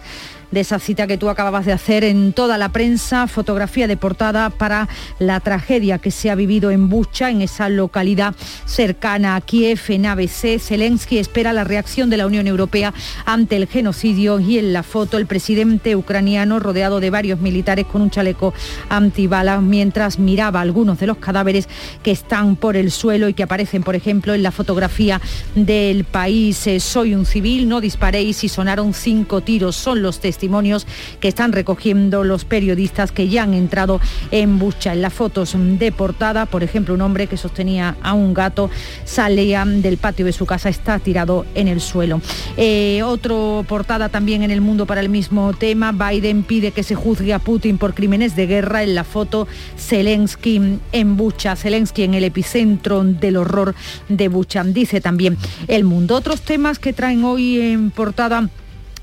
de 0.51 0.59
esa 0.61 0.79
cita 0.79 1.07
que 1.07 1.17
tú 1.17 1.29
acababas 1.29 1.65
de 1.65 1.73
hacer 1.73 2.03
en 2.03 2.33
toda 2.33 2.57
la 2.57 2.69
prensa, 2.69 3.27
fotografía 3.27 3.87
de 3.87 3.97
portada 3.97 4.49
para 4.49 4.87
la 5.19 5.39
tragedia 5.39 5.99
que 5.99 6.11
se 6.11 6.29
ha 6.29 6.35
vivido 6.35 6.71
en 6.71 6.89
Bucha, 6.89 7.29
en 7.29 7.41
esa 7.41 7.69
localidad 7.69 8.35
cercana 8.65 9.35
a 9.35 9.41
Kiev, 9.41 9.79
en 9.89 10.05
ABC. 10.05 10.59
Zelensky 10.59 11.17
espera 11.17 11.53
la 11.53 11.63
reacción 11.63 12.09
de 12.09 12.17
la 12.17 12.27
Unión 12.27 12.47
Europea 12.47 12.93
ante 13.25 13.55
el 13.55 13.67
genocidio 13.67 14.39
y 14.39 14.57
en 14.57 14.73
la 14.73 14.83
foto 14.83 15.17
el 15.17 15.25
presidente 15.25 15.95
ucraniano 15.95 16.59
rodeado 16.59 16.99
de 16.99 17.09
varios 17.09 17.39
militares 17.39 17.85
con 17.85 18.01
un 18.01 18.09
chaleco 18.09 18.53
antibalas 18.89 19.61
mientras 19.61 20.19
miraba 20.19 20.61
algunos 20.61 20.99
de 20.99 21.07
los 21.07 21.17
cadáveres 21.17 21.67
que 22.03 22.11
están 22.11 22.55
por 22.55 22.75
el 22.75 22.91
suelo 22.91 23.29
y 23.29 23.33
que 23.33 23.43
aparecen, 23.43 23.83
por 23.83 23.95
ejemplo, 23.95 24.33
en 24.33 24.43
la 24.43 24.51
fotografía 24.51 25.21
del 25.55 26.03
país. 26.03 26.67
Eh, 26.67 26.79
Soy 26.79 27.15
un 27.15 27.25
civil, 27.25 27.67
no 27.67 27.81
disparéis 27.81 28.43
y 28.43 28.49
sonaron 28.49 28.93
cinco 28.93 29.41
tiros. 29.41 29.75
Son 29.75 30.01
los 30.01 30.19
testimonios 30.35 30.85
que 31.21 31.29
están 31.29 31.53
recogiendo 31.53 32.25
los 32.25 32.43
periodistas 32.43 33.13
que 33.13 33.29
ya 33.29 33.43
han 33.43 33.53
entrado 33.53 34.01
en 34.31 34.59
Bucha. 34.59 34.91
En 34.91 35.01
las 35.01 35.13
fotos 35.13 35.55
de 35.55 35.91
portada, 35.93 36.45
por 36.45 36.61
ejemplo, 36.61 36.93
un 36.93 37.01
hombre 37.01 37.27
que 37.27 37.37
sostenía 37.37 37.95
a 38.03 38.13
un 38.13 38.33
gato 38.33 38.69
salía 39.05 39.63
del 39.65 39.97
patio 39.97 40.25
de 40.25 40.33
su 40.33 40.45
casa, 40.45 40.67
está 40.67 40.99
tirado 40.99 41.45
en 41.55 41.69
el 41.69 41.79
suelo. 41.79 42.19
Eh, 42.57 43.01
otro 43.03 43.63
portada 43.67 44.09
también 44.09 44.43
en 44.43 44.51
el 44.51 44.59
mundo 44.59 44.85
para 44.85 44.99
el 44.99 45.07
mismo 45.07 45.53
tema. 45.53 45.93
Biden 45.93 46.43
pide 46.43 46.71
que 46.71 46.83
se 46.83 46.95
juzgue 46.95 47.33
a 47.33 47.39
Putin 47.39 47.77
por 47.77 47.93
crímenes 47.93 48.35
de 48.35 48.47
guerra. 48.47 48.83
En 48.83 48.93
la 48.93 49.05
foto, 49.05 49.47
Zelensky 49.77 50.79
en 50.91 51.15
Bucha. 51.15 51.55
Zelensky 51.55 52.03
en 52.03 52.13
el 52.13 52.25
epicentro 52.25 53.05
del 53.05 53.37
horror 53.37 53.73
de 54.09 54.27
Bucha. 54.27 54.65
Dice 54.65 54.99
también 54.99 55.37
el 55.69 55.85
mundo. 55.85 56.15
Otros 56.15 56.41
temas 56.41 56.77
que 56.77 56.91
traen 56.91 57.23
hoy 57.23 57.61
en 57.61 57.91
portada. 57.91 58.49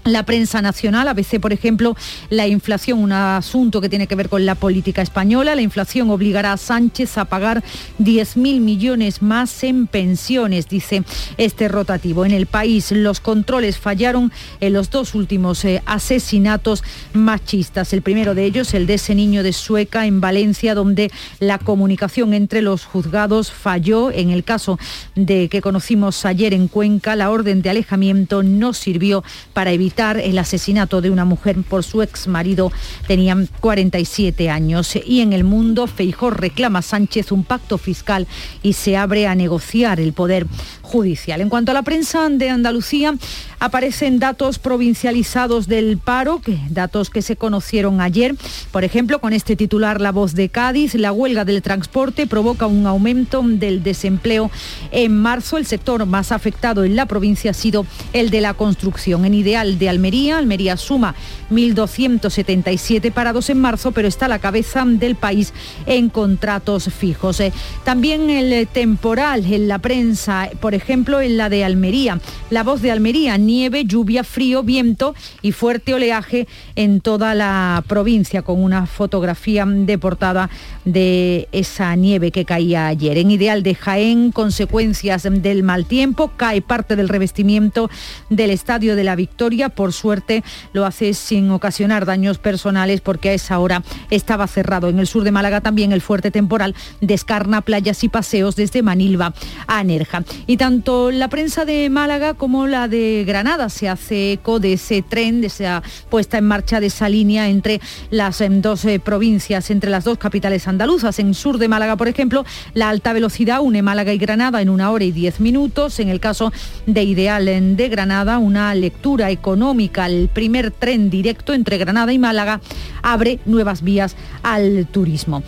La 0.05 0.25
prensa 0.25 0.61
nacional, 0.61 1.07
ABC, 1.07 1.39
por 1.39 1.53
ejemplo, 1.53 1.97
la 2.29 2.49
inflación, 2.49 2.99
un 2.99 3.13
asunto 3.13 3.81
que 3.81 3.89
tiene 3.89 4.09
que 4.09 4.17
ver 4.17 4.29
con 4.29 4.45
la 4.45 4.57
política 4.57 5.01
española. 5.01 5.55
La 5.55 5.63
inflación 5.63 6.11
obligará 6.11 6.53
a 6.53 6.57
Sánchez 6.57 7.19
a 7.19 7.27
pagar 7.27 7.63
10.000 8.01 8.59
millones 8.59 9.23
más 9.23 9.63
en 9.63 9.87
pensiones, 9.87 10.69
dice 10.69 11.05
este 11.37 11.69
rotativo. 11.69 12.25
En 12.25 12.33
el 12.33 12.47
país 12.47 12.91
los 12.91 13.21
controles 13.21 13.79
fallaron 13.79 14.33
en 14.61 14.73
los 14.73 14.91
dos 14.91 15.15
últimos 15.15 15.65
eh, 15.65 15.81
asesinatos 15.87 16.83
machistas. 17.13 17.93
El 17.93 18.03
primero 18.03 18.35
de 18.35 18.45
ellos, 18.45 18.75
el 18.75 18.89
de 18.89 18.95
ese 18.95 19.15
niño 19.15 19.45
de 19.45 19.53
Sueca 19.53 20.05
en 20.07 20.21
Valencia, 20.21 20.75
donde 20.75 21.13
la 21.39 21.59
comunicación 21.59 22.35
entre 22.35 22.61
los 22.61 22.87
juzgados 22.87 23.53
falló. 23.53 24.11
En 24.11 24.31
el 24.31 24.43
caso 24.43 24.81
de 25.15 25.49
que 25.49 25.63
conocimos 25.63 26.25
ayer 26.27 26.55
en 26.55 26.67
Cuenca, 26.67 27.15
la 27.15 27.31
orden 27.31 27.63
de 27.63 27.71
alejamiento 27.71 28.43
no 28.43 28.73
sirvió 28.73 29.23
para 29.53 29.71
evitar 29.71 29.92
el 29.99 30.39
asesinato 30.39 31.01
de 31.01 31.11
una 31.11 31.25
mujer 31.25 31.57
por 31.69 31.85
su 31.85 32.03
ex 32.03 32.27
marido. 32.27 32.73
Tenían 33.07 33.49
47 33.61 34.51
años. 34.51 34.97
Y 35.05 35.21
en 35.21 35.33
el 35.33 35.45
mundo, 35.45 35.87
Feijó 35.87 36.31
reclama 36.31 36.81
a 36.81 36.83
Sánchez 36.83 37.33
un 37.33 37.45
pacto 37.45 37.79
fiscal 37.79 38.27
y 38.63 38.73
se 38.73 38.97
abre 38.97 39.27
a 39.27 39.35
negociar 39.35 40.01
el 40.01 40.13
poder 40.13 40.47
judicial. 40.81 41.41
En 41.41 41.49
cuanto 41.49 41.71
a 41.71 41.75
la 41.75 41.83
prensa 41.83 42.29
de 42.29 42.49
Andalucía, 42.49 43.15
aparecen 43.63 44.19
datos 44.19 44.59
provincializados 44.59 45.69
del 45.69 45.97
paro, 45.97 46.43
datos 46.69 47.11
que 47.11 47.23
se 47.23 47.37
conocieron 47.37 48.01
ayer. 48.01 48.35
Por 48.73 48.83
ejemplo, 48.83 49.21
con 49.21 49.33
este 49.33 49.55
titular 49.55 50.01
La 50.01 50.11
Voz 50.11 50.35
de 50.35 50.49
Cádiz, 50.49 50.97
la 50.97 51.13
huelga 51.13 51.45
del 51.45 51.63
transporte 51.63 52.27
provoca 52.27 52.67
un 52.67 52.89
aumento 52.89 53.41
del 53.45 53.85
desempleo 53.85 54.51
en 54.91 55.17
marzo. 55.17 55.59
El 55.59 55.67
sector 55.67 56.05
más 56.07 56.33
afectado 56.33 56.83
en 56.83 56.97
la 56.97 57.07
provincia 57.07 57.53
ha 57.53 57.55
sido 57.55 57.87
el 58.13 58.31
de 58.31 58.41
la 58.41 58.55
construcción. 58.55 59.25
En 59.25 59.33
ideal 59.33 59.79
de 59.79 59.89
Almería, 59.89 60.39
Almería 60.39 60.77
suma 60.77 61.15
1.277 61.53 63.13
parados 63.13 63.49
en 63.49 63.61
marzo, 63.61 63.93
pero 63.93 64.09
está 64.09 64.27
a 64.27 64.29
la 64.29 64.41
cabeza 64.41 64.83
del 64.85 65.15
país 65.15 65.53
en 65.87 66.09
contratos 66.09 66.93
fijos. 66.93 67.39
Eh, 67.39 67.53
También 67.85 68.29
el 68.29 68.67
temporal 68.67 69.45
en 69.45 69.69
la 69.69 69.79
prensa, 69.79 70.51
por 70.61 70.75
ejemplo, 70.75 71.21
en 71.21 71.37
la 71.37 71.49
de 71.49 71.65
Almería. 71.65 72.19
La 72.51 72.65
voz 72.65 72.83
de 72.83 72.91
Almería, 72.91 73.39
nieve, 73.53 73.85
lluvia, 73.85 74.25
frío, 74.25 74.63
viento 74.63 75.15
y 75.43 75.53
fuerte 75.53 75.93
oleaje 75.93 76.49
en 76.75 77.03
toda 77.03 77.35
la 77.35 77.85
provincia, 77.87 78.41
con 78.41 78.63
una 78.63 78.87
fotografía 78.87 79.67
de 79.67 79.99
portada 79.99 80.49
de 80.87 81.49
esa 81.53 81.95
nieve 81.95 82.31
que 82.31 82.47
caía 82.47 82.87
ayer. 82.87 83.19
En 83.19 83.31
ideal 83.31 83.63
de 83.63 83.75
Jaén, 83.75 84.33
consecuencias 84.33 85.25
del 85.31 85.63
mal 85.63 85.85
tiempo, 85.85 86.33
cae 86.35 86.63
parte 86.63 86.97
del 86.97 87.11
revestimiento 87.11 87.91
del 88.31 88.51
Estadio 88.51 88.97
de 88.97 89.05
la 89.05 89.17
Victoria. 89.17 89.69
Por 89.69 89.93
suerte 89.93 90.43
lo 90.73 90.87
hace 90.87 91.13
sin 91.13 91.51
ocasionar 91.51 92.07
daños 92.07 92.39
personales 92.39 93.03
porque 93.03 93.29
a 93.29 93.35
esa 93.35 93.59
hora 93.59 93.83
estaba 94.09 94.47
cerrado. 94.47 94.89
En 94.89 94.99
el 94.99 95.07
sur 95.07 95.25
de 95.25 95.31
Málaga 95.31 95.61
también 95.61 95.93
el 95.93 96.01
fuerte 96.01 96.31
temporal 96.31 96.75
descarna 97.03 97.61
playas 97.61 98.03
y 98.03 98.09
paseos 98.09 98.57
desde 98.57 98.81
Manilva 98.83 99.35
a 99.67 99.85
Nerja. 99.85 100.25
Y 100.47 100.57
tanto 100.57 101.11
la 101.11 101.29
prensa 101.29 101.67
de 101.67 101.91
Málaga 101.91 102.33
como 102.33 102.67
la 102.67 102.89
de 102.89 103.25
Granada 103.27 103.42
se 103.69 103.89
hace 103.89 104.33
eco 104.33 104.61
de 104.61 104.75
ese 104.75 105.03
tren, 105.03 105.41
de 105.41 105.49
esa 105.49 105.83
puesta 106.11 106.39
en 106.39 106.45
marcha 106.45 106.81
de 106.81 106.87
esa 106.87 107.09
línea 107.09 107.49
entre 107.49 107.81
las 108.11 108.41
em, 108.41 108.61
dos 108.63 108.85
eh, 108.85 108.99
provincias, 109.01 109.71
entre 109.71 109.91
las 109.91 110.05
dos 110.05 110.19
capitales 110.19 110.69
andaluzas. 110.69 111.19
En 111.19 111.35
sur 111.35 111.59
de 111.59 111.69
Málaga, 111.69 111.97
por 111.97 112.09
ejemplo, 112.09 112.45
la 112.75 112.89
alta 112.89 113.13
velocidad 113.13 113.61
une 113.61 113.83
Málaga 113.83 114.13
y 114.13 114.19
Granada 114.19 114.63
en 114.63 114.69
una 114.69 114.91
hora 114.91 115.05
y 115.05 115.13
diez 115.13 115.41
minutos. 115.41 115.99
En 116.01 116.09
el 116.09 116.21
caso 116.21 116.53
de 116.87 117.03
Ideal 117.03 117.49
en- 117.49 117.77
de 117.77 117.89
Granada, 117.89 118.39
una 118.39 118.75
lectura 118.75 119.31
económica, 119.31 120.07
el 120.07 120.29
primer 120.29 120.71
tren 120.71 121.11
directo 121.11 121.53
entre 121.53 121.79
Granada 121.79 122.13
y 122.13 122.19
Málaga 122.19 122.61
abre 123.03 123.39
nuevas 123.45 123.83
vías 123.83 124.17
al 124.43 124.87
turismo. 124.91 125.43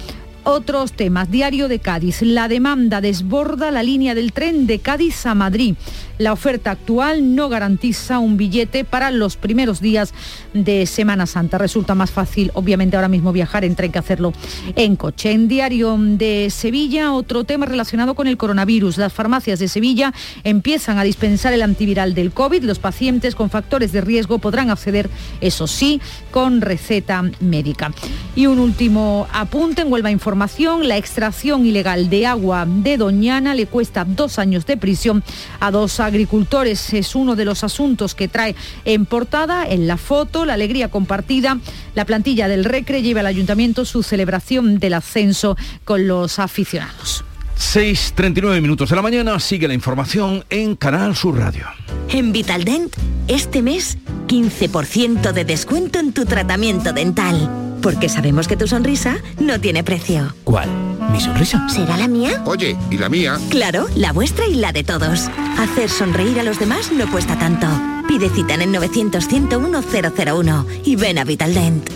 Otros 0.47 0.93
temas. 0.93 1.31
Diario 1.31 1.69
de 1.69 1.79
Cádiz. 1.79 2.21
La 2.21 2.49
demanda 2.49 3.01
desborda 3.01 3.71
la 3.71 3.83
línea 3.83 4.15
del 4.15 4.35
tren 4.35 4.67
de 4.67 4.79
Cádiz 4.79 5.25
a 5.25 5.35
Madrid. 5.35 5.75
La 6.19 6.35
oferta 6.35 6.71
actual 6.71 7.35
no 7.35 7.49
garantiza 7.49 8.19
un 8.19 8.37
billete 8.37 8.85
para 8.85 9.11
los 9.11 9.37
primeros 9.37 9.81
días 9.81 10.13
de 10.53 10.85
Semana 10.85 11.25
Santa. 11.25 11.57
Resulta 11.57 11.95
más 11.95 12.11
fácil, 12.11 12.51
obviamente, 12.53 12.95
ahora 12.95 13.09
mismo 13.09 13.33
viajar 13.33 13.65
en 13.65 13.75
tren 13.75 13.91
que 13.91 13.99
hacerlo 13.99 14.35
en 14.77 14.97
coche. 14.97 15.33
En 15.33 15.49
Diario 15.49 15.97
de 15.99 16.51
Sevilla, 16.51 17.15
otro 17.15 17.45
tema 17.45 17.65
relacionado 17.65 18.15
con 18.15 18.27
el 18.27 18.37
coronavirus. 18.37 18.99
Las 18.99 19.15
farmacias 19.15 19.59
de 19.59 19.69
Sevilla 19.69 20.13
empiezan 20.45 20.99
a 20.99 21.05
dispensar 21.05 21.55
el 21.55 21.63
antiviral 21.63 22.15
del 22.15 22.33
COVID. 22.33 22.65
Los 22.65 22.79
pacientes 22.79 23.35
con 23.35 23.49
factores 23.49 23.93
de 23.93 24.03
riesgo 24.03 24.39
podrán 24.39 24.69
acceder, 24.69 25.09
eso 25.41 25.67
sí, 25.67 26.03
con 26.31 26.61
receta 26.61 27.25
médica. 27.41 27.93
Y 28.37 28.47
un 28.47 28.59
último 28.59 29.27
apunte 29.33 29.81
en 29.81 29.91
Huelva 29.91 30.11
Información. 30.11 30.34
La 30.35 30.97
extracción 30.97 31.65
ilegal 31.65 32.11
de 32.11 32.27
agua 32.27 32.67
de 32.67 32.97
Doñana 32.97 33.55
le 33.55 33.67
cuesta 33.67 34.05
dos 34.05 34.39
años 34.39 34.67
de 34.67 34.77
prisión 34.77 35.23
a 35.61 35.71
dos 35.71 36.01
agricultores. 36.01 36.93
Es 36.93 37.15
uno 37.15 37.37
de 37.37 37.45
los 37.45 37.63
asuntos 37.63 38.15
que 38.15 38.29
trae 38.29 38.55
en 38.85 39.07
portada, 39.07 39.65
en 39.67 39.87
la 39.87 39.97
foto, 39.97 40.45
la 40.45 40.55
alegría 40.55 40.89
compartida. 40.89 41.59
La 41.95 42.05
plantilla 42.05 42.49
del 42.49 42.65
Recre 42.65 43.03
lleva 43.03 43.21
al 43.21 43.27
ayuntamiento 43.27 43.85
su 43.85 44.03
celebración 44.03 44.79
del 44.79 44.95
ascenso 44.95 45.57
con 45.85 46.09
los 46.09 46.39
aficionados. 46.39 47.25
6.39 47.57 48.61
minutos 48.61 48.91
de 48.91 48.97
la 48.97 49.03
mañana, 49.03 49.39
sigue 49.39 49.69
la 49.69 49.75
información 49.75 50.45
en 50.51 50.75
Canal 50.75 51.15
Sur 51.15 51.39
Radio. 51.39 51.67
En 52.09 52.33
Vitaldent, 52.33 52.95
este 53.29 53.63
mes, 53.63 53.99
15% 54.27 55.33
de 55.33 55.45
descuento 55.45 56.01
en 56.01 56.13
tu 56.13 56.25
tratamiento 56.25 56.93
dental. 56.93 57.74
Porque 57.85 58.09
sabemos 58.09 58.49
que 58.49 58.57
tu 58.57 58.67
sonrisa 58.67 59.19
no 59.39 59.61
tiene 59.61 59.85
precio. 59.85 60.35
¿Cuál? 60.43 60.71
¿Mi 61.13 61.21
sonrisa? 61.21 61.69
¿Será 61.69 61.99
la 61.99 62.09
mía? 62.09 62.43
Oye, 62.47 62.79
¿y 62.91 62.97
la 62.97 63.11
mía? 63.11 63.39
Claro, 63.51 63.89
la 63.95 64.11
vuestra 64.11 64.47
y 64.47 64.55
la 64.55 64.73
de 64.73 64.83
todos. 64.83 65.29
Hacer 65.59 65.91
sonreír 65.91 66.41
a 66.41 66.45
los 66.45 66.59
demás 66.59 66.91
no 66.93 67.07
cuesta 67.11 67.39
tanto. 67.39 67.67
Pide 68.09 68.31
cita 68.31 68.55
en 68.55 68.63
el 68.63 68.71
900-101-001 68.71 70.67
y 70.87 70.97
ven 70.97 71.19
a 71.19 71.25
Vitaldent. 71.25 71.91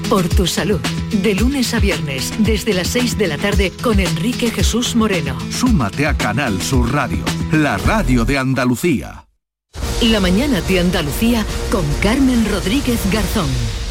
Por 0.09 0.29
tu 0.29 0.47
salud. 0.47 0.79
De 1.21 1.35
lunes 1.35 1.73
a 1.73 1.79
viernes, 1.79 2.33
desde 2.39 2.73
las 2.73 2.87
6 2.87 3.17
de 3.17 3.27
la 3.27 3.37
tarde, 3.37 3.73
con 3.81 3.99
Enrique 3.99 4.49
Jesús 4.49 4.95
Moreno. 4.95 5.37
Súmate 5.51 6.07
a 6.07 6.15
Canal 6.15 6.61
Sur 6.61 6.93
Radio, 6.93 7.25
la 7.51 7.77
radio 7.77 8.23
de 8.23 8.37
Andalucía. 8.37 9.27
La 10.01 10.21
mañana 10.21 10.61
de 10.61 10.79
Andalucía 10.79 11.45
con 11.69 11.83
Carmen 12.01 12.49
Rodríguez 12.49 12.99
Garzón. 13.11 13.49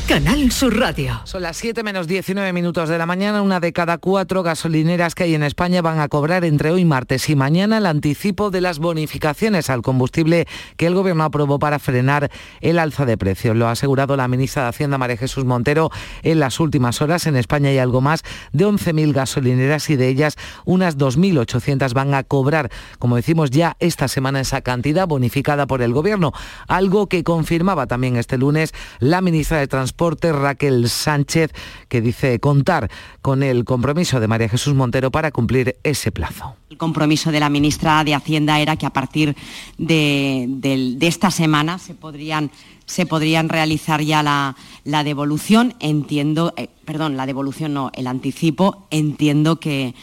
Canal 0.09 0.53
Sur 0.53 0.79
Radio. 0.79 1.21
Son 1.25 1.43
las 1.43 1.57
7 1.57 1.83
menos 1.83 2.07
19 2.07 2.53
minutos 2.53 2.89
de 2.89 2.97
la 2.97 3.07
mañana. 3.07 3.43
Una 3.43 3.59
de 3.59 3.73
cada 3.73 3.99
cuatro 3.99 4.45
gasolineras 4.45 5.17
que 5.17 5.25
hay 5.25 5.35
en 5.35 5.43
España 5.43 5.83
van 5.83 5.99
a 5.99 6.07
cobrar 6.07 6.45
entre 6.45 6.71
hoy 6.71 6.85
martes 6.85 7.29
y 7.29 7.35
mañana 7.35 7.79
el 7.79 7.87
anticipo 7.87 8.53
de 8.53 8.61
las 8.61 8.79
bonificaciones 8.79 9.69
al 9.69 9.83
combustible 9.83 10.47
que 10.77 10.87
el 10.87 10.95
Gobierno 10.95 11.25
aprobó 11.25 11.59
para 11.59 11.81
frenar 11.81 12.31
el 12.61 12.79
alza 12.79 13.05
de 13.05 13.19
precios. 13.19 13.57
Lo 13.57 13.67
ha 13.67 13.73
asegurado 13.73 14.17
la 14.17 14.29
ministra 14.29 14.63
de 14.63 14.69
Hacienda, 14.69 14.97
María 14.97 15.17
Jesús 15.17 15.45
Montero, 15.45 15.91
en 16.23 16.39
las 16.39 16.61
últimas 16.61 17.03
horas. 17.03 17.27
En 17.27 17.35
España 17.35 17.71
hay 17.71 17.79
algo 17.79 18.01
más 18.01 18.23
de 18.53 18.65
11.000 18.65 19.13
gasolineras 19.13 19.91
y 19.91 19.97
de 19.97 20.07
ellas 20.07 20.37
unas 20.65 20.99
2.800 20.99 21.95
van 21.95 22.15
a 22.15 22.23
cobrar, 22.23 22.71
como 23.01 23.17
decimos 23.17 23.51
ya 23.51 23.77
esta 23.81 24.07
semana, 24.07 24.39
esa 24.39 24.61
cantidad 24.61 25.09
bonificada 25.09 25.67
por 25.67 25.83
el 25.83 25.93
Gobierno. 25.93 26.33
Algo 26.69 27.09
que 27.09 27.25
confirmaba 27.25 27.89
también 27.89 28.17
este 28.17 28.39
lunes 28.39 28.73
la 29.01 29.21
ministra 29.21 29.59
de 29.59 29.67
Transporte 29.67 29.96
Raquel 30.33 30.89
Sánchez, 30.89 31.53
que 31.89 32.01
dice 32.01 32.39
contar 32.41 32.91
con 33.23 33.43
el 33.43 33.65
compromiso 33.65 34.21
de 34.21 34.29
María 34.29 34.49
Jesús 34.49 34.75
Montero 34.75 35.11
para 35.11 35.31
cumplir 35.31 35.77
ese 35.83 36.13
plazo. 36.13 36.57
El 36.71 36.77
compromiso 36.77 37.33
de 37.33 37.41
la 37.41 37.49
ministra 37.49 38.05
de 38.05 38.15
Hacienda 38.15 38.61
era 38.61 38.77
que 38.77 38.87
a 38.87 38.91
partir 38.91 39.37
de, 39.79 40.99
esta 41.01 41.31
semana 41.31 41.79
se 41.79 41.95
podrían, 41.95 42.51
se 42.85 43.07
podrían 43.07 43.49
realizar 43.49 44.03
ya 44.03 44.23
la, 44.23 44.57
la 44.85 45.05
devolución. 45.05 45.75
Entiendo, 45.81 46.53
eh, 46.57 46.69
perdón, 46.85 47.17
la 47.17 47.27
devolución 47.27 47.75
no, 47.75 47.91
el 47.95 48.07
anticipo. 48.07 48.87
Entiendo 48.91 49.61
que, 49.61 49.95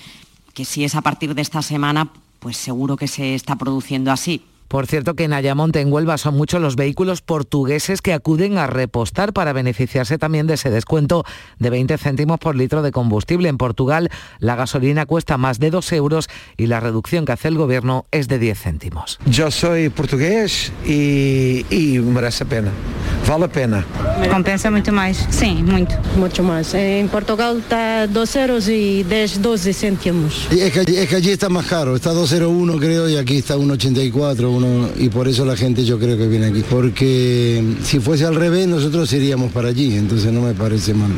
que 0.53 0.65
si 0.65 0.83
es 0.83 0.95
a 0.95 1.01
partir 1.01 1.35
de 1.35 1.41
esta 1.41 1.61
semana, 1.61 2.11
pues 2.39 2.57
seguro 2.57 2.97
que 2.97 3.07
se 3.07 3.35
está 3.35 3.55
produciendo 3.55 4.11
así. 4.11 4.43
Por 4.73 4.87
cierto 4.87 5.13
que 5.13 5.25
en 5.25 5.33
Ayamonte, 5.33 5.81
en 5.81 5.93
Huelva, 5.93 6.17
son 6.17 6.35
muchos 6.35 6.59
los 6.59 6.75
vehículos 6.75 7.21
portugueses 7.21 8.01
que 8.01 8.11
acuden 8.11 8.57
a 8.57 8.65
repostar 8.65 9.31
para 9.31 9.53
beneficiarse 9.53 10.17
también 10.17 10.47
de 10.47 10.55
ese 10.55 10.71
descuento 10.71 11.25
de 11.59 11.69
20 11.69 11.95
céntimos 11.99 12.39
por 12.39 12.55
litro 12.55 12.81
de 12.81 12.91
combustible. 12.91 13.49
En 13.49 13.59
Portugal, 13.59 14.09
la 14.39 14.55
gasolina 14.55 15.05
cuesta 15.05 15.37
más 15.37 15.59
de 15.59 15.69
2 15.69 15.91
euros 15.91 16.27
y 16.57 16.65
la 16.65 16.79
reducción 16.79 17.23
que 17.23 17.33
hace 17.33 17.49
el 17.49 17.57
gobierno 17.59 18.05
es 18.09 18.27
de 18.27 18.39
10 18.39 18.59
céntimos. 18.59 19.19
Yo 19.27 19.51
soy 19.51 19.89
portugués 19.89 20.71
y, 20.87 21.67
y 21.69 21.99
merece 21.99 22.43
pena. 22.43 22.71
Vale 23.33 23.45
a 23.45 23.47
pena. 23.47 23.83
Compensa 24.29 24.69
muito 24.69 24.93
mais. 24.93 25.17
Sim, 25.31 25.63
muito. 25.63 25.97
Muito 26.15 26.43
mais. 26.43 26.71
Em 26.75 27.07
Portugal 27.07 27.57
está 27.57 28.05
2 28.05 28.35
euros 28.35 28.67
e 28.67 29.03
10, 29.09 29.39
12 29.39 29.73
cêntimos. 29.73 30.47
Y 30.51 30.59
es, 30.59 30.71
que, 30.71 30.81
es 30.81 31.09
que 31.09 31.15
allí 31.15 31.31
está 31.31 31.49
más 31.49 31.65
caro, 31.65 31.95
está 31.95 32.11
201 32.11 32.77
creo 32.77 33.09
y 33.09 33.17
aquí 33.17 33.37
está 33.37 33.55
184 33.55 34.51
uno, 34.51 34.87
y 34.99 35.09
por 35.09 35.27
eso 35.27 35.45
la 35.45 35.55
gente 35.55 35.83
yo 35.83 35.97
creo 35.97 36.15
que 36.15 36.27
viene 36.27 36.45
aquí. 36.45 36.63
Porque 36.69 37.63
si 37.83 37.99
fuese 37.99 38.25
al 38.27 38.35
revés 38.35 38.67
nosotros 38.67 39.11
iríamos 39.13 39.51
para 39.51 39.69
allí, 39.69 39.95
entonces 39.95 40.31
no 40.31 40.41
me 40.41 40.53
parece 40.53 40.93
mal. 40.93 41.09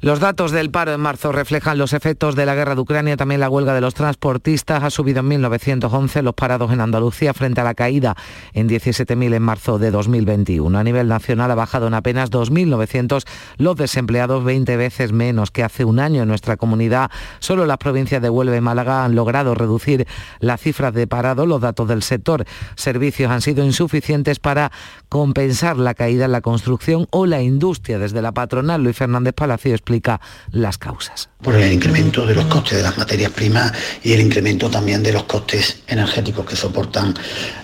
Los 0.00 0.20
datos 0.20 0.52
del 0.52 0.70
paro 0.70 0.92
en 0.92 1.00
marzo 1.00 1.32
reflejan 1.32 1.76
los 1.76 1.92
efectos 1.92 2.36
de 2.36 2.46
la 2.46 2.54
guerra 2.54 2.76
de 2.76 2.80
Ucrania, 2.80 3.16
también 3.16 3.40
la 3.40 3.50
huelga 3.50 3.74
de 3.74 3.80
los 3.80 3.94
transportistas 3.94 4.84
ha 4.84 4.90
subido 4.90 5.20
en 5.20 5.28
1911 5.28 6.22
los 6.22 6.34
parados 6.34 6.70
en 6.70 6.80
Andalucía 6.80 7.34
frente 7.34 7.62
a 7.62 7.64
la 7.64 7.74
caída 7.74 8.14
en 8.52 8.68
17.000 8.68 9.34
en 9.34 9.42
marzo 9.42 9.80
de 9.80 9.90
2021. 9.90 10.78
A 10.78 10.84
nivel 10.84 11.08
nacional 11.08 11.50
ha 11.50 11.56
bajado 11.56 11.88
en 11.88 11.94
apenas 11.94 12.30
2.900 12.30 13.24
los 13.56 13.74
desempleados, 13.74 14.44
20 14.44 14.76
veces 14.76 15.10
menos 15.10 15.50
que 15.50 15.64
hace 15.64 15.84
un 15.84 15.98
año 15.98 16.22
en 16.22 16.28
nuestra 16.28 16.56
comunidad. 16.56 17.10
Solo 17.40 17.66
las 17.66 17.78
provincias 17.78 18.22
de 18.22 18.30
Huelva 18.30 18.56
y 18.56 18.60
Málaga 18.60 19.04
han 19.04 19.16
logrado 19.16 19.56
reducir 19.56 20.06
las 20.38 20.60
cifras 20.60 20.94
de 20.94 21.08
parados. 21.08 21.48
Los 21.48 21.60
datos 21.60 21.88
del 21.88 22.04
sector 22.04 22.44
servicios 22.76 23.32
han 23.32 23.40
sido 23.40 23.64
insuficientes 23.64 24.38
para 24.38 24.70
compensar 25.08 25.76
la 25.76 25.94
caída 25.94 26.26
en 26.26 26.32
la 26.32 26.40
construcción 26.40 27.08
o 27.10 27.26
la 27.26 27.42
industria. 27.42 27.98
Desde 27.98 28.22
la 28.22 28.30
patronal, 28.30 28.84
Luis 28.84 28.96
Fernández 28.96 29.34
Palacio 29.34 29.74
explica 29.88 30.20
las 30.50 30.76
causas. 30.76 31.30
por 31.42 31.54
el 31.54 31.72
incremento 31.72 32.26
de 32.26 32.34
los 32.34 32.44
costes 32.46 32.76
de 32.78 32.82
las 32.82 32.98
materias 32.98 33.30
primas 33.32 33.72
y 34.02 34.12
el 34.12 34.20
incremento 34.20 34.68
también 34.68 35.02
de 35.02 35.12
los 35.12 35.22
costes 35.24 35.78
energéticos 35.86 36.44
que 36.44 36.56
soportan 36.56 37.14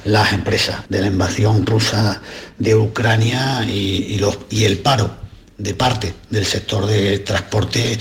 las 0.04 0.32
empresas 0.32 0.76
de 0.88 1.00
la 1.02 1.08
invasión 1.08 1.66
rusa 1.66 2.22
de 2.58 2.74
Ucrania 2.76 3.62
y, 3.66 4.14
y 4.14 4.18
los- 4.18 4.38
y 4.48 4.64
el 4.64 4.78
paro 4.78 5.10
de 5.58 5.74
parte 5.74 6.14
del 6.30 6.46
sector 6.46 6.86
de 6.86 7.18
transporte 7.18 7.98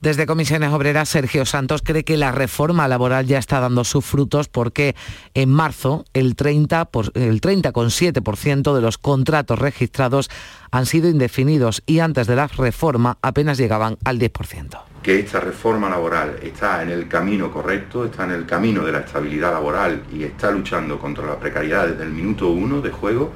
Desde 0.00 0.26
Comisiones 0.26 0.70
Obreras, 0.72 1.08
Sergio 1.08 1.44
Santos 1.44 1.82
cree 1.84 2.04
que 2.04 2.16
la 2.16 2.30
reforma 2.30 2.86
laboral 2.86 3.26
ya 3.26 3.38
está 3.38 3.58
dando 3.58 3.82
sus 3.82 4.04
frutos 4.04 4.46
porque 4.48 4.94
en 5.34 5.50
marzo 5.50 6.04
el 6.12 6.36
30, 6.36 6.84
por- 6.84 7.10
el 7.14 7.40
30,7% 7.40 8.74
de 8.76 8.80
los 8.80 8.96
contratos 8.96 9.58
registrados 9.58 10.30
han 10.70 10.86
sido 10.86 11.08
indefinidos 11.08 11.82
y 11.84 11.98
antes 11.98 12.28
de 12.28 12.36
la 12.36 12.46
reforma 12.46 13.18
apenas 13.22 13.58
llegaban 13.58 13.98
al 14.04 14.18
10%. 14.20 14.78
que 15.02 15.20
esta 15.20 15.40
reforma 15.40 15.88
laboral 15.88 16.36
está 16.42 16.82
en 16.82 16.90
el 16.90 17.08
camino 17.08 17.50
correcto, 17.50 18.04
está 18.04 18.24
en 18.24 18.32
el 18.32 18.46
camino 18.46 18.84
de 18.84 18.92
la 18.92 18.98
estabilidad 19.00 19.52
laboral 19.52 20.02
y 20.12 20.22
está 20.24 20.50
luchando 20.50 20.98
contra 20.98 21.24
la 21.26 21.38
precariedad 21.38 21.86
desde 21.88 22.02
el 22.04 22.10
minuto 22.10 22.48
uno 22.50 22.80
de 22.80 22.90
juego. 22.90 23.32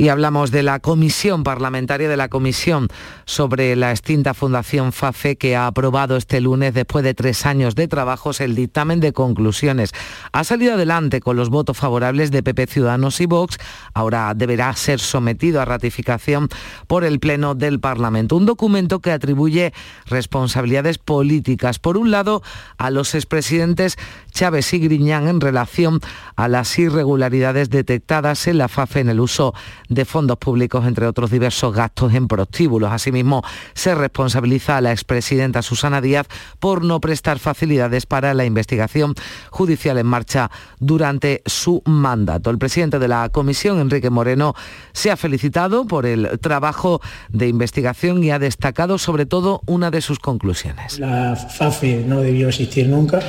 Y 0.00 0.08
hablamos 0.08 0.50
de 0.50 0.62
la 0.62 0.80
comisión 0.80 1.44
parlamentaria 1.44 2.08
de 2.08 2.16
la 2.16 2.30
comisión 2.30 2.88
sobre 3.26 3.76
la 3.76 3.90
extinta 3.90 4.32
Fundación 4.32 4.94
FAFE 4.94 5.36
que 5.36 5.56
ha 5.56 5.66
aprobado 5.66 6.16
este 6.16 6.40
lunes, 6.40 6.72
después 6.72 7.04
de 7.04 7.12
tres 7.12 7.44
años 7.44 7.74
de 7.74 7.86
trabajos, 7.86 8.40
el 8.40 8.54
dictamen 8.54 9.00
de 9.00 9.12
conclusiones. 9.12 9.92
Ha 10.32 10.42
salido 10.44 10.72
adelante 10.72 11.20
con 11.20 11.36
los 11.36 11.50
votos 11.50 11.76
favorables 11.76 12.30
de 12.30 12.42
PP 12.42 12.68
Ciudadanos 12.68 13.20
y 13.20 13.26
Vox. 13.26 13.58
Ahora 13.92 14.32
deberá 14.34 14.74
ser 14.74 15.00
sometido 15.00 15.60
a 15.60 15.66
ratificación 15.66 16.48
por 16.86 17.04
el 17.04 17.20
Pleno 17.20 17.54
del 17.54 17.78
Parlamento. 17.78 18.36
Un 18.36 18.46
documento 18.46 19.00
que 19.00 19.12
atribuye 19.12 19.74
responsabilidades 20.06 20.96
políticas, 20.96 21.78
por 21.78 21.98
un 21.98 22.10
lado, 22.10 22.42
a 22.78 22.88
los 22.88 23.14
expresidentes 23.14 23.98
Chávez 24.30 24.72
y 24.72 24.78
Griñán 24.78 25.28
en 25.28 25.42
relación 25.42 26.00
a 26.36 26.48
las 26.48 26.78
irregularidades 26.78 27.68
detectadas 27.68 28.46
en 28.46 28.56
la 28.56 28.68
FAFE 28.68 29.00
en 29.00 29.10
el 29.10 29.20
uso 29.20 29.52
de 29.90 30.06
fondos 30.06 30.38
públicos, 30.38 30.86
entre 30.86 31.06
otros 31.06 31.30
diversos 31.30 31.74
gastos 31.74 32.14
en 32.14 32.28
prostíbulos. 32.28 32.90
Asimismo, 32.90 33.42
se 33.74 33.94
responsabiliza 33.94 34.78
a 34.78 34.80
la 34.80 34.92
expresidenta 34.92 35.60
Susana 35.60 36.00
Díaz 36.00 36.26
por 36.58 36.82
no 36.82 37.00
prestar 37.00 37.38
facilidades 37.38 38.06
para 38.06 38.32
la 38.32 38.46
investigación 38.46 39.14
judicial 39.50 39.98
en 39.98 40.06
marcha 40.06 40.50
durante 40.78 41.42
su 41.44 41.82
mandato. 41.84 42.50
El 42.50 42.58
presidente 42.58 42.98
de 42.98 43.08
la 43.08 43.28
comisión, 43.28 43.80
Enrique 43.80 44.08
Moreno, 44.08 44.54
se 44.92 45.10
ha 45.10 45.16
felicitado 45.16 45.86
por 45.86 46.06
el 46.06 46.38
trabajo 46.40 47.00
de 47.28 47.48
investigación 47.48 48.22
y 48.24 48.30
ha 48.30 48.38
destacado 48.38 48.96
sobre 48.96 49.26
todo 49.26 49.60
una 49.66 49.90
de 49.90 50.00
sus 50.00 50.20
conclusiones. 50.20 50.98
La 50.98 51.34
FAFE 51.34 52.04
no 52.06 52.20
debió 52.20 52.48
existir 52.48 52.88
nunca 52.88 53.20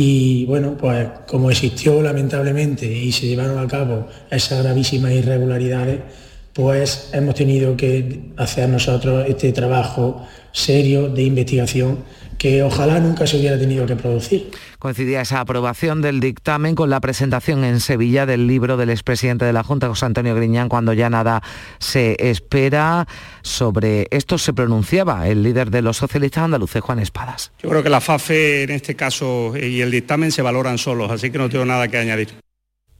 y 0.00 0.44
bueno, 0.44 0.76
pues 0.78 1.08
como 1.26 1.50
existió 1.50 2.00
lamentablemente 2.00 2.86
y 2.86 3.10
se 3.10 3.26
llevaron 3.26 3.58
a 3.58 3.66
cabo 3.66 4.06
esas 4.30 4.62
gravísimas 4.62 5.10
irregularidades, 5.10 5.98
pues 6.52 7.10
hemos 7.12 7.34
tenido 7.34 7.76
que 7.76 8.30
hacer 8.36 8.68
nosotros 8.68 9.26
este 9.28 9.50
trabajo 9.52 10.24
serio 10.52 11.08
de 11.08 11.24
investigación 11.24 11.98
que 12.38 12.62
ojalá 12.62 13.00
nunca 13.00 13.26
se 13.26 13.36
hubiera 13.36 13.58
tenido 13.58 13.84
que 13.84 13.96
producir. 13.96 14.50
Coincidía 14.78 15.20
esa 15.20 15.40
aprobación 15.40 16.00
del 16.00 16.20
dictamen 16.20 16.74
con 16.74 16.88
la 16.88 17.00
presentación 17.00 17.64
en 17.64 17.80
Sevilla 17.80 18.26
del 18.26 18.46
libro 18.46 18.76
del 18.76 18.90
expresidente 18.90 19.44
de 19.44 19.52
la 19.52 19.64
Junta, 19.64 19.88
José 19.88 20.06
Antonio 20.06 20.34
Griñán, 20.34 20.68
cuando 20.68 20.92
ya 20.92 21.10
nada 21.10 21.42
se 21.78 22.16
espera. 22.30 23.08
Sobre 23.42 24.06
esto 24.10 24.38
se 24.38 24.52
pronunciaba 24.52 25.28
el 25.28 25.42
líder 25.42 25.70
de 25.70 25.82
los 25.82 25.96
socialistas 25.96 26.44
andaluces, 26.44 26.80
Juan 26.80 27.00
Espadas. 27.00 27.50
Yo 27.60 27.68
creo 27.68 27.82
que 27.82 27.90
la 27.90 28.00
FAFE 28.00 28.62
en 28.62 28.70
este 28.70 28.94
caso 28.94 29.54
y 29.56 29.80
el 29.80 29.90
dictamen 29.90 30.30
se 30.30 30.42
valoran 30.42 30.78
solos, 30.78 31.10
así 31.10 31.30
que 31.30 31.38
no 31.38 31.48
tengo 31.48 31.64
nada 31.64 31.88
que 31.88 31.98
añadir. 31.98 32.47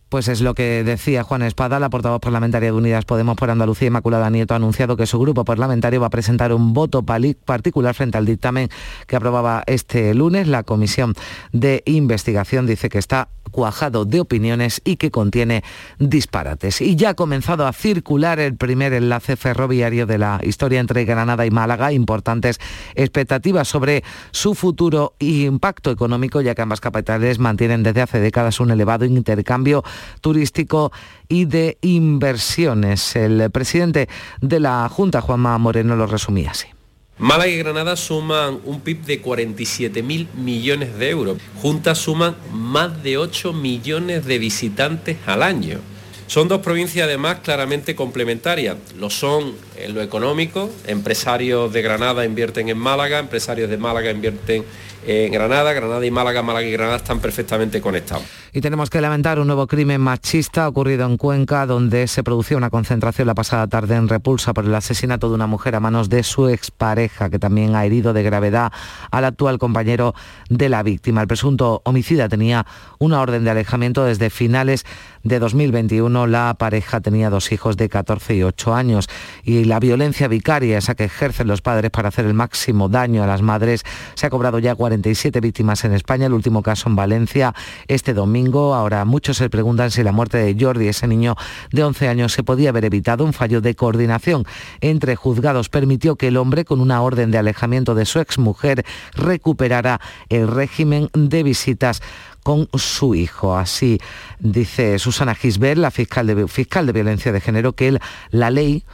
Pues 0.09 0.29
es 0.29 0.41
lo 0.41 0.55
que 0.55 0.85
decía 0.85 1.23
Juan 1.23 1.43
Espada, 1.43 1.79
la 1.79 1.91
portavoz 1.91 2.21
parlamentaria 2.21 2.73
de 2.73 2.77
Unidas 2.77 3.05
Podemos 3.05 3.37
por 3.37 3.51
Andalucía, 3.51 3.89
Inmaculada 3.89 4.31
Nieto, 4.31 4.55
ha 4.55 4.57
anunciado 4.57 4.97
que 4.97 5.05
su 5.05 5.19
grupo 5.19 5.45
parlamentario 5.45 6.01
va 6.01 6.07
a 6.07 6.11
presentar 6.11 6.51
un 6.55 6.73
voto 6.73 7.03
particular 7.03 7.95
frente 7.95 8.17
al 8.17 8.25
dictamen 8.25 8.71
que 9.07 9.17
aprobaba 9.17 9.65
este 9.67 10.15
lunes. 10.15 10.49
La 10.49 10.63
Comisión 10.63 11.13
de 11.53 11.83
Investigación 11.85 12.67
dice 12.67 12.89
que 12.89 12.97
está 12.97 13.29
cuajado 13.51 14.05
de 14.05 14.21
opiniones 14.21 14.81
y 14.85 14.97
que 14.97 15.11
contiene 15.11 15.63
disparates. 15.99 16.81
Y 16.81 16.97
ya 16.97 17.11
ha 17.11 17.15
comenzado 17.15 17.67
a 17.67 17.73
circular 17.73 18.41
el 18.41 18.57
primer 18.57 18.93
enlace 18.93 19.37
ferroviario 19.37 20.07
de 20.07 20.19
la 20.19 20.41
historia 20.43 20.81
entre 20.81 21.05
Granada 21.05 21.47
y 21.47 21.51
Málaga. 21.51 21.93
Importantes 21.93 22.61
expectativas 22.95 23.69
sobre 23.69 24.05
su 24.31 24.55
futuro 24.55 25.15
e 25.19 25.45
impacto 25.45 25.91
económico, 25.91 26.41
ya 26.41 26.55
que 26.55 26.63
ambas 26.63 26.81
capitales 26.81 27.39
mantienen 27.39 27.83
desde 27.83 28.03
hace 28.03 28.21
décadas 28.21 28.61
un 28.61 28.71
elevado 28.71 29.05
intercambio 29.05 29.85
turístico 30.21 30.93
y 31.29 31.45
de 31.45 31.79
inversiones. 31.83 33.17
El 33.17 33.51
presidente 33.51 34.09
de 34.41 34.61
la 34.61 34.89
Junta, 34.89 35.21
Juanma 35.21 35.59
Moreno, 35.59 35.97
lo 35.97 36.07
resumía 36.07 36.53
así. 36.53 36.78
Málaga 37.19 37.51
y 37.51 37.59
Granada 37.59 37.97
suman 37.97 38.61
un 38.65 38.81
PIB 38.81 39.05
de 39.05 39.23
47.000 39.23 40.35
millones 40.35 40.97
de 40.99 41.11
euros. 41.11 41.39
Juntas 41.61 41.99
suman 41.99 42.37
más 42.53 43.03
de 43.03 43.19
8 43.19 43.53
millones 43.53 44.25
de 44.25 44.39
visitantes 44.39 45.17
al 45.27 45.43
año. 45.43 45.81
Son 46.29 46.47
dos 46.47 46.61
provincias 46.61 47.07
además 47.07 47.39
claramente 47.43 47.97
complementarias. 47.97 48.77
Lo 48.97 49.11
son 49.11 49.55
en 49.77 49.95
lo 49.95 50.03
económico, 50.03 50.71
empresarios 50.87 51.73
de 51.73 51.83
Granada 51.83 52.25
invierten 52.25 52.69
en 52.69 52.79
Málaga, 52.79 53.19
empresarios 53.19 53.69
de 53.69 53.79
Málaga 53.79 54.11
invierten 54.11 54.65
en 55.07 55.33
Granada, 55.33 55.73
Granada 55.73 56.05
y 56.05 56.11
Málaga, 56.11 56.43
Málaga 56.43 56.67
y 56.67 56.73
Granada 56.73 56.99
están 56.99 57.21
perfectamente 57.21 57.81
conectados. 57.81 58.25
Y 58.51 58.63
tenemos 58.63 58.89
que 58.89 59.03
lamentar 59.03 59.39
un 59.39 59.47
nuevo 59.47 59.67
crimen 59.67 60.01
machista 60.01 60.67
ocurrido 60.67 61.05
en 61.05 61.19
Cuenca, 61.19 61.67
donde 61.67 62.07
se 62.07 62.23
produjo 62.23 62.57
una 62.57 62.71
concentración 62.71 63.27
la 63.27 63.35
pasada 63.35 63.67
tarde 63.67 63.97
en 63.97 64.09
repulsa 64.09 64.55
por 64.55 64.65
el 64.65 64.75
asesinato 64.75 65.29
de 65.29 65.35
una 65.35 65.47
mujer 65.47 65.75
a 65.75 65.81
manos 65.81 66.09
de 66.09 66.23
su 66.23 66.49
expareja, 66.49 67.29
que 67.29 67.39
también 67.39 67.75
ha 67.75 67.85
herido 67.85 68.15
de 68.15 68.23
gravedad 68.23 68.73
al 69.11 69.27
actual 69.27 69.59
compañero 69.59 70.15
de 70.49 70.71
la 70.71 70.83
víctima. 70.83 71.21
El 71.21 71.29
presunto 71.29 71.83
homicida 71.85 72.31
tenía 72.31 72.65
una 72.99 73.21
orden 73.21 73.45
de 73.45 73.51
alejamiento 73.51 74.05
desde 74.05 74.31
finales 74.31 74.87
de 75.25 75.41
2021. 75.41 76.27
La 76.27 76.55
pareja 76.59 77.03
tenía 77.03 77.29
dos 77.29 77.53
hijos 77.53 77.77
de 77.77 77.91
14 77.91 78.35
y 78.35 78.45
8 78.45 78.75
años 78.75 79.09
y 79.45 79.65
la 79.65 79.79
violencia 79.79 80.27
vicaria, 80.27 80.79
esa 80.79 80.95
que 80.95 81.05
ejercen 81.05 81.49
los 81.49 81.61
padres 81.61 81.91
para 81.91 82.09
hacer 82.09 82.25
el 82.25 82.35
máximo 82.35 82.89
daño 82.89 83.23
a 83.23 83.27
las 83.27 83.43
madres, 83.43 83.85
se 84.15 84.27
ha 84.27 84.31
cobrado 84.31 84.59
ya 84.59 84.75
47 84.75 85.41
víctimas 85.41 85.85
en 85.85 85.93
España, 85.93 86.27
el 86.27 86.33
último 86.33 86.63
caso 86.63 86.89
en 86.89 86.97
Valencia 86.97 87.55
este 87.89 88.15
domingo 88.15 88.38
Ahora 88.47 89.05
muchos 89.05 89.37
se 89.37 89.51
preguntan 89.51 89.91
si 89.91 90.03
la 90.03 90.13
muerte 90.13 90.39
de 90.39 90.57
Jordi, 90.59 90.89
ese 90.89 91.07
niño 91.07 91.37
de 91.73 91.83
11 91.83 92.09
años, 92.09 92.33
se 92.33 92.43
podía 92.43 92.71
haber 92.71 92.85
evitado. 92.85 93.25
Un 93.25 93.33
fallo 93.33 93.61
de 93.61 93.75
coordinación 93.75 94.45
entre 94.81 95.17
juzgados 95.17 95.69
permitió 95.69 96.17
que 96.17 96.29
el 96.29 96.37
hombre, 96.37 96.65
con 96.65 96.81
una 96.81 97.03
orden 97.03 97.31
de 97.31 97.39
alejamiento 97.39 97.95
de 97.95 98.07
su 98.07 98.21
exmujer, 98.21 98.85
recuperara 99.15 100.01
el 100.29 100.49
régimen 100.49 101.11
de 101.13 101.43
visitas 101.43 102.01
con 102.43 102.69
su 102.75 103.15
hijo. 103.15 103.57
Así 103.57 104.01
dice 104.39 104.99
Susana 104.99 105.35
Gisbert, 105.35 105.79
la 105.79 105.91
fiscal 105.91 106.27
de, 106.27 106.49
fiscal 106.49 106.87
de 106.87 106.93
violencia 106.93 107.33
de 107.33 107.41
género, 107.41 107.73
que 107.73 107.99
la 108.31 108.51
ley 108.51 108.85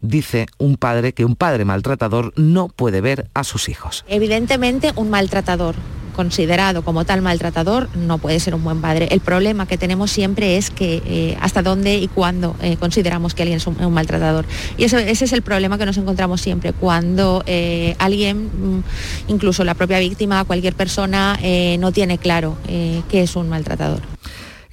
dice 0.00 0.46
un 0.58 0.76
padre 0.76 1.12
que 1.12 1.24
un 1.24 1.36
padre 1.36 1.64
maltratador 1.64 2.32
no 2.36 2.68
puede 2.68 3.00
ver 3.00 3.30
a 3.34 3.44
sus 3.44 3.68
hijos. 3.68 4.04
Evidentemente 4.08 4.92
un 4.96 5.10
maltratador 5.10 5.74
considerado 6.14 6.82
como 6.82 7.04
tal 7.04 7.20
maltratador 7.20 7.88
no 7.94 8.18
puede 8.18 8.40
ser 8.40 8.54
un 8.54 8.64
buen 8.64 8.80
padre. 8.80 9.08
El 9.10 9.20
problema 9.20 9.66
que 9.66 9.76
tenemos 9.76 10.10
siempre 10.10 10.56
es 10.56 10.70
que 10.70 11.02
eh, 11.04 11.36
hasta 11.40 11.62
dónde 11.62 11.96
y 11.96 12.08
cuándo 12.08 12.56
eh, 12.62 12.76
consideramos 12.78 13.34
que 13.34 13.42
alguien 13.42 13.58
es 13.58 13.66
un, 13.66 13.92
maltratador. 13.92 14.46
Y 14.78 14.84
ese 14.84 15.10
es 15.10 15.32
el 15.32 15.42
problema 15.42 15.76
que 15.76 15.86
nos 15.86 15.98
encontramos 15.98 16.40
siempre, 16.40 16.72
cuando 16.72 17.42
eh, 17.46 17.94
alguien, 17.98 18.46
mm, 18.46 18.82
incluso 19.28 19.64
la 19.64 19.74
propia 19.74 19.98
víctima, 19.98 20.44
cualquier 20.44 20.74
persona, 20.74 21.38
no 21.78 21.92
tiene 21.92 22.18
claro 22.18 22.56
qué 22.66 23.22
es 23.22 23.36
un 23.36 23.48
maltratador. 23.48 24.00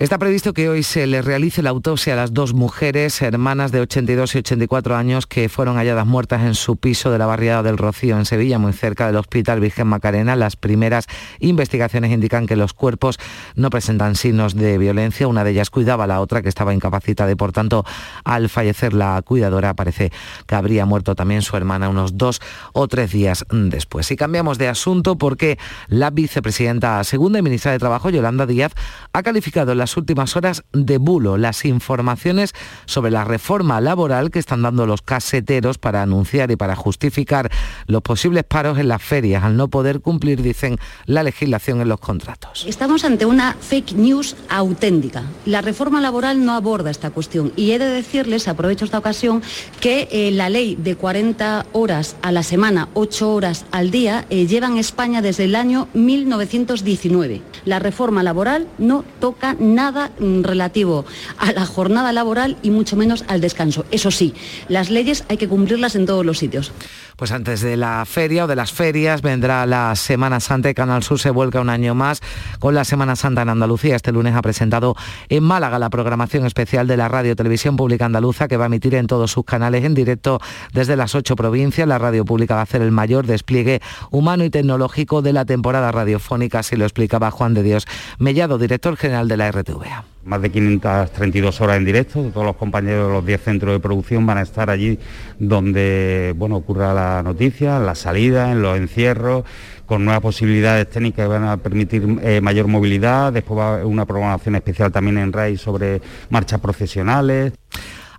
Está 0.02 0.18
previsto 0.18 0.54
que 0.54 0.68
hoy 0.68 0.82
se 0.82 1.06
le 1.06 1.22
realice 1.22 1.62
la 1.62 1.70
autopsia 1.70 2.14
a 2.14 2.16
las 2.16 2.34
dos 2.34 2.56
mujeres, 2.56 3.22
hermanas 3.22 3.72
de 3.72 3.82
82 3.82 4.34
y 4.34 4.38
84 4.39 4.95
años, 4.95 5.28
que 5.28 5.47
fueron 5.47 5.76
halladas 5.76 6.08
muertas 6.08 6.41
en 6.41 6.56
su 6.56 6.76
piso 6.78 7.12
de 7.12 7.20
la 7.20 7.28
barriada 7.28 7.62
del 7.62 7.78
Rocío, 7.78 8.18
en 8.18 8.26
Sevilla, 8.26 8.58
muy 8.58 8.74
cerca 8.74 9.06
del 9.06 9.18
Hospital 9.18 9.60
Virgen 9.60 9.86
Macarena. 9.86 10.36
Las 10.36 10.56
primeras 10.56 11.06
investigaciones 11.38 12.12
indican 12.12 12.47
que 12.47 12.56
los 12.56 12.74
cuerpos 12.74 13.20
no 13.54 13.70
presentan 13.70 14.16
signos 14.16 14.56
de 14.56 14.80
violencia. 14.80 15.28
Una 15.28 15.43
de 15.43 15.52
ellas 15.52 15.70
cuidaba 15.70 16.06
a 16.06 16.08
la 16.08 16.20
otra, 16.20 16.41
que 16.41 16.49
estaba 16.49 16.74
incapacitada 16.74 17.32
y, 17.32 17.36
por 17.36 17.52
tanto, 17.52 17.86
al 18.24 18.49
fallecer 18.49 18.93
la 18.93 19.22
cuidadora, 19.22 19.76
parece 19.76 20.12
que 20.47 20.56
habría 20.56 20.88
muerto 20.88 21.14
también 21.14 21.43
su 21.43 21.56
hermana 21.58 21.89
unos 21.89 22.18
dos 22.18 22.41
o 22.74 22.88
tres 22.88 23.12
días 23.12 23.45
después. 23.52 24.10
Y 24.10 24.16
cambiamos 24.16 24.58
de 24.58 24.68
asunto 24.68 25.20
porque 25.20 25.60
la 25.89 26.10
vicepresidenta 26.10 27.04
segunda 27.04 27.38
y 27.38 27.43
ministra 27.43 27.72
de 27.72 27.78
Trabajo, 27.78 28.10
Yolanda 28.10 28.47
Díaz, 28.47 28.74
ha 29.14 29.22
calificado 29.22 29.76
las 29.76 29.91
últimas 29.98 30.36
horas 30.36 30.64
de 30.74 30.98
bulo 30.98 31.38
las 31.38 31.66
informaciones 31.66 32.54
sobre 32.86 33.12
la 33.12 33.24
reforma 33.24 33.82
laboral 33.82 34.32
que 34.32 34.39
están 34.39 34.62
dando 34.62 34.86
los 34.86 35.02
caseteros 35.02 35.78
para 35.78 36.02
anunciar 36.02 36.52
y 36.52 36.56
para 36.56 36.76
justificar 36.76 37.52
los 37.88 38.02
posibles 38.02 38.44
paros 38.44 38.78
en 38.78 38.88
las 38.88 39.02
ferias 39.02 39.44
al 39.44 39.58
no 39.58 39.68
poder 39.68 40.02
cumplir, 40.02 40.42
dicen, 40.42 40.78
la 41.06 41.24
legislación 41.24 41.82
en 41.82 41.89
los 41.89 42.00
contratos. 42.00 42.66
Estamos 42.68 43.04
ante 43.04 43.26
una 43.26 43.56
fake 43.60 43.94
news 43.94 44.36
auténtica. 44.50 45.24
La 45.46 45.62
reforma 45.62 46.02
laboral 46.02 46.46
no 46.46 46.54
aborda 46.54 46.89
esta 46.89 47.10
cuestión 47.12 47.52
y 47.56 47.72
he 47.72 47.80
de 47.80 47.89
decirles, 47.89 48.48
aprovecho 48.48 48.86
esta 48.86 48.98
ocasión, 49.00 49.42
que 49.80 50.08
eh, 50.12 50.32
la 50.32 50.50
ley 50.50 50.76
de 50.76 50.96
40 50.96 51.66
horas 51.74 52.16
a 52.22 52.32
la 52.32 52.44
semana, 52.44 52.89
8 52.94 53.34
horas 53.34 53.66
al 53.72 53.92
día, 53.92 54.26
eh, 54.30 54.48
lleva 54.48 54.68
en 54.68 54.78
España 54.78 55.22
desde 55.22 55.46
el 55.46 55.56
año 55.56 55.88
1919. 55.94 57.42
La 57.66 57.80
reforma 57.80 58.24
laboral 58.24 58.68
no 58.78 59.04
toca 59.20 59.56
nada 59.60 59.80
nada 59.82 60.11
mm, 60.19 60.43
relativo 60.43 61.05
a 61.39 61.51
la 61.53 61.65
jornada 61.65 62.11
laboral 62.13 62.55
y 62.61 62.69
mucho 62.69 62.95
menos 62.95 63.23
al 63.27 63.41
descanso. 63.41 63.84
Eso 63.89 64.11
sí, 64.11 64.36
las 64.67 64.91
leyes 64.91 65.23
hay 65.27 65.38
que 65.38 65.47
cumplirlas 65.47 65.95
en 65.95 66.05
todos 66.05 66.23
los 66.23 66.38
sitios. 66.38 66.71
Pues 67.15 67.32
antes 67.32 67.61
de 67.61 67.77
la 67.77 68.03
feria 68.05 68.45
o 68.45 68.47
de 68.47 68.55
las 68.55 68.71
ferias 68.71 69.21
vendrá 69.21 69.65
la 69.65 69.95
Semana 69.95 70.39
Santa 70.39 70.69
y 70.69 70.73
Canal 70.73 71.03
Sur 71.03 71.19
se 71.19 71.29
vuelca 71.29 71.61
un 71.61 71.69
año 71.69 71.93
más 71.93 72.21
con 72.59 72.73
la 72.73 72.84
Semana 72.84 73.15
Santa 73.15 73.41
en 73.41 73.49
Andalucía. 73.49 73.95
Este 73.95 74.11
lunes 74.11 74.36
ha 74.36 74.41
presentado 74.41 74.95
en 75.29 75.43
Málaga 75.43 75.77
la 75.77 75.89
programación 75.89 76.45
especial 76.45 76.88
de 76.88 76.97
la 76.97 77.09
Radio 77.09 77.36
Televisión 77.36 77.75
Pública 77.75 78.05
Andaluza 78.05 78.47
que 78.47 78.57
va 78.57 78.65
a 78.65 78.67
emitir 78.67 78.95
en 78.95 79.07
todos 79.07 79.32
sus 79.32 79.45
canales 79.45 79.84
en 79.84 79.93
directo 79.93 80.39
desde 80.73 80.95
las 80.95 81.13
ocho 81.13 81.36
provincias. 81.36 81.88
La 81.88 81.99
radio 81.99 82.25
pública 82.25 82.55
va 82.55 82.61
a 82.61 82.63
hacer 82.63 82.82
el 82.82 82.91
mayor 82.91 83.27
despliegue 83.27 83.82
humano 84.09 84.43
y 84.43 84.49
tecnológico 84.49 85.21
de 85.21 85.34
la 85.34 85.45
temporada 85.45 85.91
radiofónica, 85.91 86.59
así 86.59 86.75
lo 86.75 86.86
explicaba 86.86 87.29
Juan 87.29 87.53
de 87.53 87.63
Dios 87.63 87.86
Mellado, 88.17 88.57
director 88.57 88.97
general 88.97 89.27
de 89.27 89.38
la 89.38 89.47
RTVA 89.62 90.05
más 90.24 90.41
de 90.41 90.51
532 90.51 91.62
horas 91.62 91.78
en 91.78 91.86
directo, 91.86 92.22
todos 92.32 92.45
los 92.45 92.55
compañeros 92.55 93.07
de 93.07 93.14
los 93.14 93.26
10 93.26 93.41
centros 93.41 93.74
de 93.74 93.80
producción 93.80 94.26
van 94.26 94.38
a 94.38 94.41
estar 94.41 94.70
allí 94.70 94.99
donde 95.39 96.34
bueno, 96.38 96.57
ocurra 96.57 96.93
la 96.93 97.24
noticia, 97.24 97.78
en 97.78 97.86
la 97.86 97.95
salida, 97.95 98.51
en 98.51 98.62
los 98.62 98.78
encierros, 98.78 99.43
con 99.86 100.05
nuevas 100.05 100.22
posibilidades 100.22 100.89
técnicas 100.89 101.26
que 101.26 101.28
van 101.28 101.43
a 101.43 101.57
permitir 101.57 102.20
eh, 102.22 102.39
mayor 102.39 102.68
movilidad, 102.68 103.34
después 103.34 103.59
va 103.59 103.66
a 103.66 103.74
haber 103.74 103.86
una 103.86 104.05
programación 104.05 104.55
especial 104.55 104.91
también 104.91 105.18
en 105.18 105.34
RAI 105.34 105.57
sobre 105.57 106.01
marchas 106.30 106.59
profesionales. 106.59 107.53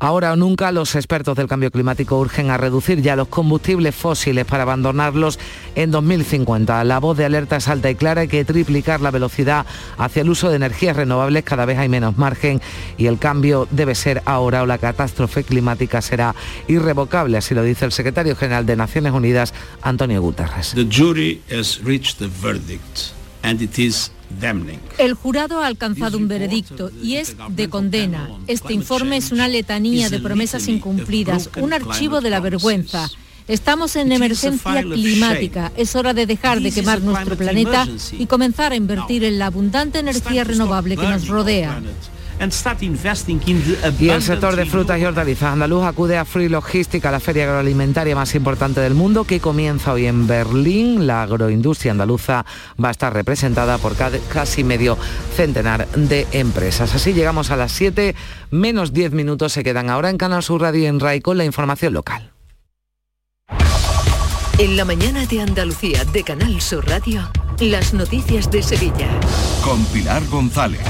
Ahora 0.03 0.32
o 0.32 0.36
nunca 0.36 0.72
los 0.72 0.96
expertos 0.96 1.36
del 1.36 1.46
cambio 1.46 1.70
climático 1.70 2.18
urgen 2.18 2.50
a 2.50 2.57
reducir 2.57 3.00
ya 3.03 3.14
los 3.14 3.28
combustibles 3.28 3.94
fósiles 3.94 4.44
para 4.44 4.64
abandonarlos 4.64 5.38
en 5.76 5.92
2050. 5.92 6.82
La 6.82 6.98
voz 6.98 7.16
de 7.16 7.24
alerta 7.24 7.59
es 7.59 7.68
alta 7.68 7.88
y 7.88 7.94
clara, 7.94 8.26
que 8.26 8.44
triplicar 8.44 9.00
la 9.00 9.12
velocidad 9.12 9.64
hacia 9.98 10.22
el 10.22 10.30
uso 10.30 10.50
de 10.50 10.57
energías 10.57 10.96
renovables, 10.96 11.44
cada 11.44 11.66
vez 11.66 11.78
hay 11.78 11.88
menos 11.88 12.18
margen 12.18 12.61
y 12.98 13.07
el 13.07 13.20
cambio 13.20 13.68
debe 13.70 13.94
ser 13.94 14.22
ahora 14.24 14.64
o 14.64 14.66
la 14.66 14.78
catástrofe 14.78 15.44
climática 15.44 16.03
será 16.03 16.34
irrevocable, 16.66 17.38
así 17.38 17.55
lo 17.55 17.62
dice 17.62 17.84
el 17.84 17.92
secretario 17.92 18.34
general 18.34 18.66
de 18.66 18.74
Naciones 18.74 19.12
Unidas, 19.12 19.55
Antonio 19.82 20.20
Guterres. 20.20 20.74
El 24.99 25.14
jurado 25.14 25.61
ha 25.61 25.66
alcanzado 25.66 26.18
un 26.18 26.28
veredicto 26.28 26.91
y 27.03 27.16
es 27.16 27.37
de 27.49 27.68
condena. 27.68 28.30
Este 28.47 28.72
informe 28.72 29.16
es 29.16 29.33
una 29.33 29.49
letanía 29.49 30.11
de 30.11 30.20
promesas 30.20 30.68
incumplidas, 30.68 31.51
un 31.57 31.72
archivo 31.72 32.20
de 32.20 32.30
la 32.30 32.41
vergüenza. 32.41 33.09
Estamos 33.49 33.97
en 33.97 34.12
emergencia 34.12 34.83
climática. 34.83 35.72
Es 35.76 35.97
hora 35.97 36.14
de 36.14 36.26
dejar 36.26 36.61
de 36.61 36.70
quemar 36.70 37.01
nuestro 37.01 37.37
planeta 37.37 37.87
y 38.12 38.26
comenzar 38.26 38.72
a 38.72 38.76
invertir 38.76 39.24
en 39.24 39.39
la 39.39 39.47
abundante 39.47 39.99
energía 39.99 40.45
renovable 40.45 40.97
que 40.97 41.03
nos 41.03 41.28
rodea. 41.28 41.83
Y 44.01 44.09
el 44.09 44.22
sector 44.22 44.57
de 44.57 44.66
frutas 44.66 44.99
y 44.99 45.05
hortalizas 45.05 45.53
andaluz 45.53 45.84
acude 45.84 46.18
a 46.18 46.24
Free 46.24 46.49
Logística, 46.49 47.11
la 47.11 47.20
feria 47.20 47.45
agroalimentaria 47.45 48.16
más 48.16 48.34
importante 48.34 48.80
del 48.80 48.95
mundo, 48.95 49.24
que 49.24 49.40
comienza 49.40 49.93
hoy 49.93 50.07
en 50.07 50.26
Berlín. 50.26 51.07
La 51.07 51.22
agroindustria 51.22 51.93
andaluza 51.93 52.45
va 52.82 52.88
a 52.88 52.90
estar 52.90 53.12
representada 53.12 53.78
por 53.78 53.95
casi 53.97 54.64
medio 54.64 54.99
centenar 55.36 55.86
de 55.88 56.26
empresas. 56.32 56.95
Así 56.95 57.12
llegamos 57.12 57.51
a 57.51 57.57
las 57.57 57.72
7, 57.72 58.14
menos 58.51 58.93
10 58.93 59.12
minutos 59.12 59.53
se 59.53 59.62
quedan 59.62 59.90
ahora 59.90 60.11
en 60.11 60.18
Canal 60.18 60.43
Sur 60.43 60.62
Radio 60.62 60.82
y 60.82 60.86
en 60.86 61.01
RAI 61.01 61.20
con 61.20 61.38
la 61.38 61.45
información 61.45 61.93
local. 61.93 62.32
En 64.62 64.76
la 64.76 64.84
mañana 64.84 65.26
de 65.26 65.40
Andalucía 65.40 66.04
de 66.04 66.22
Canal 66.22 66.60
Sur 66.60 66.86
Radio. 66.86 67.28
Las 67.58 67.94
noticias 67.94 68.48
de 68.48 68.62
Sevilla. 68.62 69.08
Con 69.64 69.84
Pilar 69.86 70.24
González. 70.28 70.80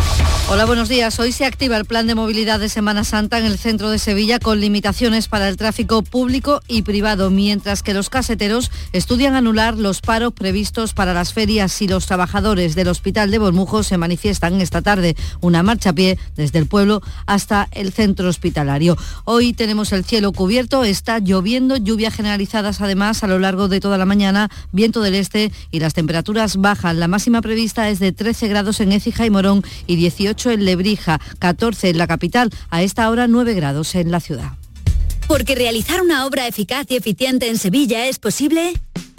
Hola, 0.48 0.64
buenos 0.64 0.88
días. 0.88 1.18
Hoy 1.18 1.32
se 1.32 1.44
activa 1.44 1.76
el 1.76 1.84
plan 1.84 2.06
de 2.06 2.14
movilidad 2.14 2.60
de 2.60 2.68
Semana 2.68 3.04
Santa 3.04 3.38
en 3.38 3.44
el 3.44 3.58
centro 3.58 3.90
de 3.90 3.98
Sevilla 3.98 4.38
con 4.38 4.60
limitaciones 4.60 5.28
para 5.28 5.48
el 5.48 5.56
tráfico 5.56 6.02
público 6.02 6.60
y 6.68 6.82
privado, 6.82 7.30
mientras 7.30 7.82
que 7.82 7.94
los 7.94 8.10
caseteros 8.10 8.70
estudian 8.92 9.34
anular 9.34 9.78
los 9.78 10.00
paros 10.00 10.32
previstos 10.32 10.94
para 10.94 11.14
las 11.14 11.32
ferias 11.32 11.80
y 11.80 11.88
los 11.88 12.06
trabajadores 12.06 12.74
del 12.74 12.88
Hospital 12.88 13.30
de 13.30 13.38
Bormujos 13.38 13.86
se 13.86 13.98
manifiestan 13.98 14.60
esta 14.60 14.82
tarde. 14.82 15.16
Una 15.40 15.62
marcha 15.62 15.90
a 15.90 15.94
pie 15.94 16.18
desde 16.36 16.58
el 16.58 16.66
pueblo 16.66 17.02
hasta 17.26 17.68
el 17.72 17.92
centro 17.92 18.28
hospitalario. 18.28 18.96
Hoy 19.24 19.52
tenemos 19.52 19.92
el 19.92 20.04
cielo 20.04 20.32
cubierto, 20.32 20.84
está 20.84 21.18
lloviendo, 21.18 21.76
lluvias 21.76 22.14
generalizadas 22.14 22.80
además 22.80 23.22
a 23.22 23.26
lo 23.26 23.38
largo 23.38 23.61
de 23.68 23.80
toda 23.80 23.98
la 23.98 24.06
mañana, 24.06 24.50
viento 24.72 25.00
del 25.00 25.14
este 25.14 25.52
y 25.70 25.80
las 25.80 25.94
temperaturas 25.94 26.56
bajan. 26.56 27.00
La 27.00 27.08
máxima 27.08 27.42
prevista 27.42 27.88
es 27.88 27.98
de 27.98 28.12
13 28.12 28.48
grados 28.48 28.80
en 28.80 28.92
Écija 28.92 29.26
y 29.26 29.30
Morón 29.30 29.62
y 29.86 29.96
18 29.96 30.50
en 30.50 30.64
Lebrija, 30.64 31.20
14 31.38 31.90
en 31.90 31.98
la 31.98 32.06
capital, 32.06 32.50
a 32.70 32.82
esta 32.82 33.08
hora 33.10 33.28
9 33.28 33.54
grados 33.54 33.94
en 33.94 34.10
la 34.10 34.20
ciudad. 34.20 34.52
Porque 35.28 35.54
realizar 35.54 36.02
una 36.02 36.26
obra 36.26 36.46
eficaz 36.46 36.86
y 36.90 36.96
eficiente 36.96 37.48
en 37.48 37.58
Sevilla 37.58 38.06
es 38.06 38.18
posible. 38.18 38.74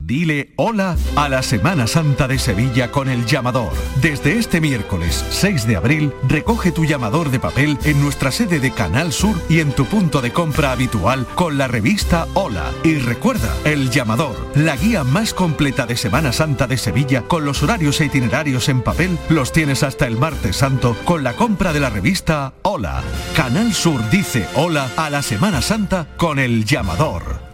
Dile 0.00 0.54
hola 0.56 0.96
a 1.14 1.28
la 1.28 1.42
Semana 1.42 1.86
Santa 1.86 2.26
de 2.26 2.38
Sevilla 2.38 2.90
con 2.90 3.10
el 3.10 3.26
llamador. 3.26 3.72
Desde 4.00 4.38
este 4.38 4.60
miércoles 4.60 5.24
6 5.28 5.66
de 5.66 5.76
abril, 5.76 6.12
recoge 6.26 6.72
tu 6.72 6.86
llamador 6.86 7.30
de 7.30 7.38
papel 7.38 7.78
en 7.84 8.00
nuestra 8.00 8.32
sede 8.32 8.60
de 8.60 8.72
Canal 8.72 9.12
Sur 9.12 9.36
y 9.50 9.60
en 9.60 9.72
tu 9.72 9.84
punto 9.84 10.22
de 10.22 10.32
compra 10.32 10.72
habitual 10.72 11.26
con 11.34 11.58
la 11.58 11.68
revista 11.68 12.26
Hola. 12.32 12.72
Y 12.82 12.94
recuerda, 12.94 13.54
el 13.64 13.90
llamador, 13.90 14.34
la 14.54 14.74
guía 14.74 15.04
más 15.04 15.34
completa 15.34 15.84
de 15.84 15.98
Semana 15.98 16.32
Santa 16.32 16.66
de 16.66 16.78
Sevilla 16.78 17.22
con 17.22 17.44
los 17.44 17.62
horarios 17.62 18.00
e 18.00 18.06
itinerarios 18.06 18.70
en 18.70 18.80
papel, 18.80 19.18
los 19.28 19.52
tienes 19.52 19.82
hasta 19.82 20.06
el 20.06 20.16
martes 20.16 20.56
santo 20.56 20.96
con 21.04 21.22
la 21.22 21.34
compra 21.34 21.74
de 21.74 21.80
la 21.80 21.90
revista 21.90 22.54
Hola. 22.62 23.02
Canal 23.36 23.74
Sur 23.74 24.08
dice 24.08 24.48
hola 24.54 24.88
a 24.96 25.10
la 25.10 25.22
Semana 25.22 25.60
Santa 25.60 26.06
con 26.16 26.38
el 26.38 26.64
llamador. 26.64 27.49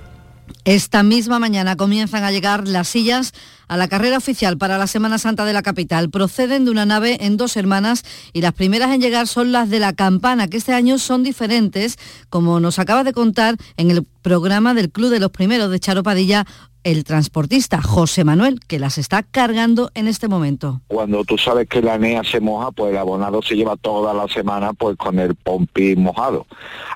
Esta 0.66 1.04
misma 1.04 1.38
mañana 1.38 1.76
comienzan 1.76 2.24
a 2.24 2.32
llegar 2.32 2.66
las 2.66 2.88
sillas 2.88 3.32
a 3.68 3.76
la 3.76 3.86
carrera 3.86 4.16
oficial 4.16 4.58
para 4.58 4.78
la 4.78 4.88
Semana 4.88 5.16
Santa 5.16 5.44
de 5.44 5.52
la 5.52 5.62
capital. 5.62 6.10
Proceden 6.10 6.64
de 6.64 6.72
una 6.72 6.84
nave 6.84 7.18
en 7.24 7.36
dos 7.36 7.56
hermanas 7.56 8.02
y 8.32 8.40
las 8.40 8.52
primeras 8.52 8.92
en 8.92 9.00
llegar 9.00 9.28
son 9.28 9.52
las 9.52 9.70
de 9.70 9.78
la 9.78 9.92
campana, 9.92 10.48
que 10.48 10.56
este 10.56 10.72
año 10.72 10.98
son 10.98 11.22
diferentes, 11.22 11.98
como 12.30 12.58
nos 12.58 12.80
acaba 12.80 13.04
de 13.04 13.12
contar 13.12 13.56
en 13.76 13.92
el 13.92 14.04
programa 14.22 14.74
del 14.74 14.90
Club 14.90 15.10
de 15.10 15.20
los 15.20 15.30
Primeros 15.30 15.70
de 15.70 15.78
Charo 15.78 16.02
Padilla 16.02 16.44
el 16.86 17.02
transportista 17.02 17.82
José 17.82 18.22
Manuel, 18.22 18.60
que 18.60 18.78
las 18.78 18.96
está 18.96 19.24
cargando 19.24 19.90
en 19.94 20.06
este 20.06 20.28
momento. 20.28 20.82
Cuando 20.86 21.24
tú 21.24 21.36
sabes 21.36 21.68
que 21.68 21.82
la 21.82 21.98
NEA 21.98 22.22
se 22.22 22.38
moja, 22.38 22.70
pues 22.70 22.92
el 22.92 22.98
abonado 22.98 23.42
se 23.42 23.56
lleva 23.56 23.76
toda 23.76 24.14
la 24.14 24.28
semana 24.28 24.72
pues 24.72 24.96
con 24.96 25.18
el 25.18 25.34
pompi 25.34 25.96
mojado. 25.96 26.46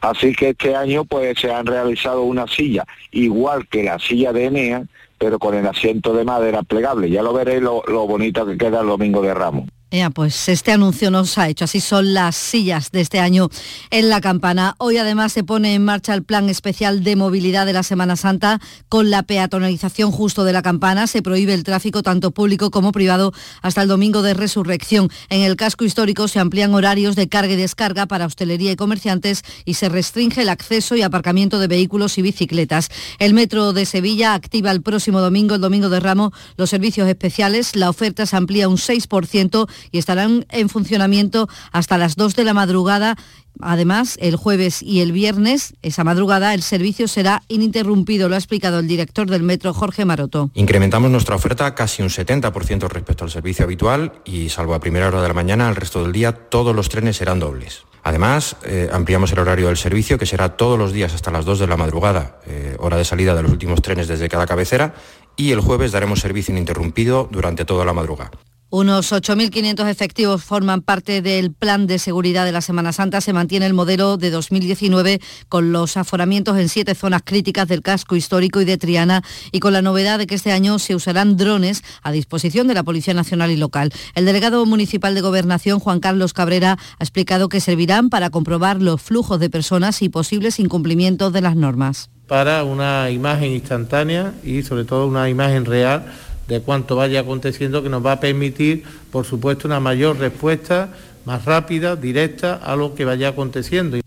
Así 0.01 0.33
que 0.33 0.51
este 0.51 0.77
año 0.77 1.05
pues 1.05 1.41
se 1.41 1.53
han 1.53 1.67
realizado 1.67 2.23
una 2.23 2.47
silla, 2.47 2.85
igual 3.11 3.67
que 3.67 3.83
la 3.83 3.99
silla 3.99 4.33
de 4.33 4.45
Enea, 4.45 4.85
pero 5.19 5.41
con 5.41 5.57
el 5.57 5.67
asiento 5.67 6.13
de 6.15 6.25
madera 6.25 6.63
plegable. 6.63 7.11
Ya 7.11 7.25
lo 7.25 7.33
veréis 7.33 7.61
lo, 7.61 7.83
lo 7.89 8.07
bonito 8.07 8.47
que 8.47 8.57
queda 8.57 8.83
el 8.83 8.87
domingo 8.87 9.21
de 9.23 9.35
Ramos. 9.35 9.69
Ya, 9.93 10.11
pues 10.11 10.49
este 10.49 10.71
anuncio 10.71 11.11
nos 11.11 11.37
ha 11.37 11.49
hecho. 11.49 11.65
Así 11.65 11.81
son 11.81 12.15
las 12.15 12.37
sillas 12.37 12.93
de 12.93 13.01
este 13.01 13.19
año 13.19 13.49
en 13.91 14.09
la 14.09 14.21
campana. 14.21 14.77
Hoy 14.79 14.99
además 14.99 15.33
se 15.33 15.43
pone 15.43 15.75
en 15.75 15.85
marcha 15.85 16.15
el 16.15 16.23
plan 16.23 16.49
especial 16.49 17.03
de 17.03 17.17
movilidad 17.17 17.67
de 17.67 17.73
la 17.73 17.83
Semana 17.83 18.15
Santa 18.15 18.61
con 18.89 19.11
la 19.11 19.25
peatonalización 19.25 20.13
justo 20.13 20.45
de 20.45 20.53
la 20.53 20.63
campana. 20.63 21.09
Se 21.09 21.23
prohíbe 21.23 21.55
el 21.55 21.65
tráfico 21.65 22.05
tanto 22.05 22.31
público 22.31 22.71
como 22.71 22.93
privado 22.93 23.33
hasta 23.63 23.83
el 23.83 23.89
domingo 23.89 24.23
de 24.23 24.35
resurrección. 24.35 25.11
En 25.29 25.41
el 25.41 25.57
casco 25.57 25.85
histórico 25.85 26.29
se 26.29 26.39
amplían 26.39 26.73
horarios 26.73 27.17
de 27.17 27.29
carga 27.29 27.55
y 27.55 27.57
descarga 27.57 28.07
para 28.07 28.27
hostelería 28.27 28.71
y 28.71 28.77
comerciantes 28.77 29.43
y 29.65 29.75
se 29.75 29.89
restringe 29.89 30.43
el 30.43 30.51
acceso 30.51 30.95
y 30.95 31.03
aparcamiento 31.03 31.59
de 31.59 31.67
vehículos 31.67 32.17
y 32.17 32.23
bicicletas. 32.23 32.91
El 33.19 33.35
metro 33.35 33.73
de 33.73 33.87
Sevilla 33.87 34.35
activa 34.35 34.71
el 34.71 34.83
próximo 34.83 35.21
domingo, 35.21 35.57
el 35.57 35.61
domingo 35.61 35.89
de 35.89 35.99
Ramo, 35.99 36.33
los 36.57 36.71
servicios 36.71 37.09
especiales. 37.09 37.75
La 37.75 37.91
oferta 37.91 38.25
se 38.25 38.37
amplía 38.37 38.69
un 38.69 38.77
6% 38.77 39.69
y 39.91 39.99
estarán 39.99 40.47
en 40.51 40.69
funcionamiento 40.69 41.49
hasta 41.73 41.99
las 41.99 42.17
2 42.17 42.37
de 42.37 42.45
la 42.45 42.55
madrugada. 42.55 43.17
Además, 43.61 44.17
el 44.21 44.37
jueves 44.37 44.83
y 44.83 45.01
el 45.01 45.13
viernes, 45.13 45.75
esa 45.83 46.05
madrugada, 46.05 46.55
el 46.55 46.63
servicio 46.63 47.09
será 47.09 47.43
ininterrumpido, 47.49 48.29
lo 48.29 48.35
ha 48.35 48.39
explicado 48.39 48.79
el 48.79 48.89
director 48.89 49.29
del 49.29 49.43
metro, 49.43 49.75
Jorge 49.75 50.05
Maroto. 50.05 50.51
Incrementamos 50.55 51.11
nuestra 51.11 51.37
oferta 51.37 51.75
casi 51.75 52.03
un 52.03 52.09
70% 52.09 52.89
respecto 52.89 53.25
al 53.25 53.31
servicio 53.31 53.65
habitual 53.65 54.13
y, 54.25 54.49
salvo 54.49 54.75
a 54.75 54.81
primera 54.81 55.09
hora 55.09 55.21
de 55.21 55.29
la 55.29 55.35
mañana, 55.35 55.69
el 55.69 55.77
resto 55.77 56.03
del 56.03 56.13
día 56.13 56.33
todos 56.33 56.75
los 56.75 56.89
trenes 56.89 57.17
serán 57.17 57.41
dobles. 57.41 57.85
Además, 58.03 58.57
eh, 58.65 58.89
ampliamos 58.93 59.31
el 59.33 59.41
horario 59.41 59.67
del 59.67 59.77
servicio, 59.77 60.19
que 60.19 60.27
será 60.27 60.57
todos 60.57 60.79
los 60.79 60.93
días 60.93 61.13
hasta 61.15 61.31
las 61.31 61.45
2 61.45 61.59
de 61.59 61.67
la 61.67 61.77
madrugada, 61.77 62.41
eh, 62.47 62.77
hora 62.79 62.97
de 62.97 63.05
salida 63.05 63.35
de 63.35 63.43
los 63.43 63.53
últimos 63.53 63.83
trenes 63.83 64.09
desde 64.09 64.29
cada 64.29 64.47
cabecera, 64.47 64.95
y 65.37 65.53
el 65.53 65.61
jueves 65.61 65.93
daremos 65.93 66.21
servicio 66.21 66.53
ininterrumpido 66.53 67.29
durante 67.31 67.65
toda 67.65 67.85
la 67.85 67.93
madrugada. 67.93 68.31
Unos 68.73 69.11
8.500 69.11 69.89
efectivos 69.89 70.45
forman 70.45 70.81
parte 70.81 71.23
del 71.23 71.53
plan 71.53 71.89
de 71.89 71.99
seguridad 71.99 72.45
de 72.45 72.53
la 72.53 72.61
Semana 72.61 72.93
Santa. 72.93 73.21
Se 73.21 73.33
mantiene 73.33 73.67
el 73.67 73.75
modelo 73.75 74.17
de 74.17 74.31
2019 74.31 75.21
con 75.49 75.73
los 75.73 75.97
aforamientos 75.97 76.57
en 76.57 76.69
siete 76.69 76.95
zonas 76.95 77.23
críticas 77.25 77.67
del 77.67 77.83
casco 77.83 78.15
histórico 78.15 78.61
y 78.61 78.65
de 78.65 78.79
Triana 78.79 79.25
y 79.51 79.59
con 79.59 79.73
la 79.73 79.83
novedad 79.83 80.19
de 80.19 80.29
que 80.29 80.37
este 80.37 80.53
año 80.53 80.79
se 80.79 80.95
usarán 80.95 81.37
drones 81.37 81.83
a 82.05 82.13
disposición 82.13 82.69
de 82.69 82.75
la 82.75 82.85
Policía 82.85 83.13
Nacional 83.13 83.51
y 83.51 83.57
local. 83.57 83.93
El 84.15 84.25
delegado 84.25 84.65
municipal 84.67 85.17
de 85.17 85.21
Gobernación, 85.21 85.81
Juan 85.81 85.99
Carlos 85.99 86.33
Cabrera, 86.33 86.79
ha 86.97 87.03
explicado 87.03 87.49
que 87.49 87.59
servirán 87.59 88.09
para 88.09 88.31
comprobar 88.31 88.81
los 88.81 89.03
flujos 89.03 89.41
de 89.41 89.51
personas 89.51 90.01
y 90.01 90.11
posibles 90.11 90.61
incumplimientos 90.61 91.33
de 91.33 91.41
las 91.41 91.57
normas. 91.57 92.09
Para 92.29 92.63
una 92.63 93.11
imagen 93.11 93.51
instantánea 93.51 94.33
y 94.45 94.63
sobre 94.63 94.85
todo 94.85 95.09
una 95.09 95.29
imagen 95.29 95.65
real 95.65 96.07
de 96.51 96.61
cuánto 96.61 96.97
vaya 96.97 97.21
aconteciendo 97.21 97.81
que 97.83 97.89
nos 97.89 98.05
va 98.05 98.13
a 98.13 98.21
permitir, 98.21 98.83
por 99.13 99.25
supuesto, 99.25 99.69
una 99.69 99.79
mayor 99.79 100.19
respuesta 100.19 100.91
más 101.25 101.45
rápida, 101.45 101.95
directa 101.95 102.55
a 102.55 102.75
lo 102.75 102.95
que 102.97 103.05
vaya 103.05 103.29
aconteciendo. 103.29 103.99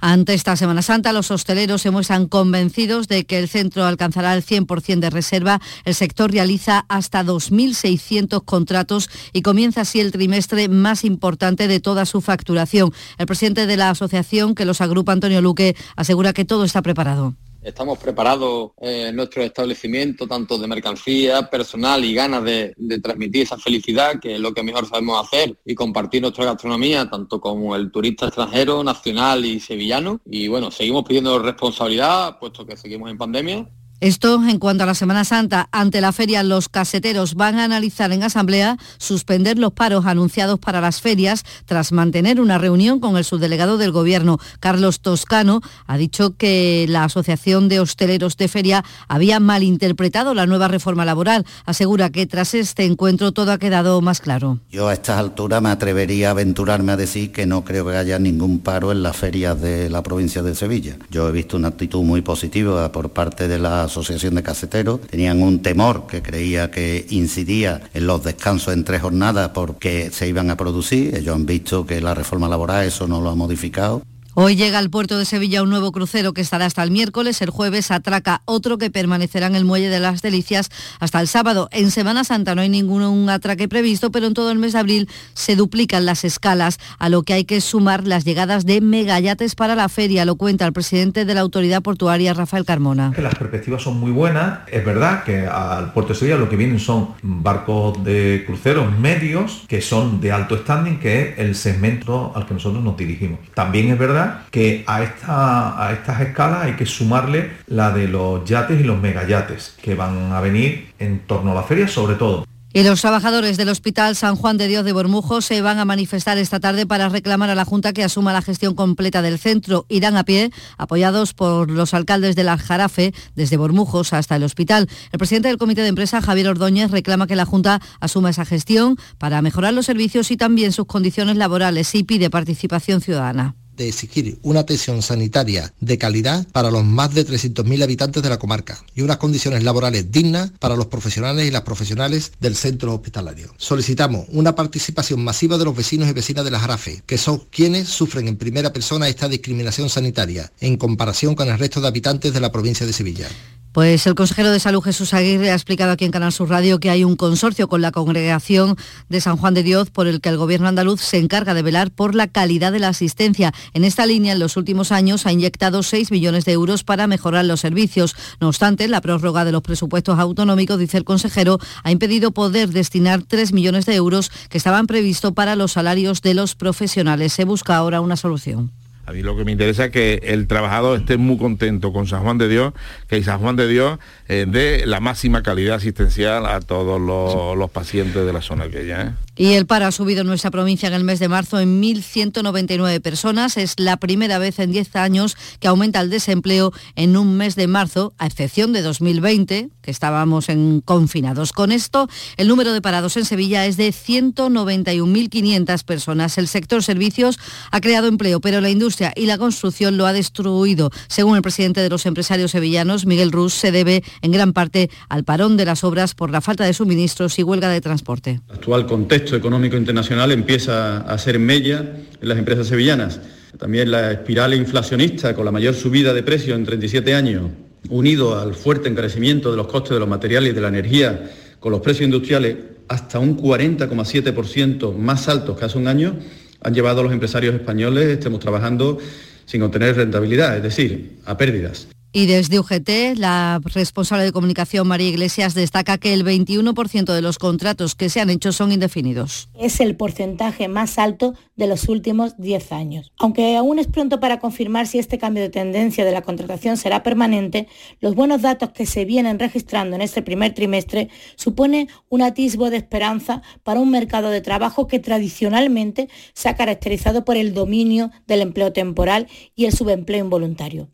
Ante 0.00 0.32
esta 0.32 0.56
Semana 0.56 0.80
Santa, 0.80 1.12
los 1.12 1.30
hosteleros 1.30 1.82
se 1.82 1.90
muestran 1.90 2.26
convencidos 2.26 3.06
de 3.06 3.26
que 3.26 3.38
el 3.38 3.48
centro 3.50 3.84
alcanzará 3.84 4.32
el 4.32 4.42
100% 4.42 4.98
de 4.98 5.10
reserva. 5.10 5.60
El 5.84 5.94
sector 5.94 6.32
realiza 6.32 6.86
hasta 6.88 7.22
2.600 7.22 8.42
contratos 8.46 9.10
y 9.34 9.42
comienza 9.42 9.82
así 9.82 10.00
el 10.00 10.10
trimestre 10.10 10.70
más 10.70 11.04
importante 11.04 11.68
de 11.68 11.80
toda 11.80 12.06
su 12.06 12.22
facturación. 12.22 12.94
El 13.18 13.26
presidente 13.26 13.66
de 13.66 13.76
la 13.76 13.90
asociación 13.90 14.54
que 14.54 14.64
los 14.64 14.80
agrupa, 14.80 15.12
Antonio 15.12 15.42
Luque, 15.42 15.76
asegura 15.96 16.32
que 16.32 16.46
todo 16.46 16.64
está 16.64 16.80
preparado. 16.80 17.34
Estamos 17.62 17.98
preparados 17.98 18.72
en 18.78 19.14
nuestro 19.14 19.42
establecimiento, 19.42 20.26
tanto 20.26 20.56
de 20.56 20.66
mercancía, 20.66 21.50
personal 21.50 22.02
y 22.04 22.14
ganas 22.14 22.42
de, 22.42 22.74
transmitir 23.02 23.42
esa 23.42 23.58
felicidad, 23.58 24.18
que 24.18 24.36
es 24.36 24.40
lo 24.40 24.54
que 24.54 24.62
mejor 24.62 24.88
sabemos 24.88 25.26
hacer, 25.26 25.58
y 25.66 25.74
compartir 25.74 26.22
nuestra 26.22 26.46
gastronomía, 26.46 27.08
tanto 27.10 27.38
como 27.38 27.76
el 27.76 27.90
turista 27.90 28.26
extranjero, 28.26 28.82
nacional 28.82 29.44
y 29.44 29.60
sevillano. 29.60 30.20
Y 30.24 30.48
bueno, 30.48 30.70
seguimos 30.70 31.04
pidiendo 31.04 31.38
responsabilidad, 31.38 32.38
puesto 32.38 32.64
que 32.64 32.78
seguimos 32.78 33.10
en 33.10 33.18
pandemia, 33.18 33.68
esto 34.00 34.42
en 34.48 34.58
cuanto 34.58 34.84
a 34.84 34.86
la 34.86 34.94
Semana 34.94 35.24
Santa. 35.24 35.68
Ante 35.72 36.00
la 36.00 36.12
feria, 36.12 36.42
los 36.42 36.68
caseteros 36.68 37.34
van 37.34 37.58
a 37.58 37.64
analizar 37.64 38.12
en 38.12 38.22
asamblea 38.22 38.78
suspender 38.98 39.58
los 39.58 39.72
paros 39.72 40.06
anunciados 40.06 40.58
para 40.58 40.80
las 40.80 41.00
ferias 41.00 41.44
tras 41.66 41.92
mantener 41.92 42.40
una 42.40 42.58
reunión 42.58 43.00
con 43.00 43.16
el 43.16 43.24
subdelegado 43.24 43.76
del 43.76 43.92
Gobierno, 43.92 44.38
Carlos 44.58 45.00
Toscano. 45.00 45.60
Ha 45.86 45.98
dicho 45.98 46.34
que 46.36 46.86
la 46.88 47.04
Asociación 47.04 47.68
de 47.68 47.80
Hosteleros 47.80 48.36
de 48.36 48.48
Feria 48.48 48.84
había 49.06 49.38
malinterpretado 49.38 50.34
la 50.34 50.46
nueva 50.46 50.68
reforma 50.68 51.04
laboral. 51.04 51.44
Asegura 51.66 52.10
que 52.10 52.26
tras 52.26 52.54
este 52.54 52.84
encuentro 52.84 53.32
todo 53.32 53.52
ha 53.52 53.58
quedado 53.58 54.00
más 54.00 54.20
claro. 54.20 54.58
Yo 54.70 54.88
a 54.88 54.94
estas 54.94 55.18
alturas 55.18 55.60
me 55.60 55.68
atrevería 55.68 56.28
a 56.28 56.30
aventurarme 56.30 56.92
a 56.92 56.96
decir 56.96 57.32
que 57.32 57.44
no 57.44 57.64
creo 57.64 57.86
que 57.86 57.96
haya 57.96 58.18
ningún 58.18 58.60
paro 58.60 58.92
en 58.92 59.02
las 59.02 59.16
ferias 59.16 59.60
de 59.60 59.90
la 59.90 60.02
provincia 60.02 60.42
de 60.42 60.54
Sevilla. 60.54 60.96
Yo 61.10 61.28
he 61.28 61.32
visto 61.32 61.58
una 61.58 61.68
actitud 61.68 62.02
muy 62.02 62.22
positiva 62.22 62.90
por 62.92 63.10
parte 63.10 63.46
de 63.46 63.58
la 63.58 63.89
Asociación 63.90 64.34
de 64.36 64.42
Caseteros, 64.42 65.00
tenían 65.02 65.42
un 65.42 65.62
temor 65.62 66.06
que 66.06 66.22
creía 66.22 66.70
que 66.70 67.06
incidía 67.10 67.82
en 67.92 68.06
los 68.06 68.24
descansos 68.24 68.72
en 68.72 68.84
tres 68.84 69.02
jornadas 69.02 69.50
porque 69.50 70.10
se 70.10 70.28
iban 70.28 70.50
a 70.50 70.56
producir. 70.56 71.14
Ellos 71.16 71.34
han 71.34 71.44
visto 71.44 71.84
que 71.86 72.00
la 72.00 72.14
reforma 72.14 72.48
laboral 72.48 72.86
eso 72.86 73.06
no 73.06 73.20
lo 73.20 73.30
ha 73.30 73.34
modificado. 73.34 74.02
Hoy 74.42 74.56
llega 74.56 74.78
al 74.78 74.88
puerto 74.88 75.18
de 75.18 75.26
Sevilla 75.26 75.62
un 75.62 75.68
nuevo 75.68 75.92
crucero 75.92 76.32
que 76.32 76.40
estará 76.40 76.64
hasta 76.64 76.82
el 76.82 76.90
miércoles. 76.90 77.42
El 77.42 77.50
jueves 77.50 77.90
atraca 77.90 78.40
otro 78.46 78.78
que 78.78 78.90
permanecerá 78.90 79.48
en 79.48 79.54
el 79.54 79.66
muelle 79.66 79.90
de 79.90 80.00
las 80.00 80.22
Delicias 80.22 80.70
hasta 80.98 81.20
el 81.20 81.28
sábado. 81.28 81.68
En 81.72 81.90
Semana 81.90 82.24
Santa 82.24 82.54
no 82.54 82.62
hay 82.62 82.70
ningún 82.70 83.28
atraque 83.28 83.68
previsto, 83.68 84.10
pero 84.10 84.26
en 84.26 84.32
todo 84.32 84.50
el 84.50 84.58
mes 84.58 84.72
de 84.72 84.78
abril 84.78 85.10
se 85.34 85.56
duplican 85.56 86.06
las 86.06 86.24
escalas, 86.24 86.78
a 86.98 87.10
lo 87.10 87.22
que 87.22 87.34
hay 87.34 87.44
que 87.44 87.60
sumar 87.60 88.06
las 88.06 88.24
llegadas 88.24 88.64
de 88.64 88.80
megayates 88.80 89.54
para 89.54 89.74
la 89.74 89.90
feria. 89.90 90.24
Lo 90.24 90.36
cuenta 90.36 90.64
el 90.64 90.72
presidente 90.72 91.26
de 91.26 91.34
la 91.34 91.42
autoridad 91.42 91.82
portuaria, 91.82 92.32
Rafael 92.32 92.64
Carmona. 92.64 93.12
las 93.18 93.34
perspectivas 93.34 93.82
son 93.82 94.00
muy 94.00 94.10
buenas. 94.10 94.60
Es 94.68 94.86
verdad 94.86 95.22
que 95.22 95.46
al 95.46 95.92
puerto 95.92 96.14
de 96.14 96.18
Sevilla 96.18 96.38
lo 96.38 96.48
que 96.48 96.56
vienen 96.56 96.80
son 96.80 97.10
barcos 97.20 98.02
de 98.04 98.44
cruceros 98.46 98.98
medios 98.98 99.64
que 99.68 99.82
son 99.82 100.18
de 100.18 100.32
alto 100.32 100.56
standing, 100.56 100.98
que 100.98 101.20
es 101.20 101.38
el 101.40 101.54
segmento 101.54 102.32
al 102.34 102.46
que 102.46 102.54
nosotros 102.54 102.82
nos 102.82 102.96
dirigimos. 102.96 103.40
También 103.52 103.90
es 103.90 103.98
verdad 103.98 104.29
que 104.50 104.84
a, 104.86 105.02
esta, 105.02 105.86
a 105.86 105.92
estas 105.92 106.20
escalas 106.20 106.64
hay 106.64 106.72
que 106.74 106.86
sumarle 106.86 107.50
la 107.66 107.90
de 107.90 108.08
los 108.08 108.44
yates 108.44 108.80
y 108.80 108.84
los 108.84 109.00
megayates 109.00 109.76
que 109.82 109.94
van 109.94 110.32
a 110.32 110.40
venir 110.40 110.92
en 110.98 111.20
torno 111.20 111.52
a 111.52 111.54
la 111.54 111.62
feria 111.62 111.88
sobre 111.88 112.14
todo. 112.16 112.44
Y 112.72 112.84
los 112.84 113.00
trabajadores 113.00 113.56
del 113.56 113.68
Hospital 113.68 114.14
San 114.14 114.36
Juan 114.36 114.56
de 114.56 114.68
Dios 114.68 114.84
de 114.84 114.92
Bormujo 114.92 115.40
se 115.40 115.60
van 115.60 115.80
a 115.80 115.84
manifestar 115.84 116.38
esta 116.38 116.60
tarde 116.60 116.86
para 116.86 117.08
reclamar 117.08 117.50
a 117.50 117.56
la 117.56 117.64
Junta 117.64 117.92
que 117.92 118.04
asuma 118.04 118.32
la 118.32 118.42
gestión 118.42 118.76
completa 118.76 119.22
del 119.22 119.40
centro. 119.40 119.86
Irán 119.88 120.16
a 120.16 120.22
pie, 120.22 120.52
apoyados 120.78 121.34
por 121.34 121.68
los 121.68 121.94
alcaldes 121.94 122.36
de 122.36 122.44
la 122.44 122.58
Jarafe, 122.58 123.12
desde 123.34 123.56
Bormujos 123.56 124.12
hasta 124.12 124.36
el 124.36 124.44
hospital. 124.44 124.88
El 125.10 125.18
presidente 125.18 125.48
del 125.48 125.58
Comité 125.58 125.82
de 125.82 125.88
Empresa, 125.88 126.22
Javier 126.22 126.46
Ordóñez, 126.46 126.92
reclama 126.92 127.26
que 127.26 127.34
la 127.34 127.44
Junta 127.44 127.80
asuma 127.98 128.30
esa 128.30 128.44
gestión 128.44 128.96
para 129.18 129.42
mejorar 129.42 129.74
los 129.74 129.86
servicios 129.86 130.30
y 130.30 130.36
también 130.36 130.70
sus 130.70 130.86
condiciones 130.86 131.36
laborales 131.36 131.92
y 131.96 132.04
pide 132.04 132.30
participación 132.30 133.00
ciudadana 133.00 133.56
de 133.80 133.88
exigir 133.88 134.38
una 134.42 134.60
atención 134.60 135.00
sanitaria 135.00 135.72
de 135.80 135.96
calidad 135.96 136.46
para 136.52 136.70
los 136.70 136.84
más 136.84 137.14
de 137.14 137.26
300.000 137.26 137.82
habitantes 137.82 138.22
de 138.22 138.28
la 138.28 138.38
comarca 138.38 138.78
y 138.94 139.00
unas 139.00 139.16
condiciones 139.16 139.64
laborales 139.64 140.12
dignas 140.12 140.52
para 140.58 140.76
los 140.76 140.86
profesionales 140.86 141.48
y 141.48 141.50
las 141.50 141.62
profesionales 141.62 142.32
del 142.40 142.56
centro 142.56 142.94
hospitalario. 142.94 143.54
Solicitamos 143.56 144.26
una 144.32 144.54
participación 144.54 145.24
masiva 145.24 145.56
de 145.56 145.64
los 145.64 145.74
vecinos 145.74 146.10
y 146.10 146.12
vecinas 146.12 146.44
de 146.44 146.50
la 146.50 146.60
Jarafe, 146.60 147.02
que 147.06 147.16
son 147.16 147.38
quienes 147.50 147.88
sufren 147.88 148.28
en 148.28 148.36
primera 148.36 148.70
persona 148.70 149.08
esta 149.08 149.28
discriminación 149.28 149.88
sanitaria 149.88 150.52
en 150.60 150.76
comparación 150.76 151.34
con 151.34 151.48
el 151.48 151.58
resto 151.58 151.80
de 151.80 151.88
habitantes 151.88 152.34
de 152.34 152.40
la 152.40 152.52
provincia 152.52 152.84
de 152.84 152.92
Sevilla. 152.92 153.28
Pues 153.72 154.04
el 154.08 154.16
consejero 154.16 154.50
de 154.50 154.58
Salud 154.58 154.82
Jesús 154.82 155.14
Aguirre 155.14 155.52
ha 155.52 155.54
explicado 155.54 155.92
aquí 155.92 156.04
en 156.04 156.10
Canal 156.10 156.32
Sur 156.32 156.50
Radio 156.50 156.80
que 156.80 156.90
hay 156.90 157.04
un 157.04 157.14
consorcio 157.14 157.68
con 157.68 157.80
la 157.80 157.92
congregación 157.92 158.74
de 159.08 159.20
San 159.20 159.36
Juan 159.36 159.54
de 159.54 159.62
Dios 159.62 159.90
por 159.90 160.08
el 160.08 160.20
que 160.20 160.28
el 160.28 160.38
gobierno 160.38 160.66
andaluz 160.66 161.00
se 161.00 161.18
encarga 161.18 161.54
de 161.54 161.62
velar 161.62 161.92
por 161.92 162.16
la 162.16 162.26
calidad 162.26 162.72
de 162.72 162.80
la 162.80 162.88
asistencia. 162.88 163.54
En 163.72 163.84
esta 163.84 164.06
línea, 164.06 164.32
en 164.32 164.40
los 164.40 164.56
últimos 164.56 164.90
años, 164.90 165.24
ha 165.24 165.30
inyectado 165.30 165.84
6 165.84 166.10
millones 166.10 166.44
de 166.46 166.52
euros 166.52 166.82
para 166.82 167.06
mejorar 167.06 167.44
los 167.44 167.60
servicios. 167.60 168.16
No 168.40 168.48
obstante, 168.48 168.88
la 168.88 169.00
prórroga 169.00 169.44
de 169.44 169.52
los 169.52 169.62
presupuestos 169.62 170.18
autonómicos, 170.18 170.76
dice 170.76 170.96
el 170.96 171.04
consejero, 171.04 171.60
ha 171.84 171.92
impedido 171.92 172.32
poder 172.32 172.70
destinar 172.70 173.22
3 173.22 173.52
millones 173.52 173.86
de 173.86 173.94
euros 173.94 174.32
que 174.48 174.58
estaban 174.58 174.88
previstos 174.88 175.32
para 175.32 175.54
los 175.54 175.70
salarios 175.72 176.22
de 176.22 176.34
los 176.34 176.56
profesionales. 176.56 177.32
Se 177.32 177.44
busca 177.44 177.76
ahora 177.76 178.00
una 178.00 178.16
solución. 178.16 178.72
A 179.10 179.12
mí 179.12 179.22
lo 179.22 179.36
que 179.36 179.44
me 179.44 179.50
interesa 179.50 179.86
es 179.86 179.90
que 179.90 180.20
el 180.22 180.46
trabajador 180.46 181.00
esté 181.00 181.16
muy 181.16 181.36
contento 181.36 181.92
con 181.92 182.06
San 182.06 182.22
Juan 182.22 182.38
de 182.38 182.46
Dios, 182.46 182.72
que 183.08 183.20
San 183.24 183.40
Juan 183.40 183.56
de 183.56 183.66
Dios 183.66 183.98
eh, 184.32 184.46
dé 184.46 184.86
la 184.86 185.00
máxima 185.00 185.42
calidad 185.42 185.74
asistencial 185.74 186.46
a 186.46 186.60
todos 186.60 187.00
los, 187.00 187.70
pacientes 187.72 188.24
de 188.24 188.32
la 188.32 188.40
zona 188.40 188.64
aquella. 188.64 189.02
¿eh? 189.02 189.12
Y 189.36 189.54
el 189.54 189.66
paro 189.66 189.86
ha 189.86 189.90
subido 189.90 190.20
en 190.20 190.28
nuestra 190.28 190.52
provincia 190.52 190.86
en 190.86 190.94
el 190.94 191.02
mes 191.02 191.18
de 191.18 191.26
marzo 191.28 191.58
en 191.58 191.82
1.199 191.82 193.00
personas. 193.00 193.56
Es 193.56 193.80
la 193.80 193.96
primera 193.96 194.38
vez 194.38 194.60
en 194.60 194.70
10 194.70 194.94
años 194.96 195.36
que 195.58 195.66
aumenta 195.66 196.00
el 196.00 196.10
desempleo 196.10 196.72
en 196.94 197.16
un 197.16 197.36
mes 197.36 197.56
de 197.56 197.66
marzo, 197.66 198.12
a 198.18 198.26
excepción 198.26 198.72
de 198.72 198.82
2020, 198.82 199.70
que 199.82 199.90
estábamos 199.90 200.48
en 200.48 200.80
confinados. 200.80 201.52
Con 201.52 201.72
esto, 201.72 202.08
el 202.36 202.46
número 202.46 202.72
de 202.72 202.82
parados 202.82 203.16
en 203.16 203.24
Sevilla 203.24 203.66
es 203.66 203.76
de 203.76 203.88
191.500 203.88 205.84
personas. 205.84 206.38
El 206.38 206.46
sector 206.46 206.84
servicios 206.84 207.38
ha 207.72 207.80
creado 207.80 208.06
empleo, 208.06 208.40
pero 208.40 208.60
la 208.60 208.70
industria 208.70 209.12
y 209.16 209.26
la 209.26 209.38
construcción 209.38 209.96
lo 209.96 210.06
ha 210.06 210.12
destruido. 210.12 210.90
Según 211.08 211.34
el 211.34 211.42
presidente 211.42 211.80
de 211.80 211.88
los 211.88 212.06
empresarios 212.06 212.52
sevillanos, 212.52 213.06
Miguel 213.06 213.32
Rus, 213.32 213.54
se 213.54 213.72
debe 213.72 214.04
en 214.22 214.32
gran 214.32 214.52
parte 214.52 214.90
al 215.08 215.24
parón 215.24 215.56
de 215.56 215.64
las 215.64 215.84
obras 215.84 216.14
por 216.14 216.30
la 216.30 216.40
falta 216.40 216.64
de 216.64 216.72
suministros 216.72 217.38
y 217.38 217.42
huelga 217.42 217.68
de 217.68 217.80
transporte. 217.80 218.40
Actual 218.48 218.86
contexto 218.86 219.36
económico 219.36 219.76
internacional 219.76 220.32
empieza 220.32 220.98
a 220.98 221.18
ser 221.18 221.38
mella 221.38 221.80
en 222.20 222.28
las 222.28 222.38
empresas 222.38 222.66
sevillanas. 222.66 223.20
También 223.58 223.90
la 223.90 224.12
espiral 224.12 224.54
inflacionista 224.54 225.34
con 225.34 225.44
la 225.44 225.52
mayor 225.52 225.74
subida 225.74 226.14
de 226.14 226.22
precios 226.22 226.56
en 226.56 226.64
37 226.64 227.14
años, 227.14 227.50
unido 227.88 228.38
al 228.38 228.54
fuerte 228.54 228.88
encarecimiento 228.88 229.50
de 229.50 229.56
los 229.56 229.66
costes 229.66 229.92
de 229.92 230.00
los 230.00 230.08
materiales 230.08 230.52
y 230.52 230.54
de 230.54 230.60
la 230.60 230.68
energía 230.68 231.30
con 231.58 231.72
los 231.72 231.80
precios 231.80 232.06
industriales 232.06 232.56
hasta 232.88 233.18
un 233.18 233.36
40,7% 233.36 234.96
más 234.96 235.28
altos 235.28 235.58
que 235.58 235.64
hace 235.64 235.78
un 235.78 235.86
año, 235.86 236.16
han 236.62 236.74
llevado 236.74 237.00
a 237.00 237.04
los 237.04 237.12
empresarios 237.12 237.54
españoles, 237.54 238.08
estemos 238.08 238.40
trabajando 238.40 238.98
sin 239.46 239.62
obtener 239.62 239.96
rentabilidad, 239.96 240.56
es 240.56 240.62
decir, 240.62 241.18
a 241.24 241.36
pérdidas. 241.36 241.88
Y 242.12 242.26
desde 242.26 242.58
UGT, 242.58 243.16
la 243.18 243.60
responsable 243.62 244.24
de 244.24 244.32
comunicación 244.32 244.88
María 244.88 245.08
Iglesias 245.08 245.54
destaca 245.54 245.96
que 245.96 246.12
el 246.12 246.24
21% 246.24 247.14
de 247.14 247.22
los 247.22 247.38
contratos 247.38 247.94
que 247.94 248.10
se 248.10 248.20
han 248.20 248.30
hecho 248.30 248.50
son 248.50 248.72
indefinidos. 248.72 249.48
Es 249.54 249.78
el 249.78 249.94
porcentaje 249.94 250.66
más 250.66 250.98
alto 250.98 251.34
de 251.54 251.68
los 251.68 251.88
últimos 251.88 252.36
10 252.36 252.72
años. 252.72 253.12
Aunque 253.16 253.56
aún 253.56 253.78
es 253.78 253.86
pronto 253.86 254.18
para 254.18 254.40
confirmar 254.40 254.88
si 254.88 254.98
este 254.98 255.18
cambio 255.18 255.44
de 255.44 255.50
tendencia 255.50 256.04
de 256.04 256.10
la 256.10 256.22
contratación 256.22 256.76
será 256.76 257.04
permanente, 257.04 257.68
los 258.00 258.16
buenos 258.16 258.42
datos 258.42 258.70
que 258.70 258.86
se 258.86 259.04
vienen 259.04 259.38
registrando 259.38 259.94
en 259.94 260.02
este 260.02 260.20
primer 260.20 260.52
trimestre 260.52 261.10
supone 261.36 261.86
un 262.08 262.22
atisbo 262.22 262.70
de 262.70 262.78
esperanza 262.78 263.42
para 263.62 263.78
un 263.78 263.90
mercado 263.90 264.30
de 264.30 264.40
trabajo 264.40 264.88
que 264.88 264.98
tradicionalmente 264.98 266.08
se 266.34 266.48
ha 266.48 266.56
caracterizado 266.56 267.24
por 267.24 267.36
el 267.36 267.54
dominio 267.54 268.10
del 268.26 268.40
empleo 268.40 268.72
temporal 268.72 269.28
y 269.54 269.66
el 269.66 269.72
subempleo 269.72 270.24
involuntario. 270.24 270.88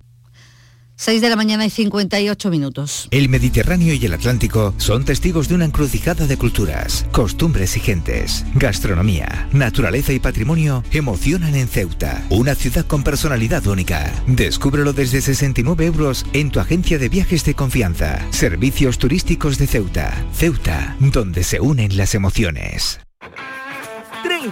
6 0.96 1.20
de 1.20 1.28
la 1.28 1.36
mañana 1.36 1.66
y 1.66 1.70
58 1.70 2.50
minutos. 2.50 3.08
El 3.10 3.28
Mediterráneo 3.28 3.94
y 3.94 4.04
el 4.04 4.14
Atlántico 4.14 4.74
son 4.78 5.04
testigos 5.04 5.48
de 5.48 5.54
una 5.54 5.66
encrucijada 5.66 6.26
de 6.26 6.38
culturas, 6.38 7.06
costumbres 7.12 7.76
y 7.76 7.80
gentes. 7.80 8.44
Gastronomía, 8.54 9.48
naturaleza 9.52 10.12
y 10.12 10.18
patrimonio 10.18 10.82
emocionan 10.92 11.54
en 11.54 11.68
Ceuta, 11.68 12.24
una 12.30 12.54
ciudad 12.54 12.86
con 12.86 13.02
personalidad 13.02 13.66
única. 13.66 14.10
Descúbrelo 14.26 14.92
desde 14.92 15.20
69 15.20 15.84
euros 15.84 16.24
en 16.32 16.50
tu 16.50 16.60
agencia 16.60 16.98
de 16.98 17.08
viajes 17.08 17.44
de 17.44 17.54
confianza. 17.54 18.26
Servicios 18.30 18.98
turísticos 18.98 19.58
de 19.58 19.66
Ceuta. 19.66 20.12
Ceuta, 20.32 20.96
donde 20.98 21.44
se 21.44 21.60
unen 21.60 21.96
las 21.96 22.14
emociones. 22.14 23.00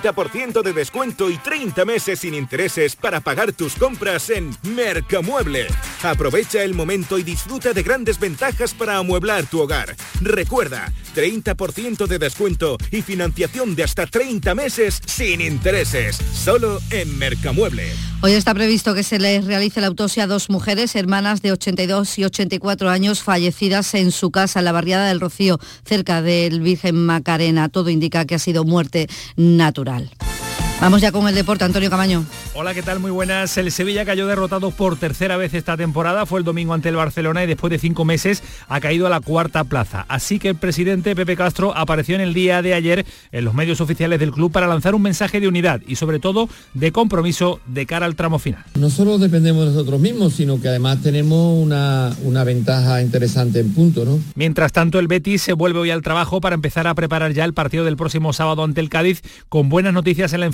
30% 0.01 0.63
de 0.63 0.73
descuento 0.73 1.31
y 1.31 1.39
30 1.39 1.85
meses 1.85 2.21
sin 2.21 2.35
intereses 2.35 2.97
para 2.97 3.21
pagar 3.21 3.53
tus 3.53 3.75
compras 3.75 4.29
en 4.31 4.51
Mercamueble. 4.75 5.69
Aprovecha 6.03 6.63
el 6.65 6.75
momento 6.75 7.17
y 7.19 7.23
disfruta 7.23 7.73
de 7.73 7.83
grandes 7.83 8.19
ventajas 8.19 8.75
para 8.75 8.97
amueblar 8.97 9.47
tu 9.47 9.61
hogar. 9.61 9.95
Recuerda, 10.21 10.93
30% 11.15 12.07
de 12.07 12.19
descuento 12.19 12.77
y 12.91 13.03
financiación 13.03 13.77
de 13.77 13.85
hasta 13.85 14.07
30 14.07 14.55
meses 14.57 15.01
sin 15.07 15.41
intereses. 15.41 16.17
Solo 16.33 16.81
en 16.91 17.17
Mercamueble. 17.17 17.93
Hoy 18.23 18.33
está 18.33 18.55
previsto 18.55 18.95
que 18.95 19.03
se 19.03 19.19
les 19.19 19.45
realice 19.45 19.81
la 19.81 19.89
autopsia 19.89 20.25
a 20.25 20.27
dos 20.27 20.49
mujeres, 20.49 20.97
hermanas 20.97 21.43
de 21.43 21.53
82 21.53 22.19
y 22.19 22.25
84 22.25 22.89
años, 22.89 23.23
fallecidas 23.23 23.95
en 23.95 24.11
su 24.11 24.31
casa 24.31 24.61
en 24.61 24.65
la 24.65 24.73
barriada 24.73 25.09
del 25.09 25.21
Rocío, 25.21 25.61
cerca 25.85 26.23
del 26.23 26.63
Virgen 26.63 26.97
Macarena. 26.97 27.69
Todo 27.69 27.91
indica 27.91 28.25
que 28.25 28.35
ha 28.35 28.39
sido 28.39 28.65
muerte 28.65 29.09
natural 29.37 29.84
cultural. 29.85 30.44
Vamos 30.85 31.01
ya 31.01 31.13
con 31.13 31.27
el 31.27 31.35
deporte, 31.35 31.65
Antonio 31.65 31.89
Camaño. 31.89 32.27
Hola, 32.53 32.75
¿qué 32.75 32.83
tal? 32.83 33.01
Muy 33.01 33.11
buenas. 33.11 33.57
El 33.57 33.73
Sevilla 33.73 34.05
cayó 34.05 34.27
derrotado 34.27 34.71
por 34.71 34.99
tercera 34.99 35.39
vez 35.39 35.55
esta 35.55 35.79
temporada. 35.79 36.27
Fue 36.27 36.39
el 36.41 36.45
domingo 36.45 36.75
ante 36.75 36.91
el 36.91 36.97
Barcelona 36.97 37.43
y 37.43 37.47
después 37.47 37.71
de 37.71 37.79
cinco 37.79 38.05
meses 38.05 38.43
ha 38.69 38.81
caído 38.81 39.07
a 39.07 39.09
la 39.09 39.21
cuarta 39.21 39.65
plaza. 39.65 40.05
Así 40.09 40.39
que 40.39 40.51
el 40.51 40.57
presidente 40.57 41.17
Pepe 41.17 41.37
Castro 41.37 41.75
apareció 41.75 42.17
en 42.17 42.21
el 42.21 42.35
día 42.35 42.61
de 42.61 42.75
ayer 42.75 43.07
en 43.33 43.45
los 43.47 43.55
medios 43.55 43.81
oficiales 43.81 44.21
del 44.21 44.31
club 44.31 44.53
para 44.53 44.67
lanzar 44.67 44.95
un 44.95 45.01
mensaje 45.01 45.41
de 45.41 45.49
unidad 45.49 45.81
y 45.87 45.97
sobre 45.97 46.19
todo 46.19 46.51
de 46.75 46.93
compromiso 46.93 47.61
de 47.65 47.87
cara 47.87 48.05
al 48.05 48.15
tramo 48.15 48.39
final. 48.39 48.63
No 48.75 48.91
solo 48.91 49.17
dependemos 49.17 49.65
de 49.65 49.71
nosotros 49.71 49.99
mismos, 49.99 50.35
sino 50.35 50.61
que 50.61 50.69
además 50.69 51.01
tenemos 51.03 51.63
una, 51.63 52.15
una 52.25 52.45
ventaja 52.45 53.01
interesante 53.01 53.61
en 53.61 53.73
punto, 53.73 54.05
¿no? 54.05 54.21
Mientras 54.35 54.71
tanto, 54.71 54.99
el 54.99 55.09
Betis 55.09 55.41
se 55.41 55.55
vuelve 55.55 55.79
hoy 55.79 55.91
al 55.91 56.03
trabajo 56.03 56.43
para 56.43 56.57
empezar 56.57 56.87
a 56.87 56.95
preparar 56.95 57.33
ya 57.33 57.47
el 57.47 57.55
partido 57.55 57.87
del 57.87 57.97
próximo 57.97 58.35
sábado 58.35 58.63
ante 58.63 58.83
el 58.83 58.91
Cádiz 58.91 59.23
con 59.49 59.71
buenas 59.71 59.95
noticias 59.95 60.35
en 60.35 60.41
la 60.41 60.47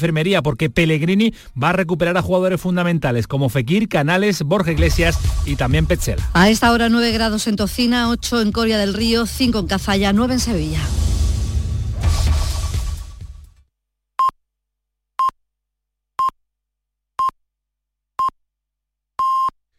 porque 0.42 0.70
Pellegrini 0.70 1.34
va 1.60 1.70
a 1.70 1.72
recuperar 1.72 2.16
a 2.16 2.22
jugadores 2.22 2.60
fundamentales 2.60 3.26
como 3.26 3.48
Fekir, 3.48 3.88
Canales, 3.88 4.42
Borja 4.42 4.72
Iglesias 4.72 5.18
y 5.46 5.56
también 5.56 5.86
Petzela. 5.86 6.22
A 6.32 6.50
esta 6.50 6.72
hora 6.72 6.88
9 6.88 7.12
grados 7.12 7.46
en 7.46 7.56
Tocina, 7.56 8.10
8 8.10 8.42
en 8.42 8.52
Coria 8.52 8.78
del 8.78 8.94
Río, 8.94 9.26
5 9.26 9.58
en 9.58 9.66
Cazalla, 9.66 10.12
9 10.12 10.34
en 10.34 10.40
Sevilla. 10.40 10.80